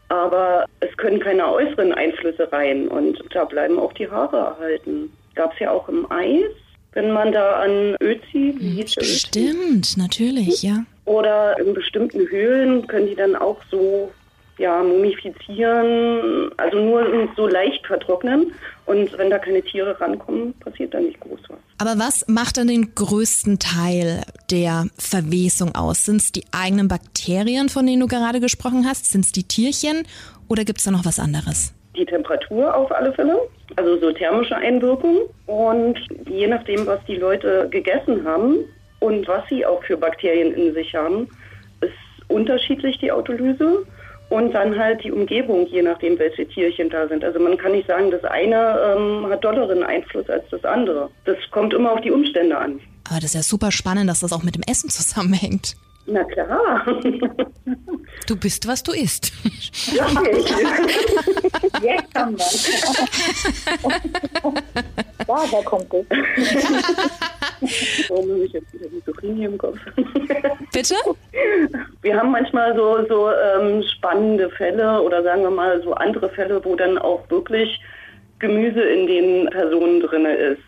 aber 0.10 0.66
es 0.80 0.96
können 0.98 1.20
keine 1.20 1.48
äußeren 1.52 1.94
Einflüsse 1.94 2.52
rein 2.52 2.88
und 2.88 3.20
da 3.34 3.46
bleiben 3.46 3.80
auch 3.80 3.94
die 3.94 4.10
Haare 4.10 4.38
erhalten. 4.38 5.12
Gab 5.36 5.54
es 5.54 5.60
ja 5.60 5.72
auch 5.72 5.90
im 5.90 6.10
Eis. 6.12 6.52
Wenn 6.94 7.12
man 7.12 7.32
da 7.32 7.62
an 7.62 7.96
Özi, 8.02 8.56
wie 8.58 8.82
hieß 8.82 8.98
Özi? 8.98 9.20
Stimmt, 9.20 9.98
natürlich, 9.98 10.62
ja. 10.62 10.86
Oder 11.06 11.60
in 11.60 11.74
bestimmten 11.74 12.30
Höhlen 12.30 12.86
können 12.88 13.08
die 13.08 13.16
dann 13.16 13.36
auch 13.36 13.58
so 13.72 14.12
ja, 14.58 14.84
mumifizieren, 14.84 16.52
also 16.58 16.78
nur 16.78 17.30
so 17.36 17.48
leicht 17.48 17.86
vertrocknen. 17.88 18.54
Und 18.86 19.18
wenn 19.18 19.30
da 19.30 19.40
keine 19.40 19.62
Tiere 19.64 20.00
rankommen, 20.00 20.54
passiert 20.60 20.94
da 20.94 21.00
nicht 21.00 21.20
groß 21.20 21.40
was. 21.48 21.58
Aber 21.78 21.98
was 21.98 22.28
macht 22.28 22.58
dann 22.58 22.68
den 22.68 22.94
größten 22.94 23.60
Teil 23.60 24.22
der 24.52 24.88
Verwesung 24.98 25.74
aus? 25.76 26.06
Sind 26.06 26.18
es 26.18 26.32
die 26.32 26.44
eigenen 26.52 26.88
Bakterien, 26.88 27.70
von 27.70 27.86
denen 27.86 28.02
du 28.02 28.08
gerade 28.08 28.40
gesprochen 28.40 28.86
hast? 28.88 29.10
Sind 29.10 29.26
es 29.26 29.32
die 29.32 29.44
Tierchen 29.44 30.04
oder 30.48 30.66
gibt 30.66 30.80
es 30.80 30.86
da 30.86 30.92
noch 30.92 31.06
was 31.06 31.20
anderes? 31.20 31.74
Die 31.96 32.06
Temperatur 32.06 32.76
auf 32.76 32.92
alle 32.92 33.14
Fälle, 33.14 33.40
also 33.76 34.00
so 34.00 34.12
thermische 34.12 34.56
Einwirkung. 34.56 35.22
Und 35.46 36.00
je 36.28 36.48
nachdem, 36.48 36.86
was 36.88 37.00
die 37.08 37.16
Leute 37.16 37.68
gegessen 37.70 38.26
haben 38.26 38.60
und 39.00 39.28
was 39.28 39.44
sie 39.50 39.66
auch 39.66 39.84
für 39.84 39.98
Bakterien 39.98 40.54
in 40.54 40.74
sich 40.74 40.96
haben, 40.96 41.30
ist 41.82 41.94
unterschiedlich 42.30 42.98
die 43.00 43.12
Autolyse 43.12 43.86
und 44.30 44.54
dann 44.54 44.78
halt 44.78 45.04
die 45.04 45.12
Umgebung, 45.12 45.68
je 45.68 45.84
nachdem, 45.84 46.18
welche 46.18 46.48
Tierchen 46.48 46.90
da 46.90 47.08
sind. 47.08 47.24
Also 47.24 47.40
man 47.40 47.58
kann 47.58 47.74
nicht 47.74 47.88
sagen, 47.88 48.10
das 48.10 48.24
eine 48.24 48.96
ähm, 48.96 49.28
hat 49.30 49.44
dolleren 49.44 49.84
Einfluss 49.84 50.28
als 50.30 50.44
das 50.50 50.64
andere. 50.66 51.10
Das 51.26 51.38
kommt 51.52 51.74
immer 51.74 51.92
auf 51.92 52.02
die 52.02 52.12
Umstände 52.12 52.58
an. 52.58 52.80
Aber 53.08 53.16
das 53.16 53.26
ist 53.26 53.36
ja 53.36 53.44
super 53.44 53.72
spannend, 53.72 54.10
dass 54.10 54.22
das 54.22 54.34
auch 54.34 54.44
mit 54.44 54.56
dem 54.56 54.64
Essen 54.68 54.90
zusammenhängt. 54.90 55.76
Na 56.08 56.24
klar. 56.24 56.86
Du 58.28 58.36
bist, 58.38 58.68
was 58.68 58.84
du 58.84 58.92
isst. 58.94 59.32
Ja, 59.94 60.08
Jetzt 61.82 62.16
haben 62.16 62.38
wir 62.38 62.46
Ja, 65.28 65.44
da 65.52 65.62
kommt 65.64 65.94
es. 65.94 66.06
Warum 68.10 68.30
habe 68.30 68.46
ich 68.46 68.54
jetzt 68.54 68.74
wieder 68.74 68.88
die 68.90 69.04
Zucchini 69.04 69.46
im 69.46 69.58
Kopf? 69.58 69.78
Bitte? 70.72 70.96
Wir 72.02 72.18
haben 72.18 72.32
manchmal 72.32 72.76
so, 72.76 73.06
so 73.08 73.30
ähm, 73.32 73.84
spannende 73.98 74.50
Fälle 74.52 75.02
oder 75.02 75.24
sagen 75.24 75.44
wir 75.44 75.52
mal 75.52 75.82
so 75.84 75.94
andere 75.94 76.30
Fälle, 76.30 76.64
wo 76.64 76.76
dann 76.76 76.98
auch 76.98 77.30
wirklich 77.30 77.80
Gemüse 78.40 78.82
in 78.82 79.08
den 79.08 79.50
Personen 79.50 80.02
drin 80.02 80.26
ist. 80.26 80.62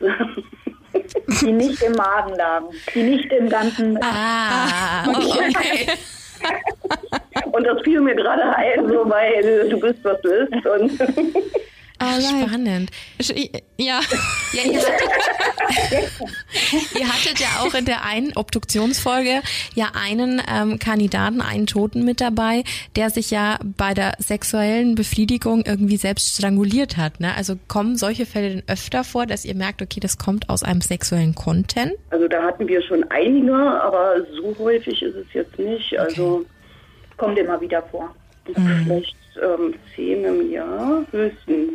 Die 1.42 1.52
nicht 1.52 1.82
im 1.82 1.94
Magen 1.94 2.36
lagen. 2.36 2.68
Die 2.94 3.04
nicht 3.04 3.32
im 3.32 3.50
ganzen. 3.50 3.98
Ah, 4.02 5.08
okay. 5.14 5.88
Und 7.52 7.66
das 7.66 7.82
fiel 7.84 8.02
mir 8.02 8.16
gerade 8.16 8.44
ein, 8.56 8.88
so 8.88 9.10
weil 9.10 9.70
du 9.70 9.80
bist, 9.80 10.04
was 10.04 10.20
du 10.22 10.30
isst. 10.30 10.66
Und 10.66 10.92
Ah, 12.00 12.20
spannend. 12.20 12.92
Ja, 13.78 14.00
ja 14.54 14.64
ihr, 14.64 14.80
hattet, 14.80 15.10
ihr 17.00 17.08
hattet 17.08 17.40
ja 17.40 17.48
auch 17.62 17.74
in 17.74 17.86
der 17.86 18.04
einen 18.04 18.36
Obduktionsfolge 18.36 19.42
ja 19.76 19.92
einen 19.94 20.42
ähm, 20.52 20.80
Kandidaten, 20.80 21.42
einen 21.42 21.68
Toten 21.68 22.04
mit 22.04 22.22
dabei, 22.22 22.64
der 22.96 23.10
sich 23.10 23.32
ja 23.32 23.60
bei 23.64 23.94
der 23.94 24.14
sexuellen 24.20 24.96
Befriedigung 24.96 25.64
irgendwie 25.66 25.98
selbst 25.98 26.36
stranguliert 26.36 26.98
hat. 26.98 27.20
Ne? 27.20 27.36
Also 27.36 27.56
kommen 27.68 27.96
solche 27.96 28.26
Fälle 28.26 28.50
denn 28.50 28.64
öfter 28.68 29.04
vor, 29.04 29.26
dass 29.26 29.46
ihr 29.46 29.56
merkt, 29.56 29.82
okay, 29.82 30.00
das 30.00 30.18
kommt 30.18 30.50
aus 30.50 30.64
einem 30.64 30.82
sexuellen 30.82 31.36
Content? 31.36 31.94
also 32.10 32.28
da 32.28 32.44
hatten 32.44 32.68
wir 32.68 32.82
schon 32.82 33.04
einige, 33.12 33.54
aber 33.54 34.16
so 34.36 34.56
häufig 34.58 35.02
ist 35.02 35.16
es 35.16 35.28
jetzt 35.34 35.60
nicht. 35.60 36.00
Also 36.00 36.46
Kommt 37.18 37.38
immer 37.38 37.60
wieder 37.62 37.82
vor. 37.84 38.14
vielleicht 38.46 39.16
ähm, 39.42 39.74
zehn 39.96 40.24
im 40.24 40.52
Jahr 40.52 41.06
höchstens. 41.12 41.72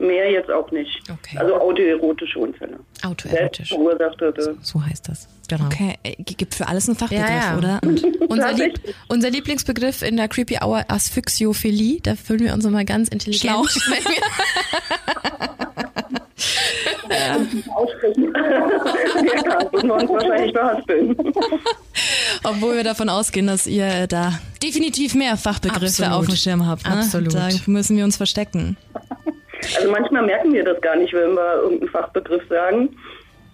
Mehr 0.00 0.30
jetzt 0.30 0.48
auch 0.48 0.70
nicht. 0.70 1.02
Okay. 1.10 1.36
Also 1.38 1.56
autoerotische 1.56 2.38
Unfälle. 2.38 2.78
Autoerotisch. 3.02 3.68
Selbst 3.68 3.68
verursachte. 3.68 4.56
So 4.62 4.84
heißt 4.84 5.08
das. 5.08 5.26
Genau. 5.48 5.64
Okay, 5.64 5.94
äh, 6.04 6.14
gibt 6.22 6.54
für 6.54 6.68
alles 6.68 6.88
einen 6.88 6.96
Fachbegriff, 6.96 7.28
Ja, 7.28 7.52
ja. 7.52 7.58
oder? 7.58 7.80
Unser, 8.28 8.52
Lieb 8.52 8.78
unser 9.08 9.30
Lieblingsbegriff 9.30 10.02
in 10.02 10.16
der 10.16 10.28
Creepy 10.28 10.58
Hour 10.62 10.84
Asphyxiophilie, 10.88 12.00
da 12.02 12.14
fühlen 12.14 12.40
wir 12.40 12.52
uns 12.52 12.64
immer 12.64 12.84
ganz 12.84 13.08
intelligent. 13.08 13.68
Schlau. 13.70 13.94
Aussprechen. 17.74 18.32
uns 19.90 20.10
wahrscheinlich 20.10 20.52
verhaspeln. 20.52 21.16
Obwohl 22.44 22.76
wir 22.76 22.84
davon 22.84 23.08
ausgehen, 23.08 23.46
dass 23.46 23.66
ihr 23.66 23.86
äh, 23.86 24.08
da 24.08 24.38
definitiv 24.62 25.14
mehr 25.14 25.36
Fachbegriffe 25.36 26.04
Absolut. 26.04 26.12
auf 26.12 26.26
dem 26.26 26.36
Schirm 26.36 26.66
habt. 26.66 26.86
Ne? 26.86 26.92
Absolut. 26.94 27.34
Da 27.34 27.48
müssen 27.66 27.96
wir 27.96 28.04
uns 28.04 28.16
verstecken. 28.16 28.76
Also 29.76 29.90
manchmal 29.90 30.24
merken 30.24 30.52
wir 30.52 30.64
das 30.64 30.80
gar 30.80 30.96
nicht, 30.96 31.12
wenn 31.12 31.34
wir 31.34 31.62
irgendeinen 31.62 31.90
Fachbegriff 31.90 32.42
sagen. 32.48 32.90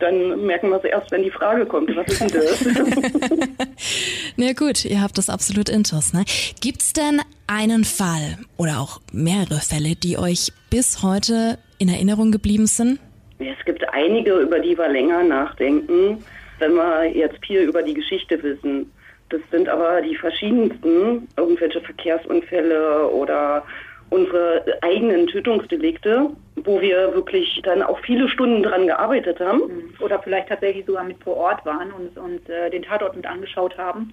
Dann 0.01 0.45
merken 0.45 0.71
wir 0.71 0.77
es 0.79 0.85
erst, 0.85 1.11
wenn 1.13 1.23
die 1.23 1.31
Frage 1.31 1.65
kommt, 1.67 1.89
was 1.97 2.07
ist 2.09 2.21
denn 2.21 2.29
das? 2.29 3.39
Na 4.37 4.53
gut, 4.53 4.85
ihr 4.85 5.01
habt 5.01 5.17
das 5.17 5.31
absolut 5.31 5.69
intus. 5.69 6.13
Ne? 6.13 6.25
Gibt's 6.61 6.93
denn 6.93 7.23
einen 7.47 7.85
Fall 7.85 8.39
oder 8.57 8.81
auch 8.81 9.01
mehrere 9.13 9.61
Fälle, 9.61 9.95
die 9.95 10.19
euch 10.19 10.53
bis 10.69 11.03
heute 11.03 11.59
in 11.79 11.89
Erinnerung 11.89 12.33
geblieben 12.33 12.67
sind? 12.67 12.99
Es 13.39 13.65
gibt 13.65 13.89
einige, 13.93 14.39
über 14.39 14.59
die 14.61 14.77
wir 14.77 14.89
länger 14.89 15.23
nachdenken, 15.23 16.23
wenn 16.59 16.75
wir 16.75 17.05
jetzt 17.05 17.45
viel 17.45 17.61
über 17.61 17.83
die 17.83 17.95
Geschichte 17.95 18.43
wissen. 18.43 18.91
Das 19.31 19.41
sind 19.51 19.69
aber 19.69 20.03
die 20.03 20.17
verschiedensten, 20.17 21.29
irgendwelche 21.37 21.81
Verkehrsunfälle 21.81 23.09
oder 23.11 23.65
unsere 24.11 24.65
eigenen 24.83 25.27
Tötungsdelikte, 25.27 26.31
wo 26.57 26.81
wir 26.81 27.15
wirklich 27.15 27.61
dann 27.65 27.83
auch 27.83 27.99
viele 28.01 28.29
Stunden 28.29 28.63
dran 28.63 28.87
gearbeitet 28.87 29.41
haben. 29.41 29.63
Oder 30.01 30.21
vielleicht 30.21 30.49
tatsächlich 30.49 30.87
sogar 30.87 31.05
mit 31.05 31.23
vor 31.23 31.37
Ort 31.37 31.65
waren 31.67 31.91
und, 31.93 32.17
und 32.17 32.49
äh, 32.49 32.71
den 32.71 32.83
Tatort 32.83 33.17
mit 33.17 33.27
angeschaut 33.27 33.77
haben. 33.77 34.13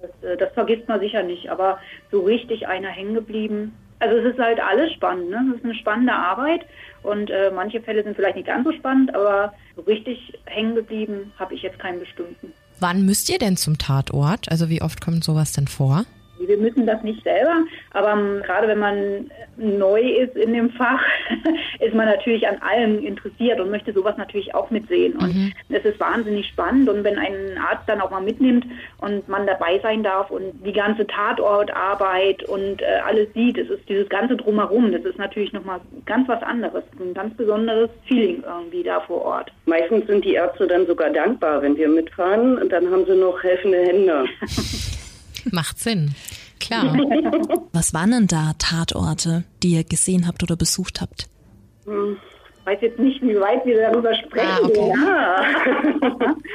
Das, 0.00 0.30
äh, 0.30 0.36
das 0.36 0.52
vergisst 0.52 0.86
man 0.88 1.00
sicher 1.00 1.22
nicht. 1.22 1.50
Aber 1.50 1.78
so 2.12 2.20
richtig 2.20 2.68
einer 2.68 2.88
hängen 2.88 3.14
geblieben. 3.14 3.74
Also 3.98 4.16
es 4.18 4.34
ist 4.34 4.38
halt 4.38 4.60
alles 4.60 4.92
spannend. 4.92 5.30
Ne? 5.30 5.44
Es 5.50 5.56
ist 5.58 5.64
eine 5.64 5.74
spannende 5.74 6.12
Arbeit 6.12 6.64
und 7.02 7.30
äh, 7.30 7.50
manche 7.54 7.80
Fälle 7.80 8.02
sind 8.02 8.16
vielleicht 8.16 8.36
nicht 8.36 8.46
ganz 8.46 8.64
so 8.64 8.72
spannend, 8.72 9.14
aber 9.14 9.52
so 9.76 9.82
richtig 9.82 10.38
hängen 10.46 10.74
geblieben 10.74 11.32
habe 11.38 11.54
ich 11.54 11.62
jetzt 11.62 11.78
keinen 11.78 12.00
bestimmten. 12.00 12.52
wann 12.80 13.04
müsst 13.04 13.28
ihr 13.28 13.38
denn 13.38 13.56
zum 13.56 13.78
Tatort? 13.78 14.50
Also 14.50 14.68
wie 14.68 14.82
oft 14.82 15.00
kommt 15.00 15.24
sowas 15.24 15.52
denn 15.52 15.68
vor? 15.68 16.04
Wir 16.46 16.56
müssen 16.56 16.86
das 16.86 17.02
nicht 17.02 17.22
selber, 17.24 17.64
aber 17.92 18.12
ähm, 18.12 18.42
gerade 18.44 18.68
wenn 18.68 18.78
man 18.78 19.30
neu 19.56 20.00
ist 20.00 20.36
in 20.36 20.52
dem 20.52 20.70
Fach, 20.70 21.02
ist 21.80 21.94
man 21.94 22.06
natürlich 22.06 22.46
an 22.46 22.58
allem 22.58 23.04
interessiert 23.04 23.60
und 23.60 23.70
möchte 23.70 23.92
sowas 23.92 24.16
natürlich 24.16 24.54
auch 24.54 24.70
mitsehen. 24.70 25.14
Und 25.16 25.52
es 25.68 25.84
ist 25.84 26.00
wahnsinnig 26.00 26.46
spannend 26.48 26.88
und 26.88 27.04
wenn 27.04 27.18
ein 27.18 27.58
Arzt 27.58 27.88
dann 27.88 28.00
auch 28.00 28.10
mal 28.10 28.20
mitnimmt 28.20 28.66
und 28.98 29.28
man 29.28 29.46
dabei 29.46 29.78
sein 29.80 30.02
darf 30.02 30.30
und 30.30 30.64
die 30.64 30.72
ganze 30.72 31.06
Tatortarbeit 31.06 32.44
und 32.44 32.82
äh, 32.82 33.00
alles 33.06 33.32
sieht, 33.34 33.58
es 33.58 33.68
ist 33.68 33.88
dieses 33.88 34.08
ganze 34.08 34.36
Drumherum, 34.36 34.92
das 34.92 35.04
ist 35.04 35.18
natürlich 35.18 35.52
nochmal 35.52 35.80
ganz 36.06 36.28
was 36.28 36.42
anderes, 36.42 36.84
ein 37.00 37.14
ganz 37.14 37.36
besonderes 37.36 37.90
Feeling 38.06 38.42
irgendwie 38.46 38.82
da 38.82 39.00
vor 39.00 39.22
Ort. 39.22 39.52
Meistens 39.66 40.06
sind 40.06 40.24
die 40.24 40.34
Ärzte 40.34 40.66
dann 40.66 40.86
sogar 40.86 41.10
dankbar, 41.10 41.62
wenn 41.62 41.76
wir 41.76 41.88
mitfahren. 41.88 42.58
Und 42.58 42.70
dann 42.70 42.90
haben 42.90 43.04
sie 43.06 43.14
noch 43.14 43.42
helfende 43.42 43.78
Hände. 43.78 44.24
Macht 45.52 45.78
Sinn. 45.78 46.14
Klar. 46.60 46.94
Was 47.72 47.94
waren 47.94 48.10
denn 48.10 48.26
da 48.26 48.52
Tatorte, 48.58 49.44
die 49.62 49.74
ihr 49.74 49.84
gesehen 49.84 50.26
habt 50.26 50.42
oder 50.42 50.56
besucht 50.56 51.00
habt? 51.00 51.28
Ich 51.86 52.66
weiß 52.66 52.78
jetzt 52.82 52.98
nicht, 52.98 53.22
wie 53.22 53.38
weit 53.40 53.64
wir 53.64 53.80
darüber 53.80 54.14
sprechen. 54.14 54.48
Ah, 54.48 54.60
okay. 54.62 54.92
Ja. 54.94 56.36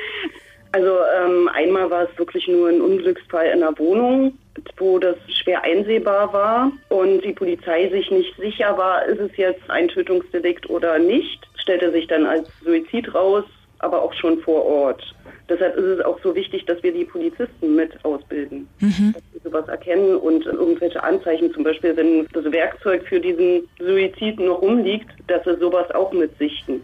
Also 0.73 0.89
ähm, 0.89 1.47
einmal 1.53 1.91
war 1.91 2.10
es 2.10 2.17
wirklich 2.17 2.47
nur 2.47 2.67
ein 2.67 2.82
Unglücksfall 2.82 3.45
in 3.45 3.62
einer 3.62 3.77
Wohnung, 3.77 4.39
wo 4.77 4.97
das 4.97 5.15
schwer 5.27 5.63
einsehbar 5.63 6.34
war 6.34 6.71
und 6.89 7.21
die 7.21 7.34
Polizei 7.34 7.89
sich 7.89 8.10
nicht 8.10 8.36
sicher 8.38 8.75
war, 8.75 9.06
ist 9.06 9.19
es 9.19 9.38
jetzt 9.38 9.69
ein 9.69 9.88
Tötungsdelikt 9.88 10.67
oder 10.71 10.97
nicht. 10.97 11.47
Stellte 11.58 11.91
sich 11.91 12.08
dann 12.08 12.25
als 12.25 12.49
Suizid 12.63 13.13
raus, 13.13 13.45
aber 13.83 14.01
auch 14.01 14.13
schon 14.13 14.39
vor 14.39 14.65
Ort. 14.65 15.03
Deshalb 15.49 15.75
ist 15.75 15.83
es 15.83 16.05
auch 16.05 16.17
so 16.23 16.33
wichtig, 16.33 16.65
dass 16.65 16.81
wir 16.83 16.93
die 16.93 17.05
Polizisten 17.05 17.75
mit 17.75 17.91
ausbilden, 18.05 18.67
dass 18.79 19.23
sie 19.33 19.39
sowas 19.43 19.67
erkennen 19.67 20.15
und 20.15 20.45
irgendwelche 20.45 21.03
Anzeichen, 21.03 21.53
zum 21.53 21.63
Beispiel 21.63 21.95
wenn 21.97 22.25
das 22.33 22.45
Werkzeug 22.51 23.05
für 23.07 23.19
diesen 23.19 23.67
Suizid 23.79 24.39
noch 24.39 24.61
rumliegt, 24.61 25.09
dass 25.27 25.43
sie 25.43 25.57
sowas 25.57 25.91
auch 25.91 26.11
mitsichten. 26.13 26.81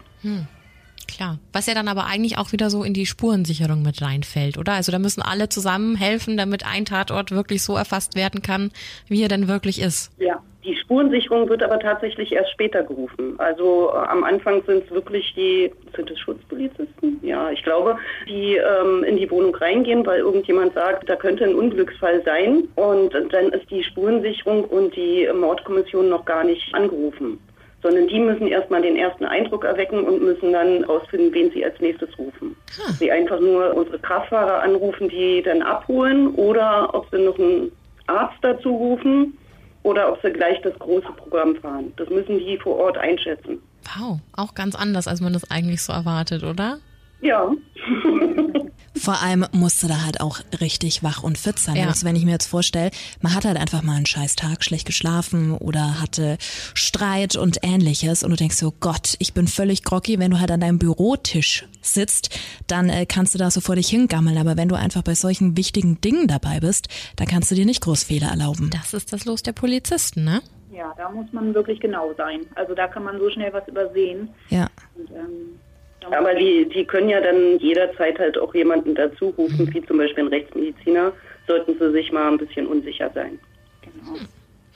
Klar. 1.20 1.38
Was 1.52 1.68
ja 1.68 1.74
dann 1.74 1.90
aber 1.90 2.06
eigentlich 2.06 2.38
auch 2.38 2.54
wieder 2.54 2.70
so 2.70 2.82
in 2.82 2.94
die 2.94 3.06
Spurensicherung 3.06 3.84
mit 3.84 4.02
reinfällt, 4.02 4.58
oder? 4.58 4.72
Also 4.72 4.94
da 4.94 5.00
müssen 5.00 5.22
alle 5.22 5.50
zusammen 5.50 5.98
helfen, 5.98 6.38
damit 6.38 6.66
ein 6.66 6.86
Tatort 6.86 7.32
wirklich 7.32 7.62
so 7.62 7.76
erfasst 7.76 8.16
werden 8.16 8.42
kann, 8.42 8.72
wie 9.10 9.22
er 9.22 9.28
denn 9.28 9.50
wirklich 9.50 9.82
ist. 9.82 10.14
Ja, 10.18 10.42
die 10.64 10.78
Spurensicherung 10.78 11.50
wird 11.50 11.62
aber 11.62 11.78
tatsächlich 11.78 12.32
erst 12.32 12.52
später 12.52 12.84
gerufen. 12.84 13.34
Also 13.38 13.92
äh, 13.94 13.98
am 13.98 14.24
Anfang 14.24 14.64
sind 14.66 14.86
es 14.86 14.92
wirklich 14.92 15.34
die, 15.36 15.74
sind 15.94 16.10
es 16.10 16.18
Schutzpolizisten? 16.20 17.20
Ja, 17.22 17.52
ich 17.52 17.64
glaube, 17.64 17.98
die 18.30 18.56
ähm, 18.56 19.04
in 19.04 19.18
die 19.18 19.30
Wohnung 19.30 19.54
reingehen, 19.54 20.06
weil 20.06 20.20
irgendjemand 20.20 20.74
sagt, 20.74 21.10
da 21.10 21.18
könnte 21.18 21.44
ein 21.44 21.56
Unglücksfall 21.56 22.24
sein. 22.24 22.70
Und 22.76 23.14
dann 23.14 23.50
ist 23.50 23.70
die 23.70 23.84
Spurensicherung 23.84 24.64
und 24.64 24.96
die 24.96 25.28
Mordkommission 25.38 26.08
noch 26.08 26.24
gar 26.24 26.46
nicht 26.46 26.74
angerufen. 26.74 27.40
Sondern 27.82 28.08
die 28.08 28.20
müssen 28.20 28.48
erstmal 28.48 28.82
den 28.82 28.96
ersten 28.96 29.26
Eindruck 29.26 29.64
erwecken 29.64 30.04
und 30.04 30.22
müssen 30.22 30.52
dann 30.52 30.84
rausfinden, 30.84 31.34
wen 31.34 31.52
sie 31.52 31.64
als 31.64 31.80
nächstes 31.80 32.10
rufen. 32.18 32.56
Hm. 32.76 32.94
Sie 32.94 33.12
einfach 33.12 33.40
nur 33.40 33.74
unsere 33.74 34.00
Kraftfahrer 34.00 34.62
anrufen, 34.64 35.10
die 35.10 35.42
dann 35.42 35.62
abholen 35.62 36.34
oder 36.36 36.94
ob 36.94 37.10
sie 37.12 37.20
noch 37.20 37.38
einen 37.40 37.72
Arzt 38.08 38.38
dazu 38.42 38.70
rufen 38.70 39.38
oder 39.84 40.12
ob 40.12 40.22
sie 40.22 40.32
gleich 40.32 40.62
das 40.62 40.78
große 40.80 41.12
Programm 41.16 41.56
fahren. 41.56 41.94
Das 41.98 42.10
müssen 42.10 42.40
die 42.40 42.58
vor 42.58 42.76
Ort 42.78 42.98
einschätzen. 42.98 43.62
Wow, 43.98 44.20
auch 44.36 44.54
ganz 44.56 44.76
anders, 44.76 45.08
als 45.08 45.22
man 45.22 45.34
das 45.34 45.50
eigentlich 45.50 45.82
so 45.82 45.94
erwartet, 45.94 46.44
oder? 46.44 46.80
Ja. 47.22 47.52
Vor 48.96 49.22
allem 49.22 49.46
musste 49.52 49.88
da 49.88 50.02
halt 50.04 50.22
auch 50.22 50.40
richtig 50.60 51.04
wach 51.04 51.24
und 51.24 51.38
fit 51.38 51.60
sein. 51.60 51.76
Ja. 51.76 51.88
Also 51.88 52.06
wenn 52.06 52.16
ich 52.16 52.26
mir 52.26 52.32
jetzt 52.32 52.48
vorstelle, 52.48 52.92
man 53.22 53.34
hat 53.34 53.46
halt 53.46 53.58
einfach 53.58 53.82
mal 53.82 53.96
einen 53.96 54.06
scheiß 54.06 54.36
Tag, 54.36 54.64
schlecht 54.64 54.86
geschlafen 54.86 55.54
oder 55.54 56.02
hatte 56.02 56.38
Streit 56.74 57.36
und 57.36 57.60
ähnliches 57.62 58.24
und 58.24 58.32
du 58.32 58.36
denkst 58.36 58.58
so, 58.58 58.74
Gott, 58.80 59.16
ich 59.20 59.34
bin 59.34 59.48
völlig 59.48 59.84
groggy. 59.84 60.20
Wenn 60.20 60.32
du 60.32 60.40
halt 60.40 60.52
an 60.52 60.62
deinem 60.62 60.80
Bürotisch 60.80 61.68
sitzt, 61.82 62.38
dann 62.68 62.90
äh, 62.90 63.06
kannst 63.06 63.34
du 63.34 63.38
da 63.38 63.52
so 63.52 63.62
vor 63.62 63.76
dich 63.76 63.90
hingammeln. 63.90 64.38
Aber 64.38 64.58
wenn 64.58 64.70
du 64.70 64.76
einfach 64.76 65.02
bei 65.02 65.16
solchen 65.16 65.56
wichtigen 65.58 66.02
Dingen 66.02 66.28
dabei 66.28 66.60
bist, 66.60 66.88
dann 67.16 67.28
kannst 67.28 67.52
du 67.52 67.56
dir 67.56 67.66
nicht 67.66 67.82
groß 67.82 68.04
Fehler 68.04 68.30
erlauben. 68.30 68.70
Das 68.72 68.94
ist 68.94 69.14
das 69.14 69.26
Los 69.26 69.44
der 69.44 69.54
Polizisten, 69.54 70.24
ne? 70.24 70.42
Ja, 70.72 70.94
da 70.98 71.10
muss 71.10 71.26
man 71.34 71.54
wirklich 71.54 71.80
genau 71.80 72.14
sein. 72.16 72.42
Also 72.56 72.74
da 72.76 72.88
kann 72.88 73.04
man 73.04 73.20
so 73.20 73.30
schnell 73.30 73.52
was 73.52 73.68
übersehen. 73.68 74.30
Ja. 74.50 74.70
Und, 74.96 75.10
ähm, 75.12 75.59
aber 76.06 76.34
die, 76.34 76.68
die 76.70 76.86
können 76.86 77.10
ja 77.10 77.22
dann 77.22 77.60
jederzeit 77.60 78.18
halt 78.20 78.38
auch 78.38 78.54
jemanden 78.54 78.96
dazu 78.96 79.30
rufen, 79.38 79.66
mhm. 79.66 79.74
wie 79.74 79.86
zum 79.86 79.98
Beispiel 79.98 80.26
ein 80.26 80.30
Rechtsmediziner, 80.30 81.12
sollten 81.48 81.78
sie 81.78 81.92
sich 81.92 82.12
mal 82.12 82.32
ein 82.32 82.38
bisschen 82.38 82.68
unsicher 82.68 83.10
sein. 83.14 83.40
Genau. 83.82 84.18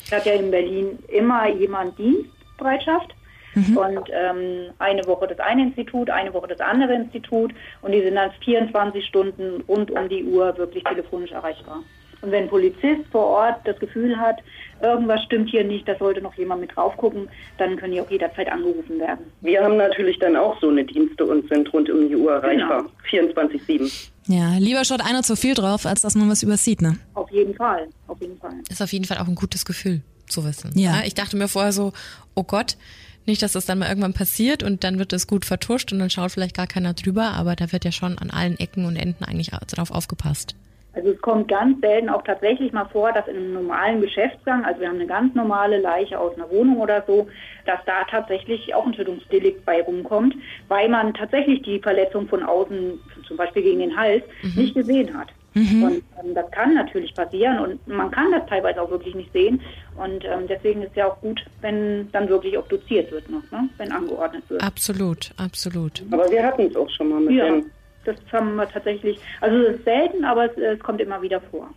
Es 0.05 0.11
hat 0.11 0.26
ja 0.26 0.34
in 0.34 0.51
Berlin 0.51 0.99
immer 1.07 1.49
jemand 1.49 1.97
Dienstbereitschaft. 1.97 3.13
Mhm. 3.55 3.78
Und 3.78 4.09
ähm, 4.11 4.71
eine 4.80 5.05
Woche 5.05 5.28
das 5.28 5.39
eine 5.39 5.61
Institut, 5.63 6.09
eine 6.09 6.34
Woche 6.34 6.47
das 6.47 6.59
andere 6.59 6.95
Institut. 6.95 7.53
Und 7.82 7.91
die 7.91 8.01
sind 8.01 8.15
dann 8.15 8.32
24 8.43 9.05
Stunden 9.05 9.61
rund 9.67 9.91
um 9.91 10.09
die 10.09 10.24
Uhr 10.24 10.57
wirklich 10.57 10.84
telefonisch 10.84 11.32
erreichbar. 11.32 11.84
Und 12.21 12.32
wenn 12.32 12.43
ein 12.43 12.49
Polizist 12.49 13.05
vor 13.11 13.26
Ort 13.26 13.57
das 13.65 13.78
Gefühl 13.80 14.17
hat, 14.17 14.38
irgendwas 14.84 15.23
stimmt 15.23 15.49
hier 15.49 15.63
nicht, 15.63 15.88
da 15.88 15.97
sollte 15.97 16.21
noch 16.21 16.36
jemand 16.36 16.61
mit 16.61 16.75
drauf 16.75 16.95
gucken, 16.97 17.29
dann 17.57 17.77
können 17.77 17.93
die 17.93 18.01
auch 18.01 18.09
jederzeit 18.11 18.51
angerufen 18.51 18.99
werden. 18.99 19.25
Wir 19.41 19.63
haben 19.63 19.77
natürlich 19.77 20.19
dann 20.19 20.36
auch 20.36 20.59
so 20.59 20.69
eine 20.69 20.84
Dienste 20.84 21.25
und 21.25 21.47
sind 21.49 21.71
rund 21.73 21.89
um 21.89 22.07
die 22.07 22.15
Uhr 22.15 22.34
erreichbar. 22.34 22.86
Genau. 23.09 23.31
24-7. 23.31 24.09
Ja, 24.27 24.57
lieber 24.57 24.86
schaut 24.86 25.01
einer 25.01 25.23
zu 25.23 25.36
viel 25.36 25.53
drauf, 25.53 25.86
als 25.86 26.01
dass 26.01 26.15
man 26.15 26.29
was 26.29 26.43
übersieht, 26.43 26.81
ne? 26.81 26.97
Auf 27.13 27.29
jeden 27.31 27.53
Fall, 27.55 27.88
auf 28.07 28.21
jeden 28.21 28.38
Fall. 28.38 28.53
Ist 28.69 28.81
auf 28.81 28.93
jeden 28.93 29.05
Fall 29.05 29.17
auch 29.17 29.27
ein 29.27 29.36
gutes 29.36 29.65
Gefühl 29.65 30.01
zu 30.27 30.45
wissen. 30.45 30.71
Ja. 30.75 31.01
Ich 31.05 31.15
dachte 31.15 31.36
mir 31.36 31.47
vorher 31.47 31.73
so, 31.73 31.93
oh 32.36 32.43
Gott, 32.43 32.77
nicht, 33.25 33.41
dass 33.41 33.53
das 33.53 33.65
dann 33.65 33.79
mal 33.79 33.88
irgendwann 33.88 34.13
passiert 34.13 34.63
und 34.63 34.84
dann 34.84 34.99
wird 34.99 35.13
das 35.13 35.27
gut 35.27 35.45
vertuscht 35.45 35.93
und 35.93 35.99
dann 35.99 36.09
schaut 36.09 36.31
vielleicht 36.31 36.55
gar 36.55 36.67
keiner 36.67 36.93
drüber, 36.93 37.31
aber 37.31 37.55
da 37.55 37.71
wird 37.71 37.86
ja 37.86 37.91
schon 37.91 38.17
an 38.17 38.29
allen 38.29 38.59
Ecken 38.59 38.86
und 38.86 38.95
Enden 38.95 39.23
eigentlich 39.23 39.51
drauf 39.67 39.91
aufgepasst. 39.91 40.55
Also 40.96 41.10
es 41.10 41.22
kommt 41.22 41.48
ganz 41.48 41.82
selten 41.82 42.10
auch 42.10 42.22
tatsächlich 42.22 42.72
mal 42.72 42.86
vor, 42.86 43.12
dass 43.12 43.28
in 43.28 43.36
einem 43.36 43.54
normalen 43.54 44.02
Geschäftsgang, 44.02 44.64
also 44.64 44.80
wir 44.80 44.88
haben 44.88 44.96
eine 44.96 45.08
ganz 45.08 45.34
normale 45.34 45.80
Leiche 45.80 46.20
aus 46.20 46.36
einer 46.36 46.50
Wohnung 46.52 46.78
oder 46.78 47.04
so, 47.08 47.28
dass 47.66 47.80
da 47.86 48.04
tatsächlich 48.10 48.74
auch 48.76 48.86
ein 48.86 48.94
Tötungsdelikt 48.94 49.66
bei 49.66 49.82
rumkommt, 49.82 50.36
weil 50.68 50.89
man 50.89 51.14
tatsächlich 51.16 51.64
die 51.64 51.80
Verletzung 51.80 52.28
von 52.28 52.44
außen, 52.44 53.00
zum 53.28 53.38
Beispiel 53.38 53.64
gegen 53.64 53.80
den 53.80 53.98
Hals, 53.98 54.24
mhm. 54.44 54.62
nicht 54.62 54.76
gesehen 54.76 55.18
hat. 55.18 55.30
Mhm. 55.56 55.84
Und 55.84 56.04
ähm, 56.24 56.36
das 56.36 56.50
kann 56.52 56.74
natürlich 56.74 57.14
passieren 57.14 57.60
und 57.60 57.88
man 57.88 58.10
kann 58.12 58.32
das 58.32 58.46
teilweise 58.48 58.82
auch 58.82 58.89
wirklich 58.89 59.16
nicht 59.16 59.32
sehen. 59.34 59.62
Und 59.96 60.26
ähm, 60.26 60.48
deswegen 60.48 60.82
ist 60.82 60.91
es 60.91 60.96
ja 60.96 61.08
auch 61.08 61.20
gut, 61.22 61.44
wenn 61.62 62.12
dann 62.12 62.28
wirklich 62.30 62.58
obduziert 62.58 63.12
wird 63.12 63.30
noch, 63.30 63.44
ne? 63.52 63.70
wenn 63.78 63.91
angeordnet 63.91 64.44
wird. 64.50 64.64
Absolut, 64.64 65.32
absolut. 65.38 66.04
Aber 66.12 66.30
wir 66.32 66.44
hatten 66.44 66.64
es 66.64 66.76
auch 66.76 66.89
schon 66.89 67.10
mal 67.10 67.20
mit 67.20 67.36
ja. 67.36 67.46
dem 67.46 67.66
das 68.06 68.16
haben 68.32 68.56
wir 68.56 68.70
tatsächlich, 68.70 69.20
also 69.41 69.58
es 69.58 69.78
ist 69.78 69.86
selten, 69.86 70.26
aber 70.26 70.45
es, 70.45 70.58
es 70.58 70.80
kommt 70.80 71.01
immer 71.01 71.22
wieder 71.22 71.41
vor. 71.51 71.70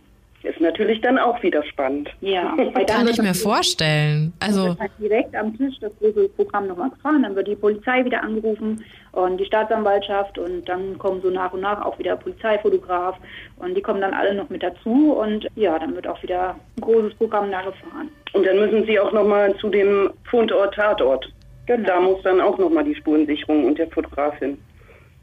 Ist 0.43 0.61
natürlich 0.61 1.01
dann 1.01 1.17
auch 1.17 1.41
wieder 1.41 1.63
spannend. 1.63 2.09
Ja, 2.21 2.55
kann 2.87 3.07
ich 3.07 3.17
mir 3.17 3.33
vorstellen. 3.33 4.33
Also 4.39 4.77
halt 4.79 4.91
direkt 4.99 5.35
am 5.35 5.57
Tisch 5.57 5.75
das 5.81 5.91
große 5.99 6.29
Programm 6.29 6.67
nochmal 6.67 6.91
gefahren, 6.91 7.23
dann 7.23 7.35
wird 7.35 7.47
die 7.47 7.55
Polizei 7.55 8.05
wieder 8.05 8.23
angerufen 8.23 8.83
und 9.13 9.37
die 9.37 9.45
Staatsanwaltschaft 9.45 10.37
und 10.37 10.65
dann 10.69 10.97
kommen 10.99 11.21
so 11.21 11.31
nach 11.31 11.51
und 11.53 11.61
nach 11.61 11.83
auch 11.83 11.97
wieder 11.97 12.15
Polizeifotograf 12.15 13.17
und 13.57 13.75
die 13.75 13.81
kommen 13.81 13.99
dann 13.99 14.13
alle 14.13 14.35
noch 14.35 14.49
mit 14.49 14.61
dazu 14.61 15.13
und 15.13 15.47
ja, 15.55 15.77
dann 15.79 15.95
wird 15.95 16.07
auch 16.07 16.21
wieder 16.21 16.55
ein 16.77 16.81
großes 16.81 17.15
Programm 17.15 17.51
da 17.51 17.63
gefahren. 17.63 18.09
Und 18.33 18.45
dann 18.45 18.59
müssen 18.59 18.85
Sie 18.85 18.99
auch 18.99 19.11
nochmal 19.11 19.55
zu 19.57 19.69
dem 19.69 20.11
Fundort 20.29 20.75
Tatort. 20.75 21.27
Genau. 21.65 21.87
Da 21.87 21.99
muss 21.99 22.21
dann 22.21 22.39
auch 22.39 22.57
nochmal 22.57 22.83
die 22.83 22.95
Spurensicherung 22.95 23.65
und 23.65 23.77
der 23.77 23.89
Fotograf 23.89 24.37
hin. 24.37 24.57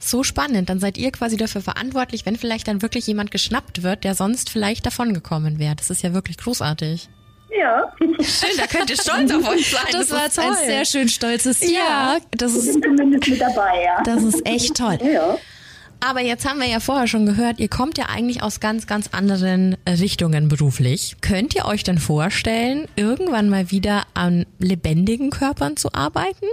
So 0.04 0.22
spannend. 0.22 0.68
Dann 0.68 0.80
seid 0.80 0.98
ihr 0.98 1.10
quasi 1.12 1.36
dafür 1.36 1.62
verantwortlich, 1.62 2.26
wenn 2.26 2.36
vielleicht 2.36 2.68
dann 2.68 2.82
wirklich 2.82 3.06
jemand 3.06 3.30
geschnappt 3.30 3.82
wird, 3.82 4.04
der 4.04 4.14
sonst 4.14 4.50
vielleicht 4.50 4.84
davongekommen 4.84 5.58
wäre. 5.58 5.76
Das 5.76 5.90
ist 5.90 6.02
ja 6.02 6.12
wirklich 6.12 6.36
großartig. 6.36 7.08
Ja. 7.58 7.92
Schön, 8.20 8.56
da 8.58 8.66
könnt 8.66 8.90
ihr 8.90 8.96
stolz 8.96 9.32
auf 9.32 9.48
euch 9.48 9.70
sein. 9.70 9.82
Das, 9.92 10.08
das 10.08 10.10
war 10.10 10.24
jetzt 10.24 10.38
ein 10.38 10.54
sehr 10.66 10.84
schön 10.84 11.08
stolzes 11.08 11.60
Ja. 11.62 11.68
ja 11.68 12.18
das 12.32 12.54
ist 12.54 12.72
zumindest 12.82 13.28
mit 13.28 13.40
dabei, 13.40 13.84
ja. 13.84 14.02
Das 14.02 14.22
ist 14.22 14.46
echt 14.46 14.76
toll. 14.76 14.98
Ja. 15.02 15.38
Aber 16.00 16.20
jetzt 16.20 16.46
haben 16.46 16.60
wir 16.60 16.66
ja 16.66 16.80
vorher 16.80 17.06
schon 17.06 17.24
gehört, 17.24 17.60
ihr 17.60 17.68
kommt 17.68 17.96
ja 17.96 18.06
eigentlich 18.06 18.42
aus 18.42 18.60
ganz, 18.60 18.86
ganz 18.86 19.08
anderen 19.12 19.76
Richtungen 19.88 20.48
beruflich. 20.48 21.16
Könnt 21.22 21.54
ihr 21.54 21.64
euch 21.64 21.82
denn 21.82 21.98
vorstellen, 21.98 22.88
irgendwann 22.96 23.48
mal 23.48 23.70
wieder 23.70 24.02
an 24.12 24.44
lebendigen 24.58 25.30
Körpern 25.30 25.78
zu 25.78 25.94
arbeiten? 25.94 26.46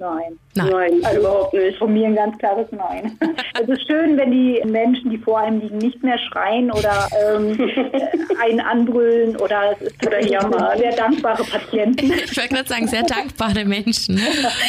Nein. 0.00 0.38
Nein, 0.54 0.70
Nein 0.70 1.04
also 1.04 1.20
überhaupt 1.20 1.52
nicht. 1.52 1.78
Von 1.78 1.92
mir 1.92 2.06
ein 2.06 2.16
ganz 2.16 2.38
klares 2.38 2.66
Nein. 2.70 3.18
es 3.60 3.68
ist 3.68 3.86
schön, 3.86 4.16
wenn 4.16 4.30
die 4.30 4.62
Menschen, 4.64 5.10
die 5.10 5.18
vor 5.18 5.40
einem 5.40 5.60
liegen, 5.60 5.76
nicht 5.76 6.02
mehr 6.02 6.18
schreien 6.18 6.72
oder 6.72 7.06
ähm, 7.22 7.70
einen 8.42 8.60
anbrüllen 8.60 9.36
oder 9.36 9.72
es 9.72 9.88
ist 9.88 10.06
oder 10.06 10.24
jammern. 10.24 10.78
Sehr 10.78 10.96
dankbare 10.96 11.44
Patienten. 11.44 12.12
Ich 12.30 12.36
wollte 12.36 12.54
gerade 12.54 12.68
sagen, 12.68 12.86
sehr 12.86 13.02
dankbare 13.02 13.64
Menschen. 13.64 14.20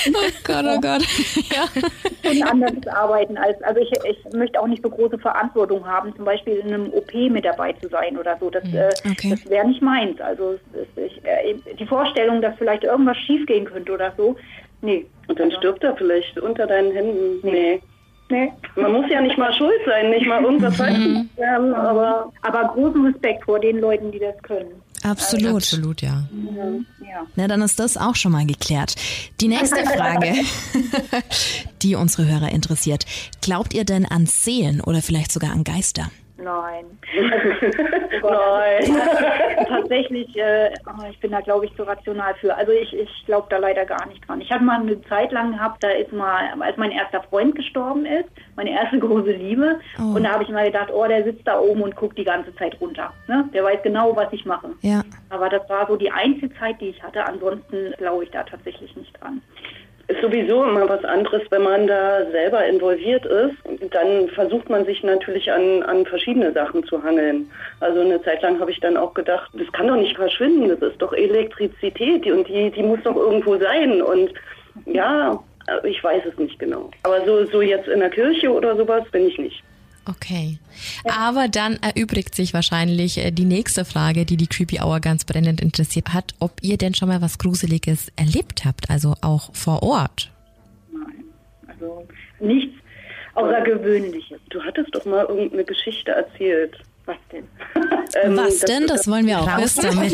Oh 0.09 0.31
Gott, 0.43 0.65
oh 0.65 0.79
Gott. 0.81 1.03
Ja. 1.51 2.29
Und 2.29 2.43
anderes 2.43 2.87
arbeiten 2.87 3.37
als, 3.37 3.61
also 3.63 3.79
ich, 3.79 3.91
ich 4.03 4.33
möchte 4.33 4.59
auch 4.59 4.67
nicht 4.67 4.83
so 4.83 4.89
große 4.89 5.17
Verantwortung 5.19 5.85
haben, 5.85 6.13
zum 6.15 6.25
Beispiel 6.25 6.55
in 6.55 6.73
einem 6.73 6.93
OP 6.93 7.13
mit 7.13 7.45
dabei 7.45 7.73
zu 7.73 7.87
sein 7.89 8.17
oder 8.17 8.37
so. 8.39 8.49
Das, 8.49 8.63
hm, 8.63 8.75
äh, 8.75 8.89
okay. 9.11 9.29
das 9.29 9.49
wäre 9.49 9.67
nicht 9.67 9.81
meins. 9.81 10.19
Also 10.19 10.57
ich, 10.95 11.23
äh, 11.23 11.55
die 11.79 11.85
Vorstellung, 11.85 12.41
dass 12.41 12.55
vielleicht 12.57 12.83
irgendwas 12.83 13.17
schiefgehen 13.17 13.65
könnte 13.65 13.93
oder 13.93 14.13
so, 14.17 14.35
Nee. 14.81 15.05
Und 15.27 15.39
dann 15.39 15.51
stirbt 15.51 15.83
er 15.83 15.95
vielleicht 15.95 16.37
unter 16.39 16.67
deinen 16.67 16.91
Händen. 16.91 17.39
Nee. 17.43 17.81
nee. 18.29 18.51
Man 18.75 18.91
muss 18.93 19.05
ja 19.09 19.21
nicht 19.21 19.37
mal 19.37 19.53
schuld 19.53 19.79
sein, 19.85 20.09
nicht 20.09 20.25
mal 20.25 20.43
irgendwas 20.43 20.75
falsch 20.77 20.97
mhm. 20.97 21.29
aber, 21.73 22.31
aber 22.41 22.73
großen 22.73 23.05
Respekt 23.05 23.45
vor 23.45 23.59
den 23.59 23.79
Leuten, 23.79 24.11
die 24.11 24.19
das 24.19 24.35
können. 24.41 24.71
Absolut. 25.03 25.45
Also, 25.45 25.57
absolut, 25.57 26.01
ja. 26.01 26.27
Mhm. 26.31 26.85
ja. 27.01 27.25
Na, 27.35 27.47
dann 27.47 27.61
ist 27.61 27.79
das 27.79 27.97
auch 27.97 28.15
schon 28.15 28.31
mal 28.31 28.45
geklärt. 28.45 28.95
Die 29.39 29.47
nächste 29.47 29.83
Frage, 29.97 30.33
die 31.81 31.95
unsere 31.95 32.27
Hörer 32.27 32.51
interessiert. 32.51 33.05
Glaubt 33.41 33.73
ihr 33.73 33.83
denn 33.83 34.05
an 34.05 34.25
Seelen 34.25 34.81
oder 34.81 35.01
vielleicht 35.01 35.31
sogar 35.31 35.51
an 35.51 35.63
Geister? 35.63 36.11
Nein. 36.41 36.85
Nein. 38.23 39.01
Tatsächlich, 39.67 40.35
äh, 40.37 40.71
oh, 40.87 41.05
ich 41.09 41.19
bin 41.19 41.31
da 41.31 41.41
glaube 41.41 41.65
ich 41.65 41.75
zu 41.75 41.83
rational 41.83 42.33
für. 42.35 42.55
Also 42.55 42.71
ich, 42.71 42.93
ich 42.93 43.25
glaube 43.25 43.47
da 43.49 43.57
leider 43.57 43.85
gar 43.85 44.07
nicht 44.07 44.27
dran. 44.27 44.41
Ich 44.41 44.49
hatte 44.51 44.63
mal 44.63 44.79
eine 44.79 45.01
Zeit 45.03 45.31
lang 45.31 45.51
gehabt, 45.51 45.83
da 45.83 45.89
ist 45.89 46.11
mal, 46.11 46.49
als 46.59 46.77
mein 46.77 46.91
erster 46.91 47.21
Freund 47.23 47.55
gestorben 47.55 48.05
ist, 48.05 48.29
meine 48.55 48.71
erste 48.71 48.99
große 48.99 49.31
Liebe. 49.31 49.79
Oh. 49.99 50.15
Und 50.15 50.23
da 50.23 50.31
habe 50.31 50.43
ich 50.43 50.49
mal 50.49 50.65
gedacht, 50.65 50.89
oh, 50.91 51.05
der 51.07 51.23
sitzt 51.23 51.47
da 51.47 51.59
oben 51.59 51.81
und 51.81 51.95
guckt 51.95 52.17
die 52.17 52.23
ganze 52.23 52.55
Zeit 52.55 52.79
runter. 52.81 53.13
Ne? 53.27 53.47
Der 53.53 53.63
weiß 53.63 53.81
genau, 53.83 54.15
was 54.15 54.31
ich 54.33 54.45
mache. 54.45 54.69
Ja. 54.81 55.03
Aber 55.29 55.49
das 55.49 55.67
war 55.69 55.87
so 55.87 55.95
die 55.95 56.11
einzige 56.11 56.53
Zeit, 56.55 56.81
die 56.81 56.89
ich 56.89 57.03
hatte. 57.03 57.25
Ansonsten 57.25 57.93
glaube 57.97 58.23
ich 58.23 58.31
da 58.31 58.43
tatsächlich 58.43 58.95
nicht 58.95 59.19
dran 59.21 59.41
ist 60.07 60.21
sowieso 60.21 60.63
immer 60.63 60.87
was 60.87 61.03
anderes, 61.03 61.41
wenn 61.49 61.63
man 61.63 61.87
da 61.87 62.25
selber 62.31 62.65
involviert 62.65 63.25
ist. 63.25 63.55
Dann 63.91 64.27
versucht 64.29 64.69
man 64.69 64.85
sich 64.85 65.03
natürlich 65.03 65.51
an, 65.51 65.83
an 65.83 66.05
verschiedene 66.05 66.51
Sachen 66.51 66.83
zu 66.85 67.01
hangeln. 67.03 67.49
Also 67.79 68.01
eine 68.01 68.21
Zeit 68.23 68.41
lang 68.41 68.59
habe 68.59 68.71
ich 68.71 68.79
dann 68.79 68.97
auch 68.97 69.13
gedacht, 69.13 69.49
das 69.53 69.71
kann 69.71 69.87
doch 69.87 69.95
nicht 69.95 70.15
verschwinden, 70.15 70.69
das 70.69 70.91
ist 70.91 71.01
doch 71.01 71.13
Elektrizität 71.13 72.25
und 72.31 72.47
die, 72.47 72.71
die 72.71 72.83
muss 72.83 72.99
doch 73.03 73.15
irgendwo 73.15 73.57
sein. 73.57 74.01
Und 74.01 74.33
ja, 74.85 75.39
ich 75.83 76.03
weiß 76.03 76.23
es 76.25 76.37
nicht 76.37 76.59
genau. 76.59 76.89
Aber 77.03 77.23
so, 77.25 77.45
so 77.45 77.61
jetzt 77.61 77.87
in 77.87 77.99
der 77.99 78.09
Kirche 78.09 78.51
oder 78.51 78.75
sowas 78.75 79.03
bin 79.11 79.27
ich 79.27 79.37
nicht. 79.37 79.63
Okay. 80.05 80.57
Aber 81.05 81.47
dann 81.47 81.77
erübrigt 81.81 82.33
sich 82.33 82.53
wahrscheinlich 82.53 83.19
äh, 83.19 83.31
die 83.31 83.45
nächste 83.45 83.85
Frage, 83.85 84.25
die 84.25 84.37
die 84.37 84.47
Creepy 84.47 84.79
Hour 84.81 84.99
ganz 84.99 85.25
brennend 85.25 85.61
interessiert 85.61 86.13
hat, 86.13 86.33
ob 86.39 86.53
ihr 86.61 86.77
denn 86.77 86.95
schon 86.95 87.07
mal 87.07 87.21
was 87.21 87.37
Gruseliges 87.37 88.11
erlebt 88.15 88.65
habt, 88.65 88.89
also 88.89 89.15
auch 89.21 89.53
vor 89.53 89.83
Ort. 89.83 90.31
Nein, 90.91 91.25
also 91.67 92.07
nichts 92.39 92.73
Außergewöhnliches. 93.35 94.39
Du 94.49 94.61
hattest 94.61 94.93
doch 94.93 95.05
mal 95.05 95.25
irgendeine 95.25 95.63
Geschichte 95.63 96.11
erzählt. 96.11 96.77
Was 97.05 97.17
denn? 97.31 97.47
ähm, 98.23 98.37
was 98.37 98.59
denn? 98.59 98.87
Das, 98.87 99.03
das 99.03 99.07
wollen 99.07 99.25
wir 99.25 99.39
auch 99.39 99.47
raus 99.47 99.75
damit. 99.75 100.13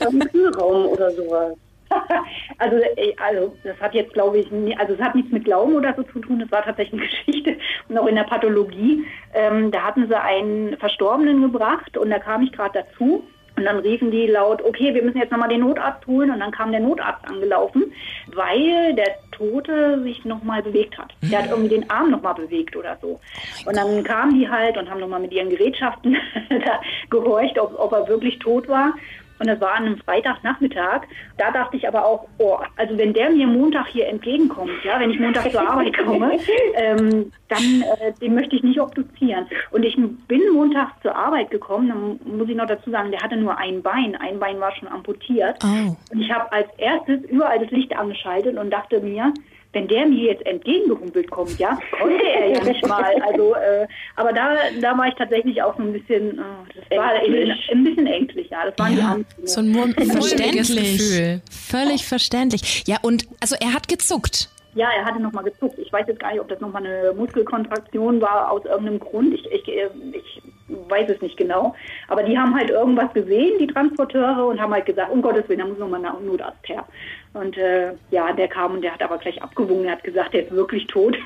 Im 0.00 0.20
Kühlraum 0.20 0.86
oder 0.86 1.10
sowas. 1.12 1.56
also, 2.58 2.76
äh, 2.76 3.14
also 3.16 3.56
das 3.64 3.80
hat 3.80 3.94
jetzt, 3.94 4.12
glaube 4.12 4.38
ich, 4.38 4.50
nie, 4.50 4.76
also 4.76 4.94
es 4.94 5.00
hat 5.00 5.14
nichts 5.14 5.32
mit 5.32 5.44
Glauben 5.44 5.74
oder 5.74 5.94
so 5.94 6.02
zu 6.04 6.20
tun. 6.20 6.40
Das 6.40 6.50
war 6.50 6.62
tatsächlich 6.62 7.00
eine 7.00 7.10
Geschichte 7.26 7.56
und 7.88 7.98
auch 7.98 8.06
in 8.06 8.16
der 8.16 8.24
Pathologie. 8.24 9.04
Ähm, 9.34 9.70
da 9.70 9.82
hatten 9.82 10.08
sie 10.08 10.20
einen 10.20 10.76
Verstorbenen 10.78 11.42
gebracht 11.42 11.96
und 11.96 12.10
da 12.10 12.18
kam 12.18 12.42
ich 12.42 12.52
gerade 12.52 12.84
dazu. 12.84 13.24
Und 13.56 13.66
dann 13.66 13.80
riefen 13.80 14.10
die 14.10 14.26
laut, 14.26 14.62
okay, 14.62 14.94
wir 14.94 15.02
müssen 15.02 15.18
jetzt 15.18 15.32
nochmal 15.32 15.50
den 15.50 15.60
Notarzt 15.60 16.06
holen. 16.06 16.30
Und 16.30 16.40
dann 16.40 16.50
kam 16.50 16.70
der 16.70 16.80
Notarzt 16.80 17.28
angelaufen, 17.28 17.92
weil 18.34 18.94
der 18.94 19.16
Tote 19.32 20.02
sich 20.02 20.24
nochmal 20.24 20.62
bewegt 20.62 20.96
hat. 20.96 21.12
Der 21.22 21.42
hat 21.42 21.50
irgendwie 21.50 21.68
den 21.68 21.90
Arm 21.90 22.10
nochmal 22.10 22.34
bewegt 22.34 22.74
oder 22.74 22.96
so. 23.02 23.20
Und 23.66 23.76
dann 23.76 24.02
kamen 24.02 24.38
die 24.38 24.48
halt 24.48 24.78
und 24.78 24.88
haben 24.88 25.00
nochmal 25.00 25.20
mit 25.20 25.32
ihren 25.32 25.50
Gerätschaften 25.50 26.16
da 26.48 26.80
gehorcht, 27.10 27.58
ob, 27.58 27.78
ob 27.78 27.92
er 27.92 28.08
wirklich 28.08 28.38
tot 28.38 28.66
war. 28.66 28.94
Und 29.40 29.46
das 29.46 29.60
war 29.60 29.74
an 29.74 29.86
einem 29.86 29.96
Freitagnachmittag. 29.98 31.02
Da 31.38 31.50
dachte 31.50 31.76
ich 31.76 31.88
aber 31.88 32.04
auch, 32.04 32.28
oh, 32.38 32.58
also 32.76 32.96
wenn 32.98 33.14
der 33.14 33.30
mir 33.30 33.46
Montag 33.46 33.86
hier 33.88 34.06
entgegenkommt, 34.06 34.70
ja, 34.84 35.00
wenn 35.00 35.10
ich 35.10 35.18
Montag 35.18 35.50
zur 35.50 35.60
Arbeit 35.70 35.96
komme, 35.96 36.38
ähm, 36.74 37.32
dann 37.48 37.82
äh, 38.00 38.12
den 38.20 38.34
möchte 38.34 38.56
ich 38.56 38.62
nicht 38.62 38.78
obduzieren. 38.78 39.46
Und 39.70 39.84
ich 39.84 39.96
bin 39.96 40.42
Montag 40.52 40.90
zur 41.02 41.16
Arbeit 41.16 41.50
gekommen, 41.50 41.88
dann 41.88 42.36
muss 42.36 42.48
ich 42.50 42.56
noch 42.56 42.66
dazu 42.66 42.90
sagen, 42.90 43.10
der 43.10 43.22
hatte 43.22 43.36
nur 43.36 43.56
ein 43.56 43.82
Bein. 43.82 44.14
Ein 44.16 44.38
Bein 44.38 44.60
war 44.60 44.72
schon 44.76 44.88
amputiert. 44.88 45.56
Oh. 45.64 45.96
Und 46.12 46.20
ich 46.20 46.30
habe 46.30 46.52
als 46.52 46.68
erstes 46.76 47.22
überall 47.30 47.58
das 47.60 47.70
Licht 47.70 47.96
angeschaltet 47.96 48.58
und 48.58 48.70
dachte 48.70 49.00
mir, 49.00 49.32
wenn 49.72 49.86
der 49.86 50.06
mir 50.06 50.32
jetzt 50.32 50.44
entgegengehumpelt 50.46 51.30
kommt, 51.30 51.58
ja, 51.58 51.78
konnte 51.98 52.24
er 52.24 52.48
ja 52.48 52.64
nicht 52.64 52.86
mal. 52.88 53.14
Also, 53.24 53.54
äh, 53.54 53.86
aber 54.16 54.32
da, 54.32 54.56
da 54.80 54.98
war 54.98 55.06
ich 55.08 55.14
tatsächlich 55.14 55.62
auch 55.62 55.76
so 55.76 55.82
ein 55.82 55.92
bisschen, 55.92 56.38
äh, 56.38 56.42
das 56.88 56.98
war 56.98 57.10
ein, 57.10 57.56
ein 57.70 57.84
bisschen 57.84 58.06
ängstlich, 58.06 58.50
ja. 58.50 58.64
Das 58.66 58.78
waren 58.78 58.92
die 58.94 58.98
Ja, 58.98 59.12
Angst. 59.12 59.36
So 59.44 59.60
ein 59.60 59.68
mulmiges 59.68 60.10
verständlich. 60.10 60.98
Gefühl. 60.98 61.42
Völlig 61.50 62.06
verständlich. 62.06 62.84
Ja, 62.86 62.96
und 63.02 63.26
also 63.40 63.54
er 63.60 63.72
hat 63.72 63.86
gezuckt. 63.88 64.48
Ja, 64.74 64.88
er 64.96 65.04
hatte 65.04 65.20
nochmal 65.20 65.44
gezuckt. 65.44 65.78
Ich 65.78 65.92
weiß 65.92 66.06
jetzt 66.06 66.20
gar 66.20 66.30
nicht, 66.30 66.40
ob 66.40 66.48
das 66.48 66.60
nochmal 66.60 66.86
eine 66.86 67.12
Muskelkontraktion 67.12 68.20
war 68.20 68.50
aus 68.52 68.64
irgendeinem 68.64 69.00
Grund. 69.00 69.34
Ich, 69.34 69.44
ich, 69.50 69.66
ich 69.66 70.42
weiß 70.88 71.10
es 71.10 71.20
nicht 71.20 71.36
genau. 71.36 71.74
Aber 72.06 72.22
die 72.22 72.38
haben 72.38 72.54
halt 72.54 72.70
irgendwas 72.70 73.12
gesehen, 73.12 73.58
die 73.58 73.66
Transporteure, 73.66 74.46
und 74.46 74.60
haben 74.60 74.72
halt 74.72 74.86
gesagt, 74.86 75.10
um 75.10 75.22
Gottes 75.22 75.48
Willen, 75.48 75.60
da 75.60 75.66
muss 75.66 75.78
nochmal 75.78 76.04
ein 76.04 76.26
Notarzt 76.26 76.68
her. 76.68 76.84
Und 77.32 77.56
äh, 77.56 77.92
ja, 78.10 78.32
der 78.32 78.48
kam 78.48 78.74
und 78.74 78.82
der 78.82 78.92
hat 78.92 79.02
aber 79.02 79.18
gleich 79.18 79.40
abgewogen. 79.40 79.84
Er 79.84 79.92
hat 79.92 80.04
gesagt, 80.04 80.34
der 80.34 80.44
ist 80.44 80.52
wirklich 80.52 80.86
tot. 80.86 81.16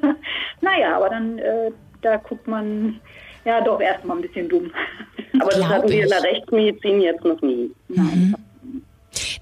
naja, 0.60 0.96
aber 0.96 1.10
dann, 1.10 1.38
äh, 1.38 1.70
da 2.02 2.16
guckt 2.16 2.46
man 2.48 3.00
ja 3.44 3.60
doch 3.60 3.80
erstmal 3.80 4.16
ein 4.16 4.22
bisschen 4.22 4.48
dumm. 4.48 4.70
Aber 5.40 5.50
das 5.50 5.68
hatten 5.68 5.88
wir 5.88 6.04
in 6.04 6.08
der 6.08 6.22
Rechtsmedizin 6.22 7.00
jetzt 7.00 7.24
noch 7.24 7.40
nie. 7.42 7.70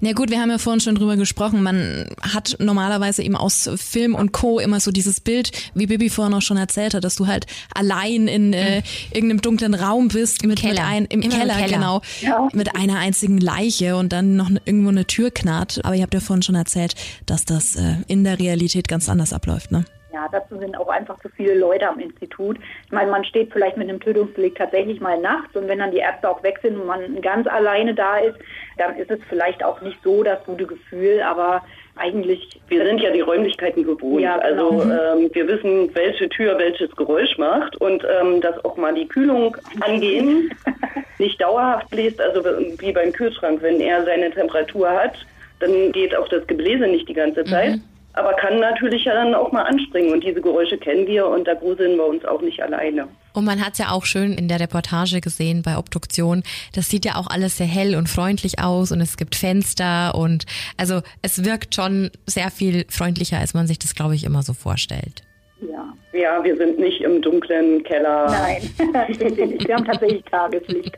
Na 0.01 0.13
gut, 0.13 0.29
wir 0.29 0.39
haben 0.39 0.49
ja 0.49 0.57
vorhin 0.57 0.79
schon 0.79 0.95
drüber 0.95 1.15
gesprochen. 1.15 1.63
Man 1.63 2.07
hat 2.21 2.55
normalerweise 2.59 3.23
eben 3.23 3.35
aus 3.35 3.69
Film 3.75 4.15
und 4.15 4.31
Co. 4.31 4.59
immer 4.59 4.79
so 4.79 4.91
dieses 4.91 5.19
Bild, 5.21 5.51
wie 5.73 5.87
Bibi 5.87 6.09
vorhin 6.09 6.33
auch 6.33 6.41
schon 6.41 6.57
erzählt 6.57 6.93
hat, 6.93 7.03
dass 7.03 7.15
du 7.15 7.27
halt 7.27 7.45
allein 7.73 8.27
in 8.27 8.53
äh, 8.53 8.81
irgendeinem 9.13 9.41
dunklen 9.41 9.73
Raum 9.73 10.07
bist, 10.07 10.41
mit, 10.41 10.49
mit 10.51 10.59
Keller. 10.59 10.85
ein, 10.85 11.05
im 11.05 11.21
Immer 11.21 11.33
im 11.33 11.39
Keller, 11.39 11.53
Keller. 11.55 11.67
genau, 11.77 12.01
Ja. 12.21 12.47
mit 12.53 12.75
einer 12.75 12.97
einzigen 12.99 13.37
Leiche 13.39 13.95
und 13.95 14.13
dann 14.13 14.35
noch 14.35 14.49
irgendwo 14.65 14.89
eine 14.89 15.05
Tür 15.05 15.31
knarrt. 15.31 15.81
Aber 15.83 15.95
ihr 15.95 16.03
habt 16.03 16.13
ja 16.13 16.19
vorhin 16.19 16.43
schon 16.43 16.55
erzählt, 16.55 16.95
dass 17.25 17.45
das 17.45 17.75
äh, 17.75 17.95
in 18.07 18.23
der 18.23 18.39
Realität 18.39 18.87
ganz 18.87 19.09
anders 19.09 19.33
abläuft, 19.33 19.71
ne? 19.71 19.85
Ja, 20.13 20.27
dazu 20.31 20.59
sind 20.59 20.77
auch 20.77 20.89
einfach 20.89 21.19
zu 21.21 21.29
viele 21.29 21.55
Leute 21.55 21.89
am 21.89 21.99
Institut. 21.99 22.57
Ich 22.85 22.91
meine, 22.91 23.09
man 23.09 23.25
steht 23.25 23.51
vielleicht 23.51 23.77
mit 23.77 23.89
einem 23.89 23.99
Tötungsdelikt 23.99 24.59
tatsächlich 24.59 25.01
mal 25.01 25.19
nachts 25.19 25.55
und 25.55 25.67
wenn 25.67 25.79
dann 25.79 25.89
die 25.89 25.97
Ärzte 25.97 26.29
auch 26.29 26.43
weg 26.43 26.59
sind 26.61 26.77
und 26.77 26.85
man 26.85 27.19
ganz 27.21 27.47
alleine 27.47 27.95
da 27.95 28.17
ist, 28.17 28.37
dann 28.77 28.95
ist 28.95 29.09
es 29.09 29.19
vielleicht 29.27 29.63
auch 29.63 29.81
nicht 29.81 29.97
so 30.03 30.21
das 30.21 30.43
gute 30.45 30.67
Gefühl, 30.67 31.21
aber 31.23 31.63
eigentlich 31.95 32.59
Wir 32.67 32.85
sind 32.85 33.01
ja 33.01 33.11
die 33.11 33.21
Räumlichkeiten 33.21 33.83
gewohnt. 33.83 34.21
Ja, 34.21 34.37
genau. 34.37 34.81
Also 34.81 34.83
ähm, 34.83 35.29
wir 35.33 35.47
wissen, 35.47 35.93
welche 35.95 36.29
Tür 36.29 36.59
welches 36.59 36.95
Geräusch 36.95 37.37
macht 37.39 37.75
und 37.77 38.03
ähm, 38.03 38.39
dass 38.39 38.63
auch 38.65 38.77
mal 38.77 38.93
die 38.93 39.07
Kühlung 39.07 39.57
angehen 39.81 40.51
nicht 41.17 41.41
dauerhaft 41.41 41.89
bläst, 41.89 42.21
also 42.21 42.43
wie 42.43 42.91
beim 42.91 43.11
Kühlschrank. 43.13 43.63
Wenn 43.63 43.79
er 43.79 44.03
seine 44.05 44.29
Temperatur 44.29 44.91
hat, 44.91 45.13
dann 45.59 45.91
geht 45.91 46.15
auch 46.15 46.27
das 46.27 46.45
Gebläse 46.45 46.87
nicht 46.87 47.09
die 47.09 47.13
ganze 47.13 47.43
Zeit. 47.45 47.79
Aber 48.13 48.33
kann 48.33 48.59
natürlich 48.59 49.05
ja 49.05 49.13
dann 49.13 49.33
auch 49.33 49.51
mal 49.51 49.63
anspringen 49.63 50.13
und 50.13 50.23
diese 50.23 50.39
Geräusche 50.39 50.77
kennen 50.77 51.07
wir 51.07 51.27
und 51.27 51.47
da 51.47 51.55
gruseln 51.55 51.97
wir 51.97 52.05
uns 52.05 52.23
auch 52.25 52.41
nicht 52.41 52.61
alleine. 52.61 53.07
Und 53.33 53.45
man 53.45 53.65
hat 53.65 53.73
es 53.73 53.79
ja 53.79 53.89
auch 53.89 54.05
schön 54.05 54.33
in 54.33 54.47
der 54.47 54.59
Reportage 54.59 55.19
gesehen 55.19 55.63
bei 55.63 55.77
Obduktion. 55.77 56.43
Das 56.73 56.89
sieht 56.89 57.05
ja 57.05 57.15
auch 57.15 57.27
alles 57.27 57.57
sehr 57.57 57.65
hell 57.65 57.95
und 57.95 58.07
freundlich 58.07 58.59
aus 58.59 58.91
und 58.91 59.01
es 59.01 59.17
gibt 59.17 59.35
Fenster 59.35 60.13
und 60.13 60.45
also 60.77 61.01
es 61.23 61.43
wirkt 61.43 61.73
schon 61.73 62.11
sehr 62.27 62.51
viel 62.51 62.85
freundlicher, 62.89 63.39
als 63.39 63.55
man 63.55 63.65
sich 63.65 63.79
das, 63.79 63.95
glaube 63.95 64.13
ich, 64.13 64.23
immer 64.23 64.43
so 64.43 64.53
vorstellt. 64.53 65.23
Ja. 65.69 65.93
Ja, 66.13 66.43
wir 66.43 66.55
sind 66.57 66.79
nicht 66.79 67.01
im 67.01 67.21
dunklen 67.21 67.83
Keller. 67.83 68.27
Nein, 68.29 68.61
sind 69.17 69.37
wir 69.37 69.47
nicht. 69.47 69.67
Wir 69.67 69.75
haben 69.75 69.85
tatsächlich 69.85 70.23
Tageslicht. 70.25 70.97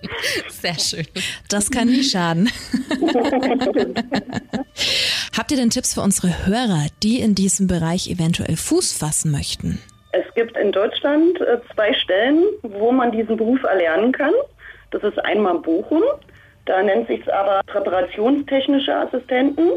Sehr 0.50 0.80
schön. 0.80 1.06
Das 1.50 1.72
kann 1.72 1.88
nie 1.88 2.04
schaden. 2.04 2.50
Habt 5.38 5.52
ihr 5.52 5.58
denn 5.58 5.70
Tipps 5.70 5.94
für 5.94 6.02
unsere 6.02 6.46
Hörer, 6.46 6.88
die 7.04 7.20
in 7.20 7.36
diesem 7.36 7.68
Bereich 7.68 8.10
eventuell 8.10 8.56
Fuß 8.56 8.98
fassen 8.98 9.32
möchten? 9.32 9.82
Es 10.12 10.26
gibt 10.34 10.58
in 10.58 10.72
Deutschland 10.72 11.42
äh, 11.42 11.60
zwei 11.74 11.94
Stellen, 11.94 12.44
wo 12.62 12.92
man 12.92 13.12
diesen 13.12 13.38
Beruf 13.38 13.62
erlernen 13.64 14.12
kann. 14.12 14.34
Das 14.92 15.04
ist 15.04 15.20
einmal 15.26 15.60
Bochum, 15.60 16.04
da 16.66 16.82
nennt 16.82 17.08
sich 17.08 17.22
es 17.22 17.30
aber 17.30 17.62
präparationstechnische 17.68 18.96
Assistenten. 18.96 19.72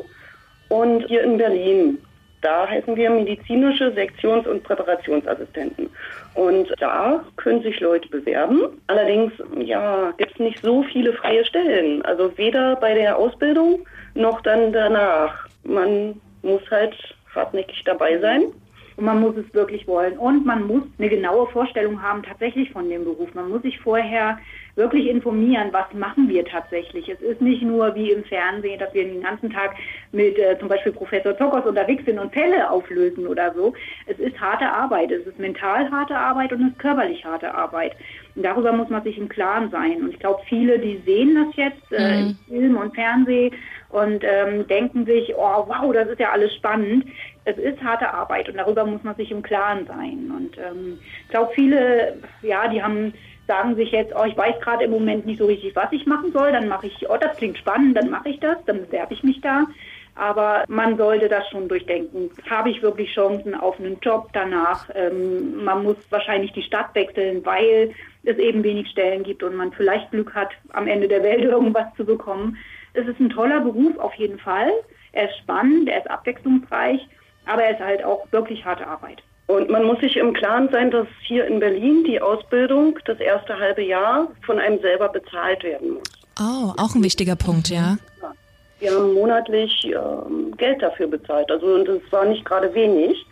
Und 0.68 1.07
hier 1.07 1.22
in 1.22 1.39
Berlin, 1.39 1.99
da 2.41 2.68
heißen 2.68 2.97
wir 2.97 3.11
medizinische 3.11 3.93
Sektions- 3.93 4.47
und 4.47 4.62
Präparationsassistenten. 4.62 5.91
Und 6.34 6.72
da 6.78 7.24
können 7.36 7.62
sich 7.62 7.80
Leute 7.80 8.09
bewerben. 8.09 8.80
Allerdings 8.86 9.32
ja, 9.59 10.12
gibt 10.16 10.32
es 10.32 10.39
nicht 10.39 10.62
so 10.62 10.82
viele 10.84 11.12
freie 11.14 11.45
Stellen. 11.45 12.03
Also 12.03 12.36
weder 12.39 12.76
bei 12.76 12.95
der 12.95 13.16
Ausbildung 13.16 13.84
noch 14.14 14.41
dann 14.43 14.72
danach. 14.72 15.49
Man 15.64 16.20
muss 16.43 16.62
halt 16.70 16.95
hartnäckig 17.34 17.82
dabei 17.84 18.18
sein. 18.18 18.45
Und 18.97 19.05
man 19.05 19.20
muss 19.20 19.36
es 19.36 19.53
wirklich 19.55 19.86
wollen. 19.86 20.18
Und 20.18 20.45
man 20.45 20.66
muss 20.66 20.82
eine 20.99 21.09
genaue 21.09 21.47
Vorstellung 21.49 22.03
haben 22.03 22.22
tatsächlich 22.22 22.70
von 22.70 22.89
dem 22.89 23.05
Beruf. 23.05 23.32
Man 23.34 23.49
muss 23.49 23.62
sich 23.62 23.78
vorher 23.80 24.39
wirklich 24.78 25.08
informieren, 25.08 25.68
was 25.72 25.92
machen 25.92 26.28
wir 26.28 26.44
tatsächlich. 26.44 27.08
Es 27.08 27.20
ist 27.20 27.42
nicht 27.42 27.62
nur 27.62 27.94
wie 27.94 28.12
im 28.12 28.24
Fernsehen, 28.24 28.78
dass 28.78 28.94
wir 28.94 29.04
den 29.04 29.20
ganzen 29.20 29.50
Tag 29.50 29.74
mit 30.12 30.38
äh, 30.38 30.56
zum 30.58 30.68
Beispiel 30.68 30.92
Professor 30.92 31.36
Zokos 31.36 31.66
unterwegs 31.66 32.04
sind 32.06 32.18
und 32.18 32.32
Fälle 32.32 32.70
auflösen 32.70 33.26
oder 33.26 33.52
so. 33.52 33.74
Es 34.06 34.18
ist 34.18 34.40
harte 34.40 34.70
Arbeit. 34.70 35.10
Es 35.10 35.26
ist 35.26 35.38
mental 35.38 35.90
harte 35.90 36.16
Arbeit 36.16 36.52
und 36.52 36.62
es 36.62 36.68
ist 36.70 36.78
körperlich 36.78 37.24
harte 37.24 37.52
Arbeit. 37.52 37.96
Und 38.36 38.44
darüber 38.44 38.72
muss 38.72 38.88
man 38.88 39.02
sich 39.02 39.18
im 39.18 39.28
Klaren 39.28 39.68
sein. 39.70 40.00
Und 40.00 40.10
ich 40.10 40.18
glaube, 40.20 40.40
viele, 40.48 40.78
die 40.78 41.02
sehen 41.04 41.34
das 41.34 41.56
jetzt 41.56 41.92
äh, 41.92 42.20
im 42.20 42.38
Film 42.48 42.76
und 42.76 42.94
Fernsehen 42.94 43.52
und 43.90 44.22
ähm, 44.22 44.66
denken 44.68 45.06
sich, 45.06 45.34
oh 45.36 45.66
wow, 45.66 45.92
das 45.92 46.08
ist 46.08 46.20
ja 46.20 46.30
alles 46.30 46.54
spannend. 46.54 47.04
Es 47.44 47.56
ist 47.56 47.82
harte 47.82 48.12
Arbeit 48.12 48.48
und 48.48 48.58
darüber 48.58 48.84
muss 48.84 49.02
man 49.02 49.16
sich 49.16 49.30
im 49.30 49.42
Klaren 49.42 49.86
sein. 49.86 50.30
Und 50.36 50.56
ähm, 50.58 50.98
ich 51.22 51.28
glaube, 51.30 51.50
viele, 51.54 52.18
ja, 52.42 52.68
die 52.68 52.82
haben 52.82 53.12
sagen 53.49 53.74
sich 53.74 53.90
jetzt, 53.90 54.14
oh, 54.14 54.24
ich 54.24 54.36
weiß 54.36 54.61
gerade 54.61 54.84
im 54.84 54.92
Moment 54.92 55.26
nicht 55.26 55.38
so 55.38 55.46
richtig, 55.46 55.74
was 55.74 55.90
ich 55.90 56.07
machen 56.07 56.30
soll. 56.30 56.53
Dann 56.53 56.68
mache 56.68 56.86
ich, 56.86 57.11
oh, 57.11 57.16
das 57.20 57.36
klingt 57.36 57.59
spannend, 57.59 57.96
dann 57.96 58.11
mache 58.11 58.28
ich 58.28 58.38
das, 58.38 58.59
dann 58.66 58.82
bewerbe 58.82 59.14
ich 59.14 59.24
mich 59.24 59.40
da. 59.40 59.66
Aber 60.14 60.64
man 60.68 60.96
sollte 60.96 61.28
das 61.28 61.49
schon 61.49 61.68
durchdenken. 61.68 62.30
Habe 62.51 62.70
ich 62.70 62.82
wirklich 62.82 63.12
Chancen 63.14 63.55
auf 63.55 63.78
einen 63.78 63.99
Job 64.01 64.28
danach? 64.32 64.88
Ähm, 64.94 65.64
man 65.64 65.84
muss 65.84 65.96
wahrscheinlich 66.11 66.53
die 66.53 66.62
Stadt 66.62 66.94
wechseln, 66.94 67.44
weil 67.44 67.92
es 68.24 68.36
eben 68.36 68.62
wenig 68.62 68.88
Stellen 68.90 69.22
gibt 69.22 69.42
und 69.42 69.57
man 69.57 69.72
vielleicht 69.72 70.11
Glück 70.11 70.34
hat, 70.34 70.51
am 70.70 70.86
Ende 70.86 71.09
der 71.09 71.22
Welt 71.22 71.42
irgendwas 71.42 71.86
zu 71.96 72.05
bekommen. 72.05 72.57
Es 72.94 73.07
ist 73.07 73.20
ein 73.20 73.30
toller 73.30 73.61
Beruf 73.61 73.96
auf 73.99 74.14
jeden 74.14 74.38
Fall. 74.38 74.72
Er 75.12 75.30
ist 75.30 75.38
spannend, 75.38 75.88
er 75.88 75.99
ist 75.99 76.11
abwechslungsreich, 76.11 77.01
aber 77.46 77.62
er 77.62 77.72
ist 77.72 77.80
halt 77.80 78.05
auch 78.05 78.30
wirklich 78.32 78.64
harte 78.64 78.86
Arbeit. 78.86 79.22
Und 79.49 79.70
man 79.70 79.84
muss 79.84 79.99
sich 80.01 80.16
im 80.16 80.34
Klaren 80.34 80.68
sein, 80.70 80.90
dass 80.90 81.07
hier 81.26 81.46
in 81.46 81.59
Berlin 81.59 82.05
die 82.05 82.20
Ausbildung 82.20 82.99
das 83.07 83.18
erste 83.18 83.59
halbe 83.59 83.82
Jahr 83.82 84.28
von 84.44 84.59
einem 84.59 84.78
selber 84.80 85.09
bezahlt 85.09 85.64
werden 85.64 85.94
muss. 85.94 86.09
Oh, 86.38 86.74
auch 86.76 86.94
ein 86.94 87.03
wichtiger 87.03 87.34
Punkt, 87.34 87.70
ja. 87.70 87.96
Wir 88.78 88.92
haben 88.92 89.14
monatlich 89.14 89.84
ähm, 89.86 90.55
Geld 90.57 90.82
dafür 90.82 91.09
bezahlt. 91.09 91.51
Also 91.51 91.66
und 91.66 91.88
das 91.88 92.01
war 92.11 92.26
nicht 92.26 92.44
gerade 92.44 92.72
wenig. 92.74 93.26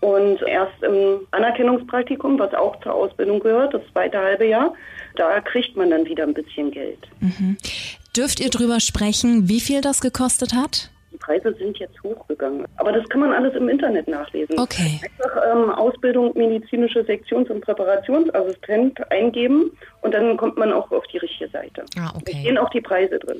Und 0.00 0.40
erst 0.42 0.80
im 0.82 1.26
Anerkennungspraktikum, 1.32 2.38
was 2.38 2.54
auch 2.54 2.80
zur 2.82 2.94
Ausbildung 2.94 3.40
gehört, 3.40 3.74
das 3.74 3.82
zweite 3.92 4.18
halbe 4.18 4.46
Jahr, 4.46 4.72
da 5.16 5.40
kriegt 5.40 5.76
man 5.76 5.90
dann 5.90 6.06
wieder 6.06 6.22
ein 6.22 6.34
bisschen 6.34 6.70
Geld. 6.70 7.00
Dürft 8.16 8.38
ihr 8.38 8.50
drüber 8.50 8.78
sprechen, 8.78 9.48
wie 9.48 9.60
viel 9.60 9.80
das 9.80 10.00
gekostet 10.00 10.54
hat? 10.54 10.90
Die 11.12 11.16
Preise 11.16 11.54
sind 11.54 11.78
jetzt 11.78 12.02
hochgegangen. 12.02 12.66
Aber 12.76 12.92
das 12.92 13.08
kann 13.08 13.20
man 13.20 13.32
alles 13.32 13.54
im 13.54 13.68
Internet 13.68 14.08
nachlesen. 14.08 14.58
Okay. 14.58 15.00
Einfach 15.02 15.42
ähm, 15.52 15.70
Ausbildung 15.70 16.36
medizinische 16.36 17.04
Sektions- 17.04 17.48
und 17.50 17.62
Präparationsassistent 17.62 19.10
eingeben 19.10 19.70
und 20.02 20.12
dann 20.14 20.36
kommt 20.36 20.56
man 20.58 20.72
auch 20.72 20.90
auf 20.90 21.06
die 21.06 21.18
richtige 21.18 21.48
Seite. 21.50 21.84
Ah, 21.98 22.10
Da 22.12 22.16
okay. 22.16 22.38
stehen 22.40 22.58
auch 22.58 22.70
die 22.70 22.80
Preise 22.80 23.18
drin. 23.18 23.38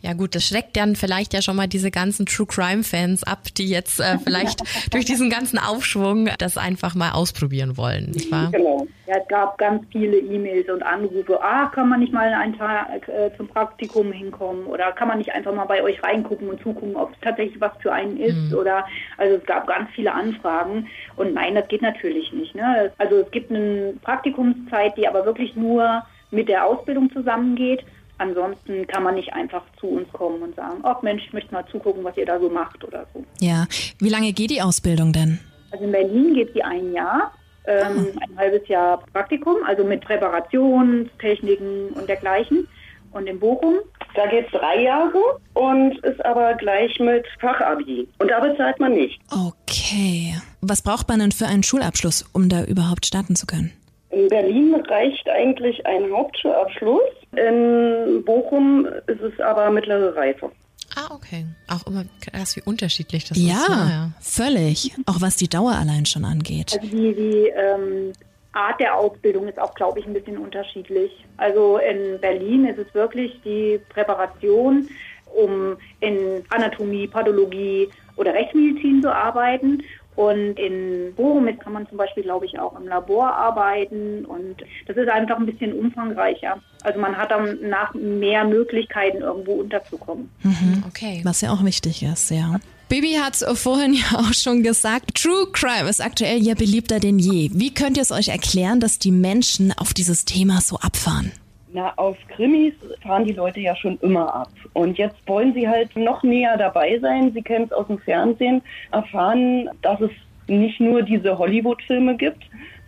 Ja 0.00 0.12
gut, 0.12 0.34
das 0.34 0.44
schreckt 0.44 0.76
dann 0.76 0.94
vielleicht 0.94 1.34
ja 1.34 1.42
schon 1.42 1.56
mal 1.56 1.66
diese 1.66 1.90
ganzen 1.90 2.26
True 2.26 2.46
Crime 2.46 2.84
Fans 2.84 3.24
ab, 3.24 3.40
die 3.56 3.68
jetzt 3.68 4.00
äh, 4.00 4.18
vielleicht 4.18 4.62
durch 4.92 5.04
diesen 5.04 5.28
ganzen 5.28 5.58
Aufschwung 5.58 6.28
das 6.38 6.56
einfach 6.56 6.94
mal 6.94 7.12
ausprobieren 7.12 7.76
wollen, 7.76 8.10
nicht 8.10 8.30
wahr? 8.30 8.50
Genau. 8.52 8.86
Ja, 9.06 9.16
es 9.16 9.28
gab 9.28 9.56
ganz 9.58 9.84
viele 9.90 10.18
E-Mails 10.18 10.68
und 10.68 10.82
Anrufe. 10.82 11.42
Ah, 11.42 11.66
kann 11.74 11.88
man 11.88 12.00
nicht 12.00 12.12
mal 12.12 12.32
einen 12.32 12.56
Tag 12.56 13.08
äh, 13.08 13.30
zum 13.36 13.48
Praktikum 13.48 14.12
hinkommen 14.12 14.66
oder 14.66 14.92
kann 14.92 15.08
man 15.08 15.18
nicht 15.18 15.32
einfach 15.32 15.54
mal 15.54 15.64
bei 15.64 15.82
euch 15.82 16.02
reingucken 16.02 16.48
und 16.48 16.62
zugucken, 16.62 16.94
ob 16.94 17.12
es 17.12 17.16
tatsächlich 17.22 17.60
was 17.60 17.72
für 17.80 17.92
einen 17.92 18.18
ist 18.18 18.52
mhm. 18.52 18.58
oder 18.58 18.84
also 19.16 19.36
es 19.36 19.46
gab 19.46 19.66
ganz 19.66 19.88
viele 19.94 20.12
Anfragen 20.12 20.88
und 21.16 21.34
nein, 21.34 21.54
das 21.54 21.66
geht 21.68 21.82
natürlich 21.82 22.32
nicht. 22.32 22.54
Ne? 22.54 22.92
Also 22.98 23.16
es 23.16 23.30
gibt 23.30 23.50
eine 23.50 23.94
Praktikumszeit, 24.02 24.96
die 24.96 25.08
aber 25.08 25.24
wirklich 25.24 25.56
nur 25.56 26.02
mit 26.30 26.48
der 26.48 26.66
Ausbildung 26.66 27.10
zusammengeht 27.10 27.84
Ansonsten 28.18 28.86
kann 28.88 29.04
man 29.04 29.14
nicht 29.14 29.32
einfach 29.32 29.62
zu 29.80 29.86
uns 29.86 30.12
kommen 30.12 30.42
und 30.42 30.56
sagen, 30.56 30.82
oh 30.82 30.94
Mensch, 31.02 31.24
ich 31.26 31.32
möchte 31.32 31.52
mal 31.52 31.64
zugucken, 31.70 32.02
was 32.04 32.16
ihr 32.16 32.26
da 32.26 32.38
so 32.40 32.50
macht 32.50 32.82
oder 32.84 33.06
so. 33.14 33.24
Ja, 33.40 33.66
wie 34.00 34.08
lange 34.08 34.32
geht 34.32 34.50
die 34.50 34.60
Ausbildung 34.60 35.12
denn? 35.12 35.38
Also 35.70 35.84
in 35.84 35.92
Berlin 35.92 36.34
geht 36.34 36.52
sie 36.52 36.62
ein 36.62 36.92
Jahr, 36.92 37.32
ähm, 37.66 38.08
oh. 38.14 38.20
ein 38.20 38.36
halbes 38.36 38.66
Jahr 38.68 39.02
Praktikum, 39.12 39.56
also 39.66 39.84
mit 39.84 40.00
Präparationstechniken 40.04 41.90
und 41.90 42.08
dergleichen. 42.08 42.66
Und 43.12 43.26
in 43.26 43.38
Bochum? 43.38 43.76
Da 44.14 44.26
geht 44.26 44.46
es 44.46 44.52
drei 44.52 44.82
Jahre 44.82 45.38
und 45.54 45.98
ist 46.04 46.24
aber 46.24 46.54
gleich 46.54 46.98
mit 46.98 47.24
Fachabi. 47.40 48.08
Und 48.18 48.30
da 48.30 48.40
bezahlt 48.40 48.78
man 48.80 48.92
nicht. 48.92 49.20
Okay. 49.30 50.34
Was 50.60 50.82
braucht 50.82 51.08
man 51.08 51.20
denn 51.20 51.32
für 51.32 51.46
einen 51.46 51.62
Schulabschluss, 51.62 52.28
um 52.32 52.48
da 52.48 52.64
überhaupt 52.64 53.06
starten 53.06 53.36
zu 53.36 53.46
können? 53.46 53.72
In 54.10 54.28
Berlin 54.28 54.74
reicht 54.88 55.28
eigentlich 55.28 55.86
ein 55.86 56.10
Hauptschulabschluss. 56.10 57.02
In 57.36 58.24
Bochum 58.24 58.86
ist 59.06 59.20
es 59.20 59.38
aber 59.40 59.70
mittlere 59.70 60.16
Reife. 60.16 60.50
Ah, 60.96 61.14
okay. 61.14 61.46
Auch 61.68 61.86
immer 61.86 62.04
krass, 62.20 62.56
wie 62.56 62.62
unterschiedlich 62.62 63.28
das 63.28 63.38
ja, 63.38 63.54
ist. 63.54 63.68
Ja, 63.68 63.88
ja, 63.88 64.10
völlig. 64.20 64.92
Auch 65.06 65.20
was 65.20 65.36
die 65.36 65.48
Dauer 65.48 65.72
allein 65.72 66.06
schon 66.06 66.24
angeht. 66.24 66.78
Also 66.80 66.88
die, 66.88 67.14
die 67.14 67.52
ähm, 67.54 68.12
Art 68.52 68.80
der 68.80 68.96
Ausbildung 68.96 69.46
ist 69.48 69.58
auch, 69.58 69.74
glaube 69.74 70.00
ich, 70.00 70.06
ein 70.06 70.14
bisschen 70.14 70.38
unterschiedlich. 70.38 71.12
Also 71.36 71.78
in 71.78 72.18
Berlin 72.20 72.66
ist 72.66 72.78
es 72.78 72.92
wirklich 72.94 73.38
die 73.44 73.80
Präparation, 73.90 74.88
um 75.26 75.76
in 76.00 76.42
Anatomie, 76.48 77.06
Pathologie 77.06 77.88
oder 78.16 78.32
Rechtsmedizin 78.32 79.02
zu 79.02 79.14
arbeiten. 79.14 79.82
Und 80.16 80.58
in 80.58 81.14
Bochum 81.14 81.46
kann 81.60 81.74
man 81.74 81.88
zum 81.88 81.98
Beispiel, 81.98 82.24
glaube 82.24 82.46
ich, 82.46 82.58
auch 82.58 82.76
im 82.76 82.88
Labor 82.88 83.32
arbeiten. 83.32 84.24
Und 84.24 84.56
das 84.86 84.96
ist 84.96 85.08
einfach 85.08 85.36
ein 85.36 85.46
bisschen 85.46 85.72
umfangreicher. 85.72 86.60
Also 86.82 87.00
man 87.00 87.16
hat 87.16 87.30
dann 87.30 87.58
nach 87.68 87.92
mehr 87.94 88.44
Möglichkeiten, 88.44 89.18
irgendwo 89.18 89.54
unterzukommen. 89.54 90.30
Mhm. 90.42 90.84
Okay. 90.86 91.20
Was 91.24 91.40
ja 91.40 91.50
auch 91.50 91.64
wichtig 91.64 92.02
ist, 92.02 92.30
ja. 92.30 92.60
Bibi 92.88 93.14
hat 93.22 93.36
vorhin 93.36 93.92
ja 93.94 94.18
auch 94.18 94.32
schon 94.32 94.62
gesagt, 94.62 95.14
True 95.14 95.48
Crime 95.52 95.88
ist 95.88 96.00
aktuell 96.00 96.42
ja 96.42 96.54
beliebter 96.54 97.00
denn 97.00 97.18
je. 97.18 97.50
Wie 97.52 97.74
könnt 97.74 97.96
ihr 97.96 98.02
es 98.02 98.12
euch 98.12 98.28
erklären, 98.28 98.80
dass 98.80 98.98
die 98.98 99.12
Menschen 99.12 99.72
auf 99.72 99.92
dieses 99.92 100.24
Thema 100.24 100.60
so 100.60 100.76
abfahren? 100.76 101.32
Na, 101.70 101.92
auf 101.96 102.16
Krimis 102.34 102.72
fahren 103.02 103.26
die 103.26 103.34
Leute 103.34 103.60
ja 103.60 103.76
schon 103.76 103.98
immer 104.00 104.34
ab. 104.34 104.50
Und 104.72 104.96
jetzt 104.96 105.16
wollen 105.26 105.52
sie 105.52 105.68
halt 105.68 105.94
noch 105.96 106.22
näher 106.22 106.56
dabei 106.56 106.98
sein. 107.00 107.30
Sie 107.34 107.42
kennen 107.42 107.66
es 107.66 107.72
aus 107.72 107.88
dem 107.88 107.98
Fernsehen, 107.98 108.62
erfahren, 108.90 109.68
dass 109.82 110.00
es 110.00 110.10
nicht 110.46 110.80
nur 110.80 111.02
diese 111.02 111.36
Hollywood-Filme 111.36 112.16
gibt, 112.16 112.42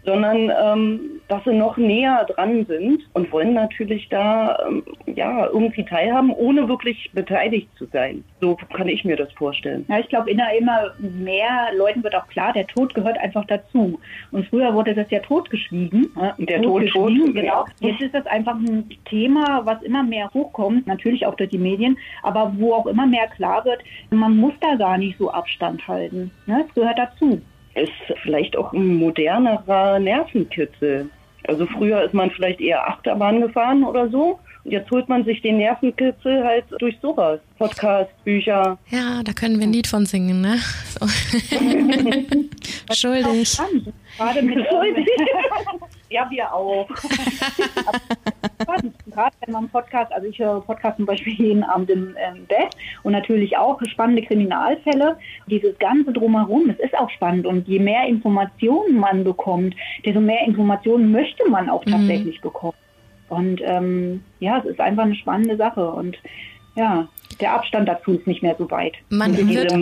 sondern 0.05 0.51
ähm, 0.63 1.21
dass 1.29 1.45
sie 1.45 1.53
noch 1.53 1.77
näher 1.77 2.27
dran 2.35 2.67
sind 2.67 3.03
und 3.13 3.31
wollen 3.33 3.55
natürlich 3.55 4.09
da 4.09 4.59
ähm, 4.67 4.83
ja 5.07 5.47
irgendwie 5.47 5.85
teilhaben, 5.85 6.33
ohne 6.33 6.69
wirklich 6.69 7.11
beteiligt 7.13 7.69
zu 7.77 7.87
sein. 7.93 8.25
So 8.41 8.57
kann 8.75 8.89
ich 8.89 9.05
mir 9.05 9.17
das 9.17 9.33
vorstellen. 9.33 9.85
Ja, 9.89 9.99
ich 9.99 10.09
glaube, 10.09 10.31
immer, 10.31 10.53
immer 10.59 10.93
mehr 10.99 11.69
Leuten 11.77 12.03
wird 12.03 12.15
auch 12.15 12.27
klar, 12.29 12.53
der 12.53 12.67
Tod 12.67 12.95
gehört 12.95 13.19
einfach 13.19 13.45
dazu. 13.47 14.01
Und 14.33 14.47
früher 14.49 14.75
wurde 14.75 14.95
das 14.95 15.11
ja 15.11 15.21
totgeschwiegen. 15.21 16.11
Der 16.39 16.63
Tod, 16.63 16.89
Tod, 16.89 17.11
Tod 17.11 17.35
genau. 17.35 17.67
Jetzt 17.81 18.03
ist 18.03 18.15
das 18.15 18.27
einfach 18.27 18.55
ein 18.55 18.89
Thema, 19.05 19.65
was 19.65 19.83
immer 19.83 20.03
mehr 20.03 20.31
hochkommt, 20.33 20.87
natürlich 20.87 21.27
auch 21.27 21.35
durch 21.35 21.51
die 21.51 21.59
Medien, 21.59 21.97
aber 22.23 22.53
wo 22.57 22.75
auch 22.75 22.87
immer 22.87 23.07
mehr 23.07 23.29
klar 23.29 23.65
wird, 23.65 23.83
man 24.11 24.37
muss 24.37 24.55
da 24.61 24.75
gar 24.77 24.99
nicht 24.99 25.19
so 25.19 25.31
Abstand 25.31 25.87
halten. 25.87 26.31
Ne? 26.47 26.65
Es 26.67 26.75
gehört 26.75 26.99
dazu 26.99 27.41
ist 27.75 27.93
vielleicht 28.23 28.57
auch 28.57 28.73
ein 28.73 28.95
modernerer 28.97 29.99
Nervenkitzel. 29.99 31.09
Also 31.47 31.67
früher 31.67 32.03
ist 32.03 32.15
man 32.15 32.31
vielleicht 32.31 32.61
eher 32.61 32.87
Achterbahn 32.89 33.41
gefahren 33.41 33.85
oder 33.85 34.09
so. 34.09 34.39
Und 34.65 34.73
jetzt 34.73 34.91
holt 34.91 35.09
man 35.09 35.25
sich 35.25 35.41
den 35.41 35.57
Nervenkitzel 35.57 36.45
halt 36.45 36.65
durch 36.79 36.97
sowas. 37.01 37.41
Podcast, 37.59 38.11
Bücher. 38.25 38.79
Ja, 38.91 39.23
da 39.25 39.33
können 39.33 39.59
wir 39.59 39.67
ein 39.67 39.73
Lied 39.73 39.87
von 39.87 40.05
singen, 40.05 40.43
ne? 40.43 40.59
So. 40.99 41.07
Schuldig. 42.95 43.59
Gerade 44.19 44.43
mit 44.43 44.67
Schuldig. 44.71 45.09
Ja, 46.11 46.29
wir 46.31 46.53
auch. 46.53 46.89
Gerade 49.11 49.35
wenn 49.41 49.53
man 49.53 49.69
Podcast, 49.69 50.13
also 50.13 50.29
ich 50.29 50.39
höre 50.39 50.61
Podcast 50.61 50.97
zum 50.97 51.07
Beispiel 51.07 51.33
jeden 51.33 51.65
Abend 51.65 51.91
im 51.91 52.15
Bett 52.49 52.77
und 53.03 53.13
natürlich 53.13 53.57
auch 53.57 53.81
spannende 53.91 54.23
Kriminalfälle. 54.23 55.17
Dieses 55.47 55.79
Ganze 55.79 56.13
drumherum, 56.13 56.69
es 56.71 56.79
ist 56.79 56.97
auch 56.97 57.11
spannend 57.11 57.47
und 57.47 57.67
je 57.67 57.79
mehr 57.79 58.07
Informationen 58.07 58.99
man 58.99 59.25
bekommt, 59.25 59.75
desto 60.05 60.21
mehr 60.21 60.47
Informationen 60.47 61.11
möchte 61.11 61.49
man 61.49 61.71
auch 61.71 61.85
mhm. 61.87 61.93
tatsächlich 61.93 62.39
mhm. 62.39 62.43
bekommen. 62.43 62.77
Und 63.29 63.61
ähm, 63.65 64.23
ja, 64.41 64.59
es 64.59 64.65
ist 64.65 64.81
einfach 64.81 65.05
eine 65.05 65.15
spannende 65.15 65.57
Sache 65.57 65.89
und 65.91 66.17
ja, 66.77 67.09
der 67.41 67.55
Abstand 67.55 67.89
dazu 67.89 68.13
ist 68.13 68.27
nicht 68.27 68.43
mehr 68.43 68.57
so 68.59 68.71
weit. 68.71 68.95
Man 69.09 69.37
wird, 69.49 69.73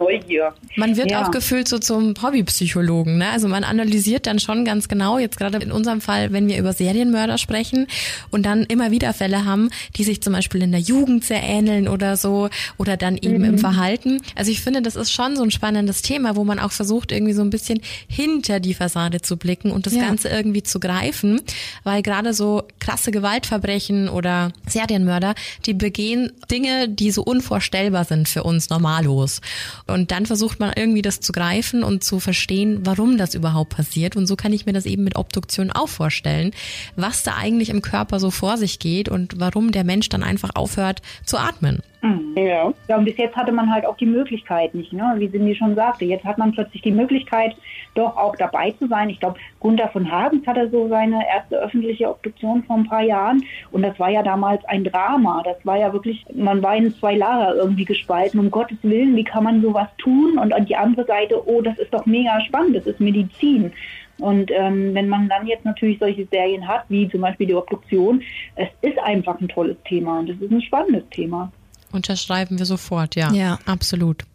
Neugier. 0.00 0.54
Man 0.76 0.96
wird 0.96 1.10
ja. 1.10 1.22
auch 1.22 1.30
gefühlt 1.30 1.68
so 1.68 1.78
zum 1.78 2.14
Hobbypsychologen. 2.20 3.18
Ne? 3.18 3.28
Also 3.28 3.48
man 3.48 3.64
analysiert 3.64 4.26
dann 4.26 4.38
schon 4.38 4.64
ganz 4.64 4.88
genau, 4.88 5.18
jetzt 5.18 5.36
gerade 5.36 5.58
in 5.58 5.70
unserem 5.70 6.00
Fall, 6.00 6.32
wenn 6.32 6.48
wir 6.48 6.58
über 6.58 6.72
Serienmörder 6.72 7.36
sprechen 7.36 7.86
und 8.30 8.46
dann 8.46 8.64
immer 8.64 8.90
wieder 8.90 9.12
Fälle 9.12 9.44
haben, 9.44 9.70
die 9.96 10.04
sich 10.04 10.22
zum 10.22 10.32
Beispiel 10.32 10.62
in 10.62 10.72
der 10.72 10.80
Jugend 10.80 11.24
sehr 11.24 11.42
ähneln 11.42 11.86
oder 11.86 12.16
so 12.16 12.48
oder 12.78 12.96
dann 12.96 13.16
eben 13.16 13.38
mhm. 13.38 13.44
im 13.44 13.58
Verhalten. 13.58 14.22
Also 14.34 14.50
ich 14.50 14.62
finde, 14.62 14.80
das 14.80 14.96
ist 14.96 15.12
schon 15.12 15.36
so 15.36 15.42
ein 15.42 15.50
spannendes 15.50 16.00
Thema, 16.00 16.34
wo 16.34 16.44
man 16.44 16.58
auch 16.58 16.72
versucht, 16.72 17.12
irgendwie 17.12 17.34
so 17.34 17.42
ein 17.42 17.50
bisschen 17.50 17.80
hinter 18.08 18.58
die 18.58 18.74
Fassade 18.74 19.20
zu 19.20 19.36
blicken 19.36 19.70
und 19.70 19.86
das 19.86 19.94
ja. 19.94 20.02
Ganze 20.06 20.28
irgendwie 20.28 20.62
zu 20.62 20.80
greifen, 20.80 21.42
weil 21.84 22.00
gerade 22.02 22.32
so 22.32 22.62
krasse 22.78 23.10
Gewaltverbrechen 23.10 24.08
oder 24.08 24.52
Serienmörder, 24.66 25.34
die 25.66 25.74
begehen 25.74 26.32
Dinge, 26.50 26.88
die 26.88 27.10
so 27.10 27.22
unvorstellbar 27.22 28.04
sind 28.04 28.28
für 28.28 28.44
uns 28.44 28.70
normalos. 28.70 29.42
Und 29.90 30.10
dann 30.10 30.26
versucht 30.26 30.60
man 30.60 30.72
irgendwie 30.74 31.02
das 31.02 31.20
zu 31.20 31.32
greifen 31.32 31.82
und 31.82 32.04
zu 32.04 32.20
verstehen, 32.20 32.80
warum 32.84 33.18
das 33.18 33.34
überhaupt 33.34 33.70
passiert. 33.70 34.16
Und 34.16 34.26
so 34.26 34.36
kann 34.36 34.52
ich 34.52 34.66
mir 34.66 34.72
das 34.72 34.86
eben 34.86 35.04
mit 35.04 35.16
Obduktion 35.16 35.70
auch 35.70 35.88
vorstellen, 35.88 36.52
was 36.96 37.22
da 37.22 37.36
eigentlich 37.36 37.68
im 37.68 37.82
Körper 37.82 38.20
so 38.20 38.30
vor 38.30 38.56
sich 38.56 38.78
geht 38.78 39.08
und 39.08 39.38
warum 39.38 39.72
der 39.72 39.84
Mensch 39.84 40.08
dann 40.08 40.22
einfach 40.22 40.50
aufhört 40.54 41.02
zu 41.24 41.38
atmen. 41.38 41.82
Mhm. 42.02 42.34
Ja. 42.36 42.72
ja. 42.88 42.96
Und 42.96 43.04
bis 43.04 43.16
jetzt 43.16 43.36
hatte 43.36 43.52
man 43.52 43.72
halt 43.72 43.84
auch 43.84 43.96
die 43.96 44.06
Möglichkeit 44.06 44.74
nicht, 44.74 44.92
ne? 44.92 45.14
wie 45.18 45.30
Cindy 45.30 45.54
schon 45.54 45.74
sagte. 45.74 46.04
Jetzt 46.04 46.24
hat 46.24 46.38
man 46.38 46.52
plötzlich 46.52 46.82
die 46.82 46.90
Möglichkeit, 46.90 47.54
doch 47.94 48.16
auch 48.16 48.36
dabei 48.36 48.70
zu 48.72 48.88
sein. 48.88 49.10
Ich 49.10 49.20
glaube, 49.20 49.38
Gunther 49.60 49.88
von 49.88 50.10
Hagens 50.10 50.46
hatte 50.46 50.70
so 50.70 50.88
seine 50.88 51.26
erste 51.28 51.56
öffentliche 51.56 52.08
Obduktion 52.08 52.62
vor 52.64 52.76
ein 52.76 52.88
paar 52.88 53.02
Jahren. 53.02 53.44
Und 53.70 53.82
das 53.82 53.98
war 53.98 54.08
ja 54.08 54.22
damals 54.22 54.64
ein 54.64 54.84
Drama. 54.84 55.42
Das 55.44 55.56
war 55.64 55.76
ja 55.76 55.92
wirklich, 55.92 56.24
man 56.34 56.62
war 56.62 56.76
in 56.76 56.94
zwei 56.94 57.16
Lager 57.16 57.54
irgendwie 57.56 57.84
gespalten. 57.84 58.40
Um 58.40 58.50
Gottes 58.50 58.78
Willen, 58.82 59.16
wie 59.16 59.24
kann 59.24 59.44
man 59.44 59.60
sowas 59.60 59.88
tun? 59.98 60.38
Und 60.38 60.52
an 60.52 60.66
die 60.66 60.76
andere 60.76 61.04
Seite, 61.04 61.46
oh, 61.46 61.60
das 61.60 61.78
ist 61.78 61.92
doch 61.92 62.06
mega 62.06 62.40
spannend, 62.42 62.76
das 62.76 62.86
ist 62.86 63.00
Medizin. 63.00 63.72
Und 64.18 64.50
ähm, 64.54 64.94
wenn 64.94 65.08
man 65.08 65.28
dann 65.28 65.46
jetzt 65.46 65.64
natürlich 65.64 65.98
solche 65.98 66.26
Serien 66.26 66.68
hat, 66.68 66.84
wie 66.88 67.08
zum 67.08 67.22
Beispiel 67.22 67.46
die 67.46 67.54
Obduktion, 67.54 68.22
es 68.54 68.68
ist 68.82 68.98
einfach 68.98 69.40
ein 69.40 69.48
tolles 69.48 69.76
Thema 69.84 70.18
und 70.18 70.28
es 70.28 70.40
ist 70.40 70.50
ein 70.50 70.60
spannendes 70.60 71.08
Thema. 71.10 71.50
Unterschreiben 71.92 72.58
wir 72.58 72.66
sofort, 72.66 73.16
ja. 73.16 73.32
Ja. 73.32 73.58
Absolut. 73.66 74.24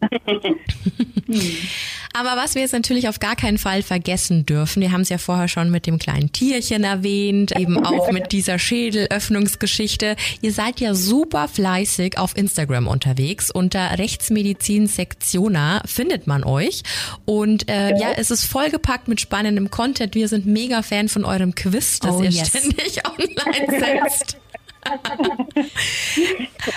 Aber 2.12 2.36
was 2.36 2.54
wir 2.54 2.62
jetzt 2.62 2.72
natürlich 2.72 3.08
auf 3.08 3.20
gar 3.20 3.36
keinen 3.36 3.58
Fall 3.58 3.82
vergessen 3.82 4.46
dürfen, 4.46 4.80
wir 4.80 4.92
haben 4.92 5.02
es 5.02 5.10
ja 5.10 5.18
vorher 5.18 5.48
schon 5.48 5.70
mit 5.70 5.86
dem 5.86 5.98
kleinen 5.98 6.32
Tierchen 6.32 6.84
erwähnt, 6.84 7.58
eben 7.58 7.84
auch 7.84 8.10
mit 8.10 8.32
dieser 8.32 8.58
Schädelöffnungsgeschichte. 8.58 10.16
Ihr 10.40 10.52
seid 10.52 10.80
ja 10.80 10.94
super 10.94 11.48
fleißig 11.48 12.16
auf 12.16 12.36
Instagram 12.36 12.86
unterwegs. 12.86 13.50
Unter 13.50 13.98
Rechtsmedizin 13.98 14.86
Sektiona 14.86 15.82
findet 15.84 16.26
man 16.26 16.44
euch. 16.44 16.82
Und 17.26 17.68
äh, 17.68 17.90
ja. 17.90 17.98
ja, 17.98 18.12
es 18.16 18.30
ist 18.30 18.46
vollgepackt 18.46 19.08
mit 19.08 19.20
spannendem 19.20 19.70
Content. 19.70 20.14
Wir 20.14 20.28
sind 20.28 20.46
mega 20.46 20.82
Fan 20.82 21.08
von 21.08 21.24
eurem 21.24 21.54
Quiz, 21.54 21.98
das 22.00 22.14
oh, 22.14 22.22
ihr 22.22 22.30
yes. 22.30 22.48
ständig 22.48 23.02
online 23.06 24.00
setzt. 24.08 24.38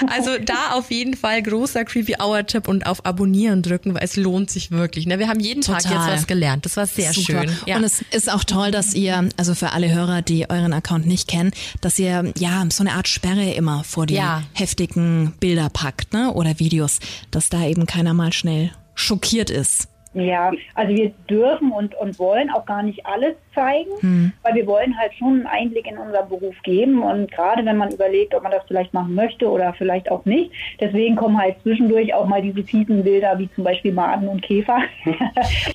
Also 0.08 0.38
da 0.38 0.72
auf 0.74 0.92
jeden 0.92 1.16
Fall 1.16 1.42
großer 1.42 1.86
Creepy 1.86 2.16
Hour 2.22 2.46
Tipp 2.46 2.68
und 2.68 2.86
auf 2.86 3.06
Abonnieren 3.06 3.62
drücken, 3.62 3.94
weil 3.94 4.04
es 4.04 4.16
lohnt 4.16 4.50
sich 4.50 4.72
wirklich. 4.72 5.06
Ne? 5.06 5.20
Wir 5.20 5.28
haben 5.28 5.40
jeden 5.40 5.62
Total. 5.62 5.82
Tag 5.82 5.92
jetzt 5.92 6.20
was 6.20 6.28
gelernt. 6.28 6.66
Das 6.66 6.78
war 6.78 6.86
sehr 6.86 7.14
Super. 7.14 7.44
schön. 7.44 7.52
Ja. 7.66 7.78
Und 7.78 7.84
es 7.84 8.04
ist 8.12 8.32
auch 8.32 8.44
toll, 8.44 8.72
dass 8.72 8.94
ihr, 8.94 9.30
also 9.38 9.56
für 9.56 9.72
alle 9.72 9.92
Hörer, 9.92 10.22
die 10.22 10.50
euren 10.50 10.74
Account 10.74 11.06
nicht 11.06 11.28
kennen, 11.28 11.52
dass 11.82 12.00
ihr 12.00 12.32
ja 12.38 12.66
so 12.72 12.84
eine 12.84 12.94
Art 12.94 13.08
Sperre 13.08 13.54
immer 13.54 13.84
vor 13.84 14.06
die 14.06 14.16
ja. 14.16 14.44
heftigen 14.54 15.34
Bilder 15.40 15.70
packt, 15.70 16.14
ne? 16.14 16.34
Oder 16.34 16.60
Videos, 16.60 17.00
dass 17.32 17.50
da 17.50 17.66
eben 17.66 17.86
keiner 17.86 18.14
mal 18.14 18.34
schnell 18.34 18.72
schockiert 18.96 19.50
ist. 19.50 19.88
Ja, 20.14 20.52
also 20.74 20.96
wir 20.96 21.12
dürfen 21.30 21.72
und, 21.72 21.94
und 21.94 22.18
wollen 22.18 22.50
auch 22.50 22.66
gar 22.66 22.82
nicht 22.82 23.06
alles 23.06 23.36
zeigen, 23.54 23.92
hm. 24.00 24.34
weil 24.42 24.56
wir 24.56 24.66
wollen 24.66 24.98
halt 24.98 25.14
schon 25.14 25.46
einen 25.46 25.46
Einblick 25.46 25.86
in 25.86 26.00
unseren 26.00 26.28
Beruf 26.28 26.56
geben 26.64 27.04
und 27.04 27.32
gerade 27.32 27.64
wenn 27.64 27.78
man 27.78 27.92
überlegt, 27.92 28.34
ob 28.34 28.42
man 28.42 28.52
das 28.52 28.64
vielleicht 28.68 28.92
machen 28.92 29.14
möchte 29.14 29.48
oder 29.48 29.72
vielleicht 29.74 30.10
auch 30.10 30.26
nicht, 30.26 30.52
deswegen 30.80 31.16
kommen 31.16 31.40
halt 31.40 31.62
zwischendurch 31.62 32.12
auch 32.16 32.26
mal 32.26 32.42
diese 32.42 32.64
fiesen 32.64 33.04
Bilder 33.04 33.38
wie 33.38 33.50
zum 33.54 33.64
Beispiel 33.64 33.92
Maden 33.92 34.28
und 34.28 34.42
Käfer. 34.42 34.80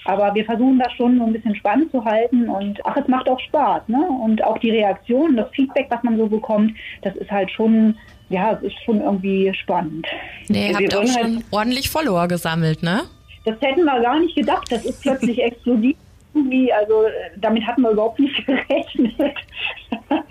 Aber 0.05 0.35
wir 0.35 0.45
versuchen 0.45 0.81
das 0.81 0.93
schon 0.95 1.17
so 1.17 1.27
ein 1.27 1.33
bisschen 1.33 1.55
spannend 1.55 1.93
zu 1.93 2.05
halten 2.05 2.49
und 2.49 2.85
ach, 2.85 2.97
es 2.97 3.07
macht 3.07 3.29
auch 3.29 3.39
Spaß, 3.39 3.83
ne? 3.87 4.05
Und 4.25 4.43
auch 4.43 4.59
die 4.59 4.71
Reaktion, 4.71 5.37
das 5.37 5.49
Feedback, 5.51 5.87
was 5.91 6.03
man 6.03 6.19
so 6.19 6.27
bekommt, 6.27 6.75
das 7.03 7.15
ist 7.17 7.31
halt 7.31 7.53
schon 7.53 7.97
ja, 8.31 8.53
es 8.53 8.63
ist 8.63 8.83
schon 8.85 9.01
irgendwie 9.01 9.53
spannend. 9.55 10.07
Nee, 10.49 10.71
ihr 10.71 10.75
habt 10.75 10.97
auch 10.97 11.07
schon 11.07 11.37
halt 11.37 11.45
ordentlich 11.51 11.91
Follower 11.91 12.27
gesammelt, 12.27 12.83
ne? 12.83 13.03
Das 13.45 13.61
hätten 13.61 13.85
wir 13.85 14.01
gar 14.01 14.19
nicht 14.21 14.35
gedacht. 14.35 14.71
Das 14.71 14.85
ist 14.85 15.03
plötzlich 15.03 15.39
explodiert. 15.43 15.97
Irgendwie, 16.37 16.73
also 16.73 17.05
damit 17.37 17.65
hatten 17.65 17.83
wir 17.83 17.91
überhaupt 17.91 18.19
nicht 18.19 18.45
gerechnet. 18.47 19.37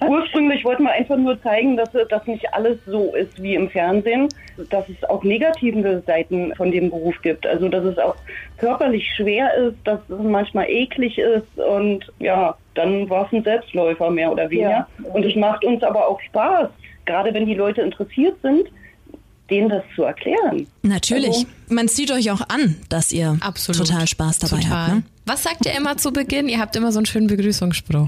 Ursprünglich 0.05 0.65
wollten 0.65 0.83
wir 0.83 0.91
einfach 0.91 1.15
nur 1.15 1.41
zeigen, 1.41 1.77
dass 1.77 1.91
das 2.09 2.27
nicht 2.27 2.53
alles 2.53 2.77
so 2.85 3.15
ist 3.15 3.41
wie 3.41 3.55
im 3.55 3.69
Fernsehen, 3.69 4.27
dass 4.69 4.89
es 4.89 5.01
auch 5.09 5.23
negative 5.23 6.03
Seiten 6.05 6.53
von 6.55 6.71
dem 6.71 6.89
Beruf 6.89 7.15
gibt. 7.21 7.47
Also 7.47 7.69
dass 7.69 7.85
es 7.85 7.97
auch 7.97 8.17
körperlich 8.57 9.09
schwer 9.15 9.53
ist, 9.53 9.77
dass 9.85 10.01
es 10.09 10.19
manchmal 10.19 10.69
eklig 10.69 11.17
ist 11.17 11.57
und 11.57 12.11
ja, 12.19 12.57
dann 12.75 13.09
war 13.09 13.25
es 13.27 13.31
ein 13.31 13.43
Selbstläufer 13.43 14.09
mehr 14.09 14.29
oder 14.29 14.49
weniger. 14.49 14.69
Ja. 14.69 14.87
Und 15.13 15.23
es 15.23 15.35
macht 15.37 15.63
uns 15.63 15.83
aber 15.83 16.05
auch 16.09 16.19
Spaß, 16.19 16.67
gerade 17.05 17.33
wenn 17.33 17.45
die 17.45 17.55
Leute 17.55 17.81
interessiert 17.81 18.35
sind 18.41 18.69
denen 19.53 19.69
das 19.69 19.83
zu 19.95 20.03
erklären. 20.03 20.67
Natürlich. 20.81 21.29
Also, 21.29 21.45
Man 21.69 21.87
sieht 21.87 22.11
euch 22.11 22.31
auch 22.31 22.41
an, 22.49 22.75
dass 22.89 23.11
ihr 23.11 23.37
Absolut. 23.41 23.87
total 23.87 24.07
Spaß 24.07 24.39
dabei 24.39 24.61
total. 24.61 24.71
habt. 24.87 24.93
Ne? 24.95 25.03
Was 25.25 25.43
sagt 25.43 25.65
ihr 25.65 25.73
immer 25.73 25.95
zu 25.97 26.11
Beginn? 26.11 26.49
Ihr 26.49 26.59
habt 26.59 26.75
immer 26.75 26.91
so 26.91 26.99
einen 26.99 27.05
schönen 27.05 27.27
Begrüßungsspruch. 27.27 28.07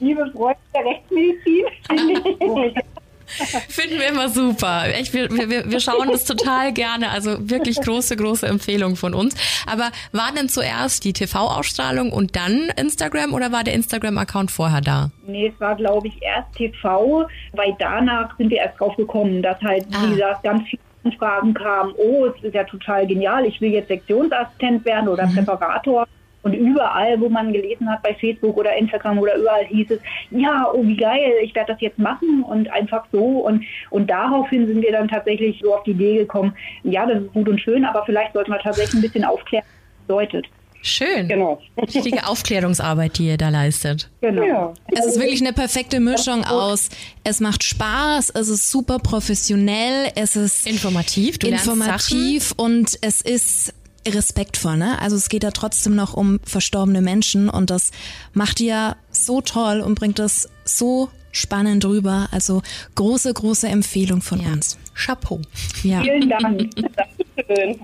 Liebe 0.00 0.30
Freunde 0.32 0.58
der 0.74 0.84
Rechtsmedizin. 0.84 1.64
Finden 3.68 3.98
wir 3.98 4.08
immer 4.08 4.28
super. 4.28 4.84
Echt, 4.88 5.12
wir, 5.14 5.30
wir, 5.30 5.70
wir 5.70 5.80
schauen 5.80 6.08
das 6.10 6.24
total 6.24 6.72
gerne. 6.72 7.10
Also 7.10 7.50
wirklich 7.50 7.80
große, 7.80 8.16
große 8.16 8.46
Empfehlung 8.46 8.96
von 8.96 9.14
uns. 9.14 9.34
Aber 9.66 9.90
war 10.12 10.32
denn 10.36 10.48
zuerst 10.48 11.04
die 11.04 11.12
TV-Ausstrahlung 11.12 12.12
und 12.12 12.36
dann 12.36 12.70
Instagram 12.76 13.32
oder 13.32 13.52
war 13.52 13.64
der 13.64 13.74
Instagram-Account 13.74 14.50
vorher 14.50 14.80
da? 14.80 15.10
Nee, 15.26 15.52
es 15.54 15.60
war, 15.60 15.76
glaube 15.76 16.08
ich, 16.08 16.22
erst 16.22 16.52
TV, 16.56 17.26
weil 17.52 17.76
danach 17.78 18.36
sind 18.36 18.50
wir 18.50 18.58
erst 18.58 18.80
drauf 18.80 18.96
gekommen, 18.96 19.42
dass 19.42 19.60
halt, 19.60 19.86
ah. 19.92 20.04
wie 20.04 20.10
gesagt, 20.10 20.42
ganz 20.42 20.62
viele 20.68 21.16
Fragen 21.16 21.54
kamen, 21.54 21.94
oh, 21.96 22.26
es 22.26 22.42
ist 22.44 22.54
ja 22.54 22.64
total 22.64 23.06
genial, 23.06 23.46
ich 23.46 23.60
will 23.60 23.72
jetzt 23.72 23.88
Sektionsassistent 23.88 24.84
werden 24.84 25.08
oder 25.08 25.26
mhm. 25.26 25.34
Präparator. 25.34 26.06
Und 26.42 26.54
überall, 26.54 27.20
wo 27.20 27.28
man 27.28 27.52
gelesen 27.52 27.88
hat, 27.90 28.02
bei 28.02 28.14
Facebook 28.14 28.56
oder 28.56 28.74
Instagram 28.76 29.18
oder 29.18 29.36
überall 29.36 29.66
hieß 29.66 29.90
es, 29.90 30.00
ja, 30.30 30.66
oh 30.72 30.82
wie 30.82 30.96
geil, 30.96 31.34
ich 31.42 31.54
werde 31.54 31.72
das 31.72 31.80
jetzt 31.80 31.98
machen 31.98 32.42
und 32.42 32.70
einfach 32.72 33.04
so. 33.12 33.20
Und, 33.20 33.64
und 33.90 34.08
daraufhin 34.08 34.66
sind 34.66 34.80
wir 34.80 34.92
dann 34.92 35.08
tatsächlich 35.08 35.60
so 35.62 35.74
auf 35.74 35.82
die 35.84 35.90
Idee 35.90 36.18
gekommen, 36.18 36.54
ja, 36.82 37.04
das 37.06 37.22
ist 37.22 37.32
gut 37.32 37.48
und 37.48 37.60
schön, 37.60 37.84
aber 37.84 38.04
vielleicht 38.06 38.32
sollten 38.32 38.52
wir 38.52 38.58
tatsächlich 38.58 38.94
ein 38.94 39.02
bisschen 39.02 39.24
aufklären, 39.24 39.64
was 39.64 39.96
das 39.98 40.06
bedeutet. 40.06 40.46
Schön. 40.82 41.28
Genau. 41.28 41.60
Richtige 41.76 42.26
Aufklärungsarbeit, 42.26 43.18
die 43.18 43.26
ihr 43.26 43.36
da 43.36 43.50
leistet. 43.50 44.08
Genau. 44.22 44.42
Ja. 44.42 44.72
Es 44.86 45.04
ist 45.04 45.20
wirklich 45.20 45.42
eine 45.42 45.52
perfekte 45.52 46.00
Mischung 46.00 46.44
aus. 46.44 46.88
Es 47.22 47.40
macht 47.40 47.64
Spaß, 47.64 48.30
es 48.30 48.48
ist 48.48 48.70
super 48.70 48.98
professionell, 48.98 50.10
es 50.14 50.36
ist 50.36 50.66
informativ, 50.66 51.38
du 51.38 51.48
informativ 51.48 52.54
und 52.56 52.98
es 53.02 53.20
ist 53.20 53.74
respektvoll, 54.06 54.76
ne? 54.76 55.00
Also 55.00 55.16
es 55.16 55.28
geht 55.28 55.42
ja 55.42 55.50
trotzdem 55.50 55.94
noch 55.94 56.14
um 56.14 56.40
verstorbene 56.44 57.02
Menschen 57.02 57.48
und 57.48 57.70
das 57.70 57.90
macht 58.32 58.60
ihr 58.60 58.96
so 59.10 59.40
toll 59.40 59.80
und 59.80 59.94
bringt 59.94 60.18
es 60.18 60.48
so 60.64 61.10
spannend 61.32 61.84
rüber. 61.84 62.28
Also 62.30 62.62
große, 62.94 63.32
große 63.32 63.68
Empfehlung 63.68 64.22
von 64.22 64.40
ja. 64.40 64.52
uns. 64.52 64.78
Chapeau. 64.94 65.40
Ja. 65.82 66.02
Vielen 66.02 66.28
Dank. 66.28 66.70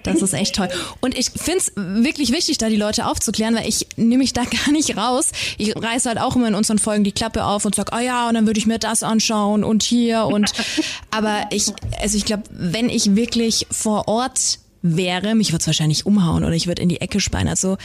Das 0.05 0.23
ist 0.23 0.35
echt 0.35 0.55
toll. 0.55 0.69
Und 1.01 1.19
ich 1.19 1.31
finde 1.31 1.59
es 1.59 1.73
wirklich 1.75 2.31
wichtig, 2.31 2.59
da 2.59 2.69
die 2.69 2.77
Leute 2.77 3.07
aufzuklären, 3.07 3.57
weil 3.57 3.67
ich 3.67 3.87
nehme 3.97 4.19
mich 4.19 4.33
da 4.33 4.45
gar 4.67 4.71
nicht 4.71 4.97
raus. 4.97 5.33
Ich 5.59 5.75
reiße 5.75 6.09
halt 6.09 6.21
auch 6.21 6.37
immer 6.37 6.47
in 6.49 6.55
unseren 6.55 6.79
Folgen 6.79 7.03
die 7.03 7.13
Klappe 7.13 7.45
auf 7.45 7.65
und 7.65 7.75
sag, 7.75 7.91
oh 7.97 7.99
ja, 7.99 8.29
und 8.29 8.35
dann 8.35 8.47
würde 8.47 8.61
ich 8.61 8.67
mir 8.67 8.79
das 8.79 9.03
anschauen 9.03 9.65
und 9.65 9.83
hier 9.83 10.27
und 10.27 10.53
aber 11.11 11.47
ich, 11.51 11.73
also 12.01 12.17
ich 12.17 12.27
glaube, 12.27 12.45
wenn 12.51 12.89
ich 12.89 13.17
wirklich 13.17 13.67
vor 13.71 14.07
Ort 14.09 14.59
wäre, 14.83 15.35
mich 15.35 15.53
würde 15.53 15.61
es 15.61 15.67
wahrscheinlich 15.67 16.07
umhauen 16.07 16.45
oder 16.45 16.55
ich 16.55 16.67
würde 16.67 16.83
in 16.83 16.89
die 16.89 17.01
Ecke 17.01 17.21
speien. 17.21 17.49
Also 17.49 17.77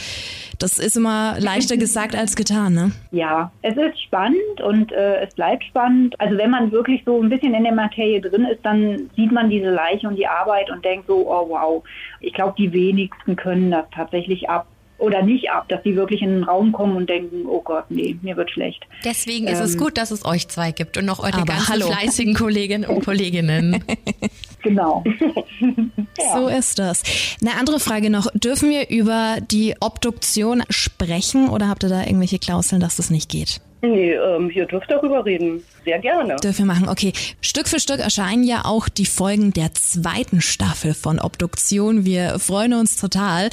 das 0.58 0.78
ist 0.78 0.96
immer 0.96 1.36
leichter 1.40 1.76
gesagt 1.76 2.14
als 2.14 2.36
getan, 2.36 2.74
ne? 2.74 2.92
Ja, 3.10 3.50
es 3.62 3.76
ist 3.76 4.00
spannend 4.02 4.60
und 4.64 4.92
äh, 4.92 5.20
es 5.20 5.34
bleibt 5.34 5.64
spannend. 5.64 6.18
Also 6.20 6.36
wenn 6.38 6.50
man 6.50 6.72
wirklich 6.72 7.02
so 7.04 7.20
ein 7.20 7.28
bisschen 7.28 7.54
in 7.54 7.64
der 7.64 7.74
Materie 7.74 8.20
drin 8.20 8.44
ist, 8.44 8.64
dann 8.64 9.10
sieht 9.16 9.32
man 9.32 9.50
diese 9.50 9.70
Leiche 9.70 10.08
und 10.08 10.16
die 10.16 10.26
Arbeit 10.26 10.70
und 10.70 10.84
denkt 10.84 11.06
so, 11.06 11.28
oh 11.28 11.48
wow. 11.48 11.82
Ich 12.20 12.32
glaube, 12.32 12.54
die 12.56 12.72
wenigsten 12.72 13.36
können 13.36 13.70
das 13.70 13.86
tatsächlich 13.92 14.48
ab 14.48 14.66
oder 15.02 15.22
nicht 15.22 15.50
ab, 15.50 15.68
dass 15.68 15.82
die 15.82 15.96
wirklich 15.96 16.22
in 16.22 16.30
den 16.30 16.44
Raum 16.44 16.70
kommen 16.70 16.96
und 16.96 17.10
denken, 17.10 17.44
oh 17.46 17.60
Gott, 17.60 17.84
nee, 17.88 18.16
mir 18.22 18.36
wird 18.36 18.50
schlecht. 18.52 18.84
Deswegen 19.04 19.48
ähm, 19.48 19.54
ist 19.54 19.60
es 19.60 19.74
ähm, 19.74 19.80
gut, 19.80 19.98
dass 19.98 20.12
es 20.12 20.24
euch 20.24 20.46
zwei 20.46 20.70
gibt 20.70 20.96
und 20.96 21.04
noch 21.04 21.18
eure 21.18 21.44
ganzen 21.44 21.68
hallo. 21.68 21.86
fleißigen 21.88 22.34
Kolleginnen 22.34 22.88
und 22.88 23.04
Kolleginnen. 23.04 23.84
genau. 24.62 25.02
ja. 25.60 26.38
So 26.38 26.46
ist 26.46 26.78
das. 26.78 27.02
Eine 27.40 27.56
andere 27.58 27.80
Frage 27.80 28.10
noch. 28.10 28.28
Dürfen 28.32 28.70
wir 28.70 28.90
über 28.90 29.38
die 29.50 29.74
Obduktion 29.80 30.62
sprechen 30.70 31.48
oder 31.48 31.68
habt 31.68 31.82
ihr 31.82 31.88
da 31.88 32.02
irgendwelche 32.02 32.38
Klauseln, 32.38 32.80
dass 32.80 32.96
das 32.96 33.10
nicht 33.10 33.28
geht? 33.28 33.60
Nee, 33.84 34.12
ähm, 34.12 34.48
ihr 34.48 34.66
dürft 34.66 34.88
darüber 34.88 35.24
reden. 35.24 35.64
Sehr 35.84 35.98
gerne. 35.98 36.36
Dürfen 36.36 36.66
wir 36.66 36.72
machen. 36.72 36.88
Okay. 36.88 37.12
Stück 37.40 37.66
für 37.66 37.80
Stück 37.80 37.98
erscheinen 37.98 38.44
ja 38.44 38.64
auch 38.64 38.88
die 38.88 39.06
Folgen 39.06 39.52
der 39.52 39.74
zweiten 39.74 40.40
Staffel 40.40 40.94
von 40.94 41.18
Obduktion. 41.18 42.04
Wir 42.04 42.38
freuen 42.38 42.74
uns 42.74 42.96
total. 42.96 43.50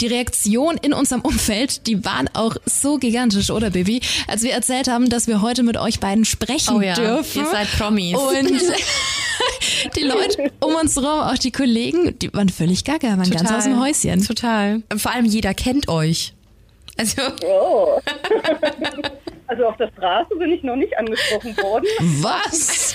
Die 0.00 0.06
Reaktion 0.06 0.76
in 0.80 0.92
unserem 0.92 1.22
Umfeld, 1.22 1.88
die 1.88 2.04
waren 2.04 2.30
auch 2.32 2.54
so 2.64 2.98
gigantisch, 2.98 3.50
oder 3.50 3.70
Baby? 3.70 4.00
Als 4.28 4.44
wir 4.44 4.52
erzählt 4.52 4.86
haben, 4.86 5.10
dass 5.10 5.26
wir 5.26 5.42
heute 5.42 5.64
mit 5.64 5.76
euch 5.76 5.98
beiden 5.98 6.24
sprechen 6.24 6.76
oh 6.76 6.80
ja, 6.80 6.94
dürfen. 6.94 7.42
Ihr 7.42 7.50
seid 7.50 7.66
Promis. 7.76 8.14
Und 8.16 8.52
die 9.96 10.04
Leute 10.04 10.52
um 10.60 10.76
uns 10.76 10.96
rum, 10.96 11.06
auch 11.06 11.38
die 11.38 11.50
Kollegen, 11.50 12.16
die 12.20 12.32
waren 12.32 12.50
völlig 12.50 12.84
gaga, 12.84 13.08
waren 13.08 13.24
total, 13.24 13.42
ganz 13.42 13.50
aus 13.50 13.64
dem 13.64 13.80
Häuschen. 13.80 14.24
Total. 14.24 14.82
Vor 14.96 15.10
allem 15.12 15.24
jeder 15.24 15.54
kennt 15.54 15.88
euch. 15.88 16.34
Also. 16.96 17.22
Oh. 17.44 17.98
Also 19.52 19.66
auf 19.66 19.76
der 19.76 19.88
Straße 19.88 20.34
bin 20.36 20.50
ich 20.50 20.62
noch 20.62 20.76
nicht 20.76 20.96
angesprochen 20.96 21.54
worden. 21.58 21.84
Was? 22.22 22.94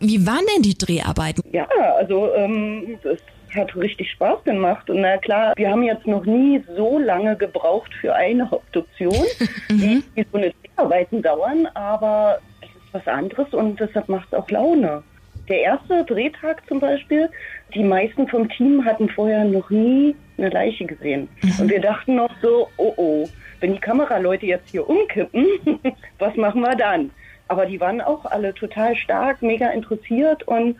Wie 0.00 0.24
waren 0.24 0.44
denn 0.54 0.62
die 0.62 0.78
Dreharbeiten? 0.78 1.42
Ja, 1.50 1.66
also 1.98 2.32
ähm, 2.32 2.96
es 3.02 3.18
hat 3.56 3.74
richtig 3.74 4.08
Spaß 4.12 4.44
gemacht. 4.44 4.88
Und 4.88 5.00
na 5.00 5.16
klar, 5.16 5.52
wir 5.56 5.68
haben 5.68 5.82
jetzt 5.82 6.06
noch 6.06 6.24
nie 6.24 6.62
so 6.76 6.96
lange 7.00 7.34
gebraucht 7.34 7.92
für 8.00 8.14
eine 8.14 8.46
Obduktion, 8.52 9.26
mhm. 9.68 10.04
wie 10.14 10.26
so 10.30 10.38
eine 10.38 10.54
Dreharbeiten 10.76 11.22
dauern, 11.22 11.66
aber 11.74 12.38
es 12.60 12.68
ist 12.68 12.94
was 12.94 13.08
anderes 13.08 13.52
und 13.52 13.80
deshalb 13.80 14.08
macht 14.08 14.28
es 14.30 14.38
auch 14.38 14.48
Laune. 14.48 15.02
Der 15.48 15.60
erste 15.60 16.04
Drehtag 16.04 16.62
zum 16.68 16.78
Beispiel, 16.78 17.28
die 17.74 17.82
meisten 17.82 18.28
vom 18.28 18.48
Team 18.48 18.84
hatten 18.84 19.08
vorher 19.08 19.44
noch 19.44 19.70
nie 19.70 20.14
eine 20.38 20.50
Leiche 20.50 20.86
gesehen. 20.86 21.28
Mhm. 21.42 21.52
Und 21.62 21.68
wir 21.68 21.80
dachten 21.80 22.14
noch 22.14 22.30
so, 22.40 22.68
oh 22.76 22.94
oh, 22.96 23.28
wenn 23.60 23.74
die 23.74 23.80
Kameraleute 23.80 24.46
jetzt 24.46 24.70
hier 24.70 24.88
umkippen, 24.88 25.46
was 26.18 26.36
machen 26.36 26.60
wir 26.60 26.76
dann? 26.76 27.10
Aber 27.48 27.66
die 27.66 27.80
waren 27.80 28.00
auch 28.00 28.24
alle 28.24 28.54
total 28.54 28.96
stark, 28.96 29.42
mega 29.42 29.68
interessiert 29.70 30.42
und 30.44 30.76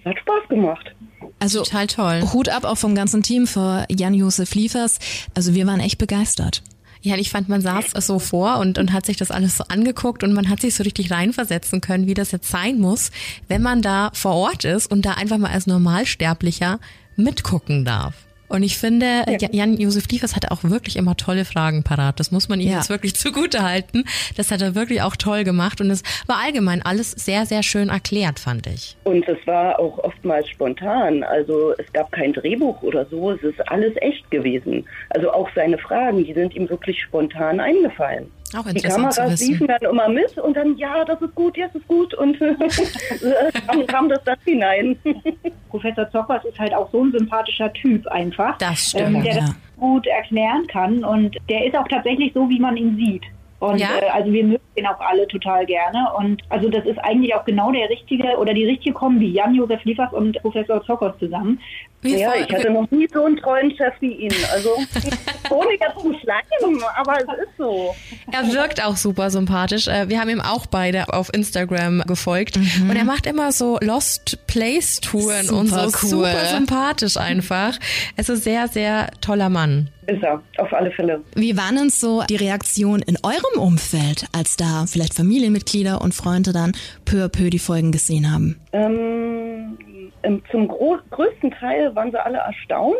es 0.00 0.04
hat 0.06 0.18
Spaß 0.18 0.48
gemacht. 0.48 0.94
Also 1.38 1.62
total 1.62 1.86
toll. 1.86 2.22
Hut 2.32 2.48
ab 2.48 2.64
auch 2.64 2.78
vom 2.78 2.94
ganzen 2.94 3.22
Team 3.22 3.46
für 3.46 3.84
Jan-Josef 3.88 4.54
Liefers. 4.54 4.98
Also 5.34 5.54
wir 5.54 5.66
waren 5.66 5.80
echt 5.80 5.98
begeistert. 5.98 6.62
Ja, 7.00 7.16
ich 7.16 7.30
fand, 7.30 7.48
man 7.48 7.60
saß 7.60 7.86
es 7.94 8.06
so 8.06 8.18
vor 8.18 8.58
und, 8.58 8.76
und 8.76 8.92
hat 8.92 9.06
sich 9.06 9.16
das 9.16 9.30
alles 9.30 9.56
so 9.56 9.64
angeguckt 9.68 10.24
und 10.24 10.32
man 10.32 10.48
hat 10.48 10.60
sich 10.60 10.74
so 10.74 10.82
richtig 10.82 11.12
reinversetzen 11.12 11.80
können, 11.80 12.08
wie 12.08 12.14
das 12.14 12.32
jetzt 12.32 12.50
sein 12.50 12.78
muss, 12.78 13.12
wenn 13.46 13.62
man 13.62 13.82
da 13.82 14.10
vor 14.14 14.34
Ort 14.34 14.64
ist 14.64 14.90
und 14.90 15.06
da 15.06 15.12
einfach 15.12 15.38
mal 15.38 15.50
als 15.50 15.68
Normalsterblicher 15.68 16.80
mitgucken 17.16 17.84
darf. 17.84 18.14
Und 18.48 18.62
ich 18.62 18.78
finde, 18.78 19.24
ja. 19.28 19.48
Jan-Josef 19.52 20.08
Liefers 20.10 20.34
hatte 20.34 20.50
auch 20.50 20.64
wirklich 20.64 20.96
immer 20.96 21.16
tolle 21.16 21.44
Fragen 21.44 21.82
parat. 21.82 22.18
Das 22.18 22.30
muss 22.32 22.48
man 22.48 22.60
ihm 22.60 22.68
Ja. 22.70 22.76
jetzt 22.78 22.88
wirklich 22.90 23.14
zugute 23.16 23.62
halten. 23.62 24.04
Das 24.36 24.50
hat 24.50 24.62
er 24.62 24.74
wirklich 24.74 25.02
auch 25.02 25.16
toll 25.16 25.44
gemacht. 25.44 25.80
Und 25.80 25.90
es 25.90 26.02
war 26.26 26.38
allgemein 26.38 26.82
alles 26.82 27.10
sehr, 27.12 27.46
sehr 27.46 27.62
schön 27.62 27.88
erklärt, 27.90 28.38
fand 28.38 28.66
ich. 28.66 28.96
Und 29.04 29.28
es 29.28 29.38
war 29.46 29.78
auch 29.78 29.98
oftmals 29.98 30.48
spontan. 30.48 31.22
Also 31.22 31.74
es 31.78 31.92
gab 31.92 32.10
kein 32.12 32.32
Drehbuch 32.32 32.82
oder 32.82 33.04
so. 33.06 33.32
Es 33.32 33.42
ist 33.42 33.60
alles 33.70 33.92
echt 34.00 34.30
gewesen. 34.30 34.84
Also 35.10 35.30
auch 35.32 35.48
seine 35.54 35.78
Fragen, 35.78 36.24
die 36.24 36.32
sind 36.34 36.54
ihm 36.54 36.68
wirklich 36.70 37.00
spontan 37.02 37.60
eingefallen. 37.60 38.30
Auch 38.56 38.62
Die 38.64 38.70
interessant 38.70 39.12
zu 39.12 39.20
Kameras 39.20 39.40
liefen 39.46 39.66
dann 39.66 39.80
immer 39.90 40.08
mit 40.08 40.36
und 40.38 40.56
dann, 40.56 40.76
ja, 40.76 41.04
das 41.04 41.20
ist 41.20 41.34
gut, 41.34 41.56
jetzt 41.56 41.74
ist 41.74 41.86
gut. 41.88 42.14
Und 42.14 42.38
dann 43.66 43.86
kam 43.86 44.08
das 44.08 44.22
dann 44.24 44.38
hinein. 44.44 44.98
Professor 45.70 46.10
Zockers 46.10 46.44
ist 46.44 46.58
halt 46.58 46.74
auch 46.74 46.90
so 46.90 47.02
ein 47.04 47.12
sympathischer 47.12 47.72
Typ 47.72 48.06
einfach. 48.08 48.56
Das 48.58 48.90
stimmt, 48.90 49.16
Ähm, 49.18 49.22
der 49.22 49.34
ja. 49.34 49.40
das 49.40 49.54
gut 49.78 50.06
erklären 50.06 50.66
kann 50.66 51.04
und 51.04 51.36
der 51.48 51.66
ist 51.66 51.76
auch 51.76 51.86
tatsächlich 51.88 52.32
so, 52.34 52.48
wie 52.48 52.58
man 52.58 52.76
ihn 52.76 52.96
sieht. 52.96 53.22
Und 53.60 53.78
Ja? 53.78 53.88
äh, 54.00 54.08
also 54.10 54.32
wir 54.32 54.44
mögen 54.44 54.62
ihn 54.76 54.86
auch 54.86 55.00
alle 55.00 55.26
total 55.26 55.66
gerne. 55.66 56.06
Und 56.16 56.42
also 56.48 56.68
das 56.68 56.84
ist 56.86 56.98
eigentlich 56.98 57.34
auch 57.34 57.44
genau 57.44 57.72
der 57.72 57.88
richtige 57.90 58.36
oder 58.38 58.54
die 58.54 58.64
richtige 58.64 58.94
Kombi, 58.94 59.32
Jan-Josef 59.32 59.82
Liefers 59.84 60.12
und 60.12 60.40
Professor 60.42 60.82
Zockers 60.84 61.18
zusammen. 61.18 61.60
Wir 62.02 62.18
Ja, 62.18 62.34
ich 62.36 62.48
hatte 62.54 62.70
noch 62.70 62.88
nie 62.92 63.08
so 63.12 63.24
einen 63.24 63.36
tollen 63.38 63.74
Chef 63.76 63.94
wie 63.98 64.12
ihn. 64.12 64.32
Also 64.52 64.70
ohne 65.50 65.72
jetzt 65.72 65.98
zu 66.00 66.14
schleimen, 66.20 66.80
aber 66.96 67.16
es 67.18 67.38
ist 67.42 67.56
so. 67.58 67.94
Er 68.30 68.52
wirkt 68.52 68.84
auch 68.84 68.96
super 68.96 69.30
sympathisch. 69.30 69.88
Äh, 69.88 70.08
Wir 70.08 70.20
haben 70.20 70.28
ihm 70.28 70.40
auch 70.40 70.66
beide 70.66 71.12
auf 71.12 71.32
Instagram 71.32 72.02
gefolgt. 72.06 72.56
Und 72.56 72.94
er 72.96 73.04
macht 73.04 73.26
immer 73.26 73.52
so 73.52 73.78
Lost 73.80 74.38
Place 74.46 75.00
Touren 75.00 75.48
und 75.50 75.68
so. 75.68 75.76
Super 75.76 75.98
cool. 76.02 76.08
Super 76.08 76.44
sympathisch 76.46 77.16
einfach. 77.16 77.78
Es 78.16 78.28
ist 78.28 78.44
sehr, 78.44 78.68
sehr 78.68 79.08
toller 79.20 79.48
Mann. 79.48 79.88
Ist 80.06 80.22
er, 80.22 80.42
auf 80.58 80.72
alle 80.72 80.90
Fälle. 80.90 81.22
Wie 81.34 81.56
waren 81.56 81.76
denn 81.76 81.90
so 81.90 82.22
die 82.28 82.36
Reaktionen 82.36 83.02
in 83.02 83.18
eurem 83.22 83.60
Umfeld, 83.60 84.26
als 84.32 84.56
da 84.56 84.86
vielleicht 84.86 85.14
Familienmitglieder 85.14 86.00
und 86.00 86.14
Freunde 86.14 86.52
dann 86.52 86.72
peu 87.04 87.24
à 87.24 87.28
peu 87.28 87.50
die 87.50 87.58
Folgen 87.58 87.92
gesehen 87.92 88.32
haben? 88.32 88.58
Ähm, 88.72 89.76
ähm, 90.22 90.42
zum 90.50 90.66
gro 90.68 90.96
größten 91.10 91.50
Teil 91.52 91.94
waren 91.94 92.10
sie 92.10 92.22
alle 92.22 92.38
erstaunt. 92.38 92.96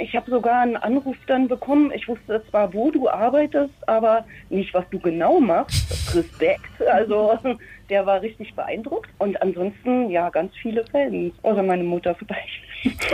Ich 0.00 0.14
habe 0.14 0.30
sogar 0.30 0.60
einen 0.60 0.76
Anruf 0.76 1.16
dann 1.26 1.48
bekommen. 1.48 1.90
Ich 1.92 2.06
wusste 2.08 2.42
zwar, 2.50 2.72
wo 2.72 2.90
du 2.90 3.08
arbeitest, 3.08 3.74
aber 3.88 4.24
nicht, 4.48 4.72
was 4.72 4.84
du 4.90 4.98
genau 4.98 5.40
machst. 5.40 6.14
Respekt. 6.14 6.62
Also 6.92 7.38
der 7.90 8.06
war 8.06 8.20
richtig 8.22 8.54
beeindruckt. 8.54 9.10
Und 9.18 9.40
ansonsten, 9.42 10.10
ja, 10.10 10.30
ganz 10.30 10.52
viele 10.62 10.84
Fans. 10.86 11.32
Außer 11.42 11.62
meine 11.62 11.84
Mutter 11.84 12.14
vielleicht. 12.14 12.96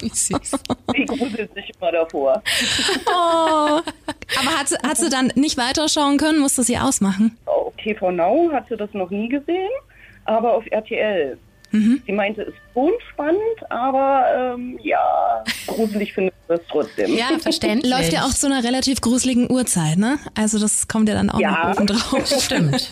Süß. 0.00 0.52
Die 0.96 1.04
gruselt 1.06 1.52
sich 1.54 1.72
immer 1.80 1.90
davor. 1.92 2.42
Oh. 3.06 3.10
Aber 3.10 4.58
hat, 4.58 4.68
sie- 4.68 4.76
hat 4.86 4.96
sie 4.96 5.08
dann 5.10 5.32
nicht 5.34 5.58
weiterschauen 5.58 6.18
können? 6.18 6.38
Musste 6.40 6.62
sie 6.62 6.78
ausmachen? 6.78 7.36
Auf 7.46 7.74
TV 7.82 8.10
Now 8.10 8.50
hat 8.52 8.68
sie 8.68 8.76
das 8.76 8.92
noch 8.92 9.10
nie 9.10 9.28
gesehen, 9.28 9.70
aber 10.24 10.54
auf 10.54 10.64
RTL. 10.70 11.38
Sie 11.70 12.12
meinte, 12.12 12.42
es 12.42 12.48
ist 12.48 12.56
schon 12.72 12.90
spannend, 13.12 13.40
aber 13.70 14.54
ähm, 14.54 14.78
ja, 14.82 15.44
gruselig 15.66 16.14
findet 16.14 16.32
sie 16.48 16.54
das 16.56 16.60
trotzdem. 16.70 17.14
Ja, 17.14 17.26
verständlich. 17.38 17.92
Läuft 17.92 18.10
ja 18.12 18.24
auch 18.24 18.32
zu 18.32 18.46
einer 18.46 18.64
relativ 18.64 19.00
gruseligen 19.02 19.50
Uhrzeit, 19.50 19.98
ne? 19.98 20.18
Also 20.34 20.58
das 20.58 20.88
kommt 20.88 21.08
ja 21.10 21.14
dann 21.14 21.28
auch 21.30 21.38
Ja. 21.40 21.68
noch 21.68 21.76
oben 21.76 21.86
drauf. 21.88 22.26
Stimmt. 22.26 22.88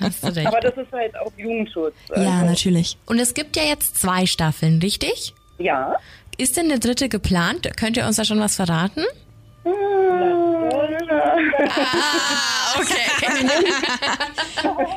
Hast 0.00 0.22
du 0.22 0.28
recht. 0.36 0.46
Aber 0.46 0.60
das 0.60 0.76
ist 0.76 0.92
halt 0.92 1.18
auch 1.18 1.32
Jugendschutz. 1.36 1.94
Ja, 2.14 2.30
also, 2.30 2.46
natürlich. 2.46 2.96
Und 3.06 3.18
es 3.18 3.34
gibt 3.34 3.56
ja 3.56 3.64
jetzt 3.64 3.98
zwei 3.98 4.24
Staffeln, 4.26 4.78
richtig? 4.80 5.34
Ja. 5.58 5.96
Ist 6.38 6.56
denn 6.56 6.66
eine 6.66 6.78
dritte 6.78 7.08
geplant? 7.08 7.68
Könnt 7.76 7.96
ihr 7.96 8.06
uns 8.06 8.16
da 8.16 8.24
schon 8.24 8.38
was 8.40 8.54
verraten? 8.56 9.02
Ah, 9.64 9.68
okay. 12.78 12.96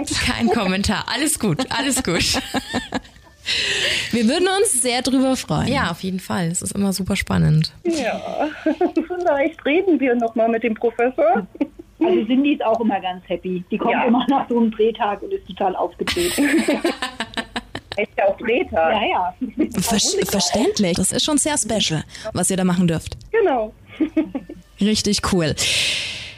Kein 0.25 0.49
Kommentar. 0.49 1.05
Alles 1.11 1.39
gut, 1.39 1.65
alles 1.71 2.03
gut. 2.03 2.39
Wir 4.11 4.27
würden 4.27 4.47
uns 4.59 4.81
sehr 4.81 5.01
drüber 5.01 5.35
freuen. 5.35 5.67
Ja, 5.67 5.91
auf 5.91 6.01
jeden 6.03 6.19
Fall. 6.19 6.47
Es 6.47 6.61
ist 6.61 6.71
immer 6.73 6.93
super 6.93 7.15
spannend. 7.15 7.71
Ja, 7.83 8.49
vielleicht 8.93 9.63
reden 9.65 9.99
wir 9.99 10.15
nochmal 10.15 10.49
mit 10.49 10.63
dem 10.63 10.73
Professor. 10.73 11.45
Also 11.99 12.25
Cindy 12.25 12.53
ist 12.53 12.63
auch 12.65 12.79
immer 12.81 12.99
ganz 12.99 13.23
happy. 13.27 13.63
Die 13.71 13.77
kommt 13.77 13.93
Ja. 13.93 14.05
immer 14.05 14.25
nach 14.29 14.47
so 14.49 14.57
einem 14.59 14.71
Drehtag 14.71 15.21
und 15.21 15.31
ist 15.33 15.47
total 15.47 15.75
aufgedreht. 15.75 16.33
Ist 17.97 18.09
ja 18.17 18.25
auch 18.27 18.37
Drehtag. 18.37 18.93
ja, 18.93 19.07
ja. 19.07 19.33
Ver 19.79 19.99
verständlich. 20.25 20.97
Das 20.97 21.13
ist 21.13 21.23
schon 21.23 21.37
sehr 21.37 21.55
special, 21.57 22.03
was 22.33 22.49
ihr 22.49 22.57
da 22.57 22.65
machen 22.65 22.89
dürft. 22.89 23.15
Genau. 23.31 23.73
Richtig 24.81 25.21
cool. 25.31 25.55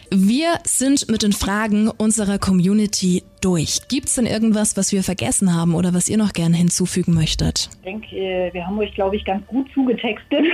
Wir 0.10 0.60
sind 0.64 1.10
mit 1.10 1.24
den 1.24 1.34
Fragen 1.34 1.90
unserer 1.90 2.40
Community 2.40 3.24
durch. 3.42 3.88
Gibt's 3.90 4.16
denn 4.16 4.26
irgendwas, 4.26 4.78
was 4.78 4.92
wir 4.92 5.04
vergessen 5.04 5.54
haben 5.54 5.76
oder 5.76 5.94
was 5.94 6.08
ihr 6.08 6.18
noch 6.18 6.34
gerne 6.34 6.56
hinzufügen 6.56 7.14
möchtet? 7.14 7.70
Ich 7.72 7.82
denke, 7.82 8.16
äh, 8.16 8.54
wir 8.54 8.66
haben 8.66 8.80
euch, 8.80 8.94
glaube 8.94 9.18
ich, 9.18 9.26
ganz 9.26 9.46
gut 9.48 9.68
zugetextet. 9.74 10.46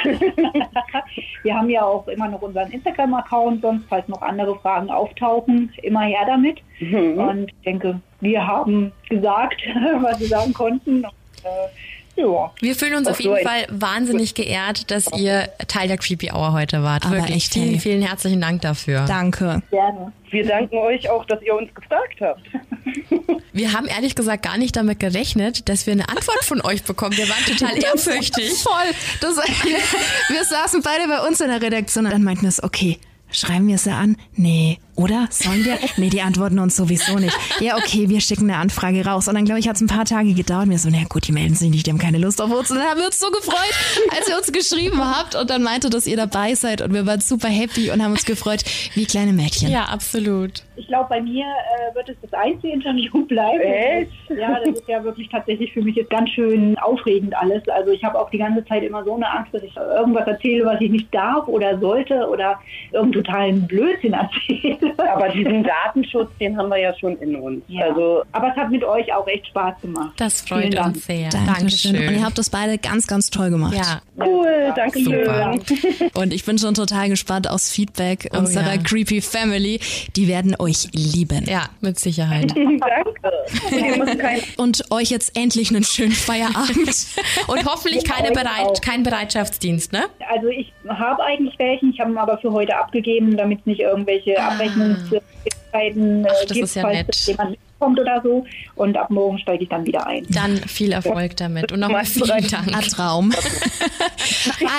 wir 1.44 1.56
haben 1.56 1.70
ja 1.70 1.84
auch 1.84 2.08
immer 2.08 2.30
noch 2.30 2.42
unseren 2.42 2.72
Instagram-Account, 2.72 3.62
sonst 3.62 3.86
falls 3.88 4.08
noch 4.08 4.22
andere 4.22 4.58
Fragen 4.60 4.90
auftauchen, 4.90 5.72
immer 5.84 6.02
her 6.02 6.26
damit. 6.26 6.60
Und 6.80 7.48
ich 7.48 7.64
denke, 7.64 8.00
wir 8.22 8.46
haben 8.46 8.92
gesagt, 9.10 9.62
was 10.02 10.20
wir 10.20 10.28
sagen 10.28 10.54
konnten. 10.54 11.06
Und, 11.06 11.14
äh, 11.44 11.93
ja. 12.16 12.52
Wir 12.60 12.76
fühlen 12.76 12.96
uns 12.96 13.08
Ach 13.08 13.12
auf 13.12 13.20
jeden 13.20 13.38
so, 13.38 13.44
Fall 13.44 13.66
wahnsinnig 13.70 14.36
geehrt, 14.36 14.92
dass 14.92 15.08
ihr 15.18 15.50
Teil 15.68 15.88
der 15.88 15.98
Creepy 15.98 16.32
Hour 16.32 16.54
heute 16.54 16.84
wart. 16.84 17.06
Aber 17.06 17.16
Wirklich 17.16 17.36
echt, 17.36 17.54
vielen, 17.54 17.80
vielen 17.80 18.02
herzlichen 18.02 18.42
Dank 18.42 18.62
dafür. 18.62 19.06
Danke. 19.08 19.62
Gerne. 19.72 20.12
Wir 20.30 20.46
danken 20.46 20.78
euch 20.78 21.10
auch, 21.10 21.26
dass 21.26 21.42
ihr 21.44 21.56
uns 21.56 21.74
gefragt 21.74 22.20
habt. 22.22 22.42
Wir 23.54 23.72
haben 23.72 23.86
ehrlich 23.86 24.16
gesagt 24.16 24.42
gar 24.44 24.58
nicht 24.58 24.76
damit 24.76 25.00
gerechnet, 25.00 25.70
dass 25.70 25.86
wir 25.86 25.94
eine 25.94 26.10
Antwort 26.10 26.44
von 26.44 26.60
euch 26.62 26.84
bekommen. 26.84 27.16
Wir 27.16 27.30
waren 27.30 27.46
total 27.46 27.78
ehrfürchtig. 27.84 28.52
Voll. 28.54 28.74
Das, 29.22 29.38
wir 30.30 30.44
saßen 30.44 30.82
beide 30.82 31.08
bei 31.08 31.20
uns 31.28 31.40
in 31.40 31.50
der 31.50 31.62
Redaktion 31.62 32.06
und 32.06 32.12
dann 32.12 32.24
meinten 32.24 32.42
wir 32.42 32.50
es, 32.50 32.64
okay, 32.64 32.98
schreiben 33.34 33.68
wir 33.68 33.78
sie 33.78 33.92
an? 33.92 34.18
Nee. 34.36 34.80
Oder? 34.96 35.28
Sollen 35.30 35.66
wir? 35.66 35.78
Nee, 35.98 36.10
die 36.10 36.22
antworten 36.22 36.60
uns 36.60 36.76
sowieso 36.76 37.18
nicht. 37.18 37.38
Ja, 37.60 37.78
okay, 37.78 38.10
wir 38.10 38.20
schicken 38.20 38.50
eine 38.50 38.58
Anfrage 38.60 39.06
raus. 39.06 39.28
Und 39.28 39.36
dann, 39.36 39.46
glaube 39.46 39.60
ich, 39.60 39.68
hat 39.68 39.76
es 39.76 39.82
ein 39.82 39.88
paar 39.88 40.06
Tage 40.06 40.34
gedauert. 40.34 40.68
Mir 40.68 40.78
so, 40.78 40.90
na 40.92 41.04
gut, 41.08 41.28
die 41.28 41.32
melden 41.32 41.56
sich 41.56 41.70
nicht, 41.70 41.86
die 41.86 41.92
haben 41.92 42.00
keine 42.00 42.18
Lust 42.18 42.42
auf 42.42 42.52
uns. 42.52 42.72
Und 42.72 42.78
dann 42.78 42.88
haben 42.88 43.00
wir 43.00 43.06
uns 43.06 43.20
so 43.20 43.30
gefreut, 43.30 43.74
als 44.12 44.28
ihr 44.28 44.38
uns 44.38 44.52
geschrieben 44.52 45.00
habt 45.00 45.36
und 45.36 45.50
dann 45.50 45.62
meinte, 45.64 45.90
dass 45.90 46.08
ihr 46.08 46.18
dabei 46.18 46.56
seid. 46.56 46.82
Und 46.82 46.94
wir 46.94 47.06
waren 47.06 47.22
super 47.22 47.48
happy 47.48 47.92
und 47.92 48.04
haben 48.04 48.12
uns 48.12 48.26
gefreut, 48.26 48.64
wie 48.96 49.06
kleine 49.06 49.34
Mädchen. 49.34 49.72
Ja, 49.72 49.86
absolut. 49.86 50.64
Ich 50.76 50.88
glaube, 50.88 51.10
bei 51.10 51.22
mir 51.22 51.46
äh, 51.46 51.96
wird 51.96 52.10
es 52.10 52.18
das 52.22 52.34
einzige 52.34 52.74
Interview 52.74 53.26
bleiben. 53.28 53.62
Echt? 53.62 54.12
Ja, 54.30 54.60
das 54.60 54.80
ist 54.80 54.88
ja 54.88 55.04
wirklich 55.04 55.30
tatsächlich 55.30 55.74
für 55.74 55.82
mich 55.82 55.96
jetzt 55.96 56.10
ganz 56.10 56.30
schön 56.32 56.78
aufregend 56.80 57.36
alles. 57.36 57.68
Also 57.70 57.92
ich 57.92 58.04
habe 58.04 58.20
auch 58.20 58.30
die 58.30 58.40
ganze 58.40 58.66
Zeit 58.66 58.84
immer 58.84 59.04
so 59.04 59.16
eine 59.16 59.30
Angst, 59.30 59.54
dass 59.54 59.64
ich 59.64 59.76
irgendwas 59.76 60.28
erzähle, 60.28 60.66
was 60.66 60.82
ich 60.82 60.90
nicht 60.90 61.14
darf 61.14 61.48
oder 61.48 61.80
sollte 61.80 62.28
oder 62.28 62.60
irgendeinen 62.92 63.23
totalen 63.24 63.68
Blödsinn 63.68 64.14
erzähle. 64.14 64.94
Aber 65.14 65.30
diesen 65.30 65.64
Datenschutz, 65.64 66.30
den 66.40 66.58
haben 66.58 66.70
wir 66.70 66.78
ja 66.78 66.94
schon 66.98 67.18
in 67.18 67.36
uns. 67.36 67.64
Ja. 67.68 67.86
Also 67.86 68.24
Aber 68.32 68.50
es 68.50 68.56
hat 68.56 68.70
mit 68.72 68.84
euch 68.84 69.14
auch 69.14 69.28
echt 69.28 69.48
Spaß 69.48 69.82
gemacht. 69.82 70.14
Das 70.18 70.42
freut 70.42 70.62
Vielen 70.62 70.72
Dank. 70.76 70.96
uns 70.96 71.06
sehr. 71.06 71.30
Dankeschön. 71.30 71.96
Und 71.96 72.14
ihr 72.14 72.24
habt 72.26 72.38
das 72.38 72.50
beide 72.50 72.78
ganz, 72.78 73.08
ganz 73.08 73.30
toll 73.30 73.50
gemacht. 73.50 73.76
Ja, 73.76 74.02
cool, 74.26 74.74
danke 74.76 75.00
super. 75.00 75.54
schön. 75.68 76.10
Und 76.14 76.34
ich 76.34 76.46
bin 76.46 76.58
schon 76.58 76.74
total 76.74 77.10
gespannt 77.10 77.50
aufs 77.50 77.72
Feedback 77.72 78.30
unserer 78.38 78.64
Oh 78.68 78.76
ja. 78.76 78.78
Creepy 78.78 79.22
Family. 79.22 79.80
Die 80.16 80.28
werden 80.28 80.56
euch 80.60 80.88
lieben. 80.94 81.46
ja, 81.48 81.70
mit 81.82 82.00
Sicherheit. 82.00 82.52
Danke. 82.56 84.44
Und 84.58 84.92
euch 84.92 85.10
jetzt 85.10 85.38
endlich 85.38 85.70
einen 85.72 85.84
schönen 85.84 86.12
Feierabend. 86.12 87.08
Und 87.48 87.66
hoffentlich 87.66 88.04
keine 88.06 88.32
Bereit 88.32 88.66
auch. 88.66 88.82
kein 88.82 89.04
Bereitschaftsdienst, 89.04 89.92
ne? 89.94 90.04
Also 90.30 90.48
ich 90.48 90.72
habe 90.88 91.24
eigentlich 91.24 91.58
welchen, 91.60 91.92
ich 91.94 92.00
habe 92.00 92.12
ihn 92.12 92.18
aber 92.18 92.38
für 92.38 92.52
heute 92.52 92.76
abgegeben, 92.78 93.04
damit 93.38 93.60
es 93.62 93.66
nicht 93.66 93.80
irgendwelche 93.82 94.42
Abrechnungsmöglichkeiten 94.42 96.26
äh, 96.26 96.28
Ach, 96.30 96.42
das 96.48 96.52
gibt, 96.54 96.64
ist 96.66 96.76
ja 96.76 96.82
falls 96.84 96.98
nett. 97.08 97.16
jemand 97.28 97.50
mitkommt 97.52 98.00
oder 98.00 98.22
so. 98.24 98.46
Und 98.76 98.98
ab 98.98 99.10
morgen 99.10 99.38
steige 99.40 99.64
ich 99.64 99.70
dann 99.70 99.86
wieder 99.86 100.06
ein. 100.08 100.26
Dann 100.30 100.58
viel 100.58 100.92
Erfolg 100.92 101.36
damit 101.38 101.72
und 101.72 101.80
nochmal 101.82 102.06
vielen 102.06 102.30
Ein 102.32 102.48
Dank. 102.48 102.88
Traum. 102.90 103.34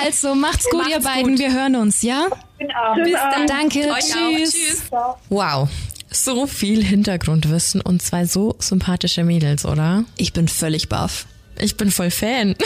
Also 0.03 0.35
macht's 0.35 0.69
gut, 0.69 0.87
ihr 0.87 0.99
Macht's 0.99 1.05
beiden. 1.05 1.31
gut. 1.31 1.39
Wir 1.39 1.53
hören 1.53 1.75
uns, 1.75 2.01
ja? 2.01 2.25
Schönen 2.59 2.71
Abend. 2.71 3.03
Bis 3.03 3.13
dann. 3.13 3.47
Danke. 3.47 3.79
Euch. 3.91 4.05
Tschüss. 4.05 4.53
Tschüss. 4.53 4.83
Wow. 5.29 5.69
So 6.11 6.45
viel 6.47 6.83
Hintergrundwissen 6.83 7.81
und 7.81 8.01
zwei 8.01 8.25
so 8.25 8.55
sympathische 8.59 9.23
Mädels, 9.23 9.65
oder? 9.65 10.03
Ich 10.17 10.33
bin 10.33 10.47
völlig 10.47 10.87
baff. 10.89 11.25
Ich 11.59 11.77
bin 11.77 11.91
voll 11.91 12.11
Fan. 12.11 12.55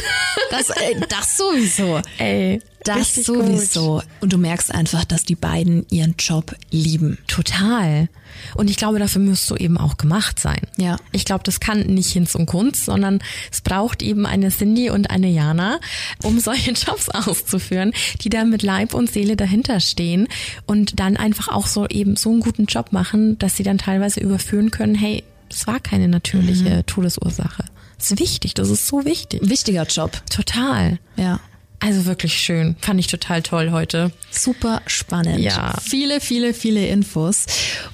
Das, 0.52 0.70
äh, 0.72 1.00
das 1.10 1.38
sowieso. 1.38 2.02
Ey, 2.18 2.60
Das 2.84 3.14
sowieso. 3.14 3.98
Gut. 3.98 4.06
Und 4.22 4.34
du 4.34 4.40
merkst 4.40 4.74
einfach, 4.74 5.06
dass 5.06 5.24
die 5.24 5.36
beiden 5.36 5.86
ihren 5.92 6.16
Job 6.18 6.56
lieben. 6.72 7.20
Total. 7.28 8.10
Und 8.56 8.68
ich 8.70 8.78
glaube, 8.78 8.98
dafür 8.98 9.22
musst 9.22 9.48
du 9.52 9.56
eben 9.56 9.78
auch 9.78 9.98
gemacht 9.98 10.40
sein. 10.40 10.62
Ja. 10.78 10.98
Ich 11.12 11.26
glaube, 11.26 11.44
das 11.44 11.60
kann 11.60 11.82
nicht 11.82 12.12
Hinz 12.12 12.34
und 12.34 12.48
Kunst, 12.48 12.86
sondern 12.86 13.20
es 13.52 13.62
braucht 13.62 14.02
eben 14.02 14.26
eine 14.26 14.50
Cindy 14.50 14.90
und 14.90 15.12
eine 15.12 15.30
Jana, 15.30 15.80
um 16.24 16.40
solche 16.40 16.72
Jobs 16.72 17.10
auszuführen, 17.10 17.94
die 18.22 18.30
da 18.30 18.44
mit 18.44 18.64
Leib 18.64 18.96
und 18.96 19.12
Seele 19.12 19.36
dahinter 19.36 19.82
stehen 19.82 20.28
und 20.66 21.00
dann 21.00 21.16
einfach 21.16 21.50
auch 21.50 21.68
so 21.68 21.86
eben 21.88 22.16
so 22.16 22.32
einen 22.32 22.40
guten 22.40 22.66
Job 22.66 22.92
machen, 22.92 23.38
dass 23.38 23.56
sie 23.56 23.64
dann 23.64 23.78
teilweise 23.78 24.20
überführen 24.20 24.72
können, 24.72 24.96
hey, 24.96 25.24
es 25.52 25.68
war 25.68 25.80
keine 25.80 26.08
natürliche 26.08 26.84
Todesursache. 26.88 27.66
Das 28.00 28.12
ist 28.12 28.20
wichtig, 28.20 28.54
das 28.56 28.70
ist 28.70 28.88
so 28.88 29.06
wichtig. 29.06 29.42
Wichtiger 29.44 29.84
Job. 29.84 30.12
Total. 30.30 31.00
Ja. 31.18 31.40
Also 31.82 32.06
wirklich 32.06 32.34
schön. 32.34 32.76
Fand 32.82 33.00
ich 33.00 33.08
total 33.08 33.42
toll 33.42 33.72
heute. 33.72 34.12
Super 34.32 34.82
spannend. 34.86 35.40
Ja. 35.40 35.76
Viele, 35.82 36.20
viele, 36.20 36.54
viele 36.54 36.88
Infos. 36.88 37.46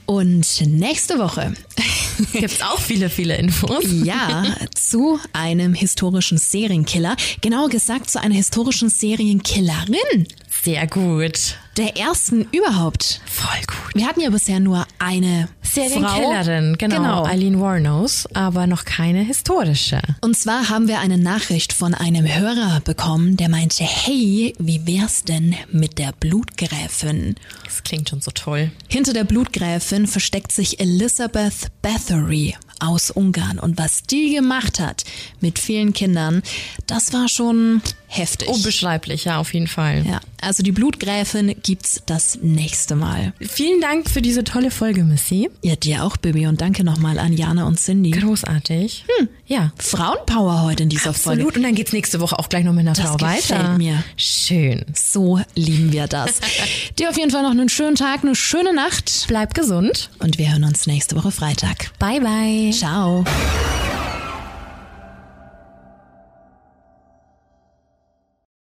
Und 0.08 0.62
nächste 0.62 1.20
Woche, 1.20 1.53
Gibt's 2.34 2.62
auch 2.62 2.80
viele, 2.80 3.10
viele 3.10 3.36
Infos. 3.38 3.84
ja, 4.03 4.56
zu 4.74 5.20
einem 5.34 5.74
historischen 5.74 6.38
Serienkiller. 6.38 7.16
Genauer 7.41 7.70
gesagt 7.70 8.10
zu 8.10 8.20
einer 8.22 8.36
historischen 8.36 8.89
Serienkillerin. 8.89 10.28
Sehr 10.64 10.88
gut. 10.88 11.58
Der 11.78 11.97
ersten 11.97 12.47
überhaupt. 12.53 13.19
Voll 13.26 13.59
gut. 13.67 13.95
Wir 13.95 14.07
hatten 14.07 14.21
ja 14.21 14.30
bisher 14.30 14.61
nur 14.61 14.88
eine 14.97 15.49
Serienkillerin, 15.61 16.78
genau, 16.78 16.95
Genau. 16.95 17.26
Eileen 17.26 17.59
Warnos, 17.59 18.28
aber 18.34 18.65
noch 18.65 18.86
keine 18.86 19.23
historische. 19.23 19.99
Und 20.21 20.38
zwar 20.38 20.69
haben 20.69 20.88
wir 20.88 20.99
eine 20.99 21.17
Nachricht 21.17 21.73
von 21.73 21.93
einem 21.93 22.26
Hörer 22.26 22.80
bekommen, 22.80 23.36
der 23.36 23.49
meinte, 23.49 23.84
hey, 23.84 24.53
wie 24.57 24.88
wär's 24.88 25.23
denn 25.26 25.53
mit 25.69 25.97
der 25.97 26.13
Blutgräfin? 26.17 27.36
Das 27.65 27.84
klingt 27.84 28.09
schon 28.09 28.21
so 28.21 28.32
toll. 28.32 28.71
Hinter 28.88 29.11
der 29.13 29.26
Blutgräfin 29.26 30.07
versteckt 30.07 30.53
sich 30.53 30.80
Elizabeth 30.80 31.71
Bathory 31.82 32.55
aus 32.80 33.11
Ungarn. 33.11 33.59
Und 33.59 33.78
was 33.78 34.03
die 34.03 34.34
gemacht 34.34 34.80
hat 34.80 35.03
mit 35.41 35.59
vielen 35.59 35.93
Kindern, 35.93 36.41
das 36.88 37.13
war 37.13 37.28
schon 37.28 37.82
heftig. 38.07 38.47
Unbeschreiblich, 38.47 39.26
ja, 39.26 39.39
auf 39.39 39.53
jeden 39.53 39.67
Fall. 39.67 40.05
ja, 40.07 40.19
also 40.41 40.63
die 40.63 40.71
Blutgräfin 40.71 41.55
gibt's 41.63 42.01
das 42.05 42.39
nächste 42.41 42.95
Mal. 42.95 43.34
Vielen 43.39 43.82
Dank 43.82 44.09
für 44.09 44.21
diese 44.21 44.43
tolle 44.43 44.71
Folge, 44.71 45.03
Missy. 45.03 45.49
Ja, 45.61 45.76
dir 45.76 46.03
auch, 46.03 46.17
Bibi. 46.17 46.47
Und 46.47 46.61
danke 46.61 46.84
nochmal 46.84 47.19
an 47.19 47.34
Jana 47.34 47.65
und 47.65 47.80
Cindy. 47.80 48.11
Großartig. 48.11 49.05
Hm. 49.19 49.30
Ja. 49.48 49.72
Frauenpower 49.78 50.64
heute 50.64 50.84
in 50.84 50.89
dieser 50.89 51.14
Folge. 51.14 51.41
Absolut. 51.41 51.58
Und 51.58 51.64
dann 51.64 51.76
geht's 51.76 51.93
nächste 51.93 52.20
Woche 52.20 52.39
auch 52.39 52.50
gleich 52.50 52.64
noch 52.66 52.74
mit 52.74 52.82
einer 52.82 52.93
Das 52.93 53.06
Frau 53.06 53.22
weiter. 53.22 53.78
mir. 53.78 54.04
Schön. 54.18 54.86
So 54.93 55.39
lieben 55.56 55.91
wir 55.91 56.08
das. 56.08 56.39
Dir 57.00 57.10
auf 57.10 57.18
jeden 57.18 57.32
Fall 57.32 57.43
noch 57.43 57.52
einen 57.52 57.70
schönen 57.70 57.96
Tag, 57.96 58.24
eine 58.24 58.36
schöne 58.36 58.74
Nacht. 58.74 59.26
Bleib 59.28 59.54
gesund. 59.54 60.10
Und 60.20 60.38
wir 60.38 60.52
hören 60.52 60.64
uns 60.64 60.88
nächste 60.88 61.16
Woche 61.16 61.32
Freitag. 61.32 61.91
Bye, 62.00 62.20
bye. 62.22 62.72
Ciao. 62.72 63.24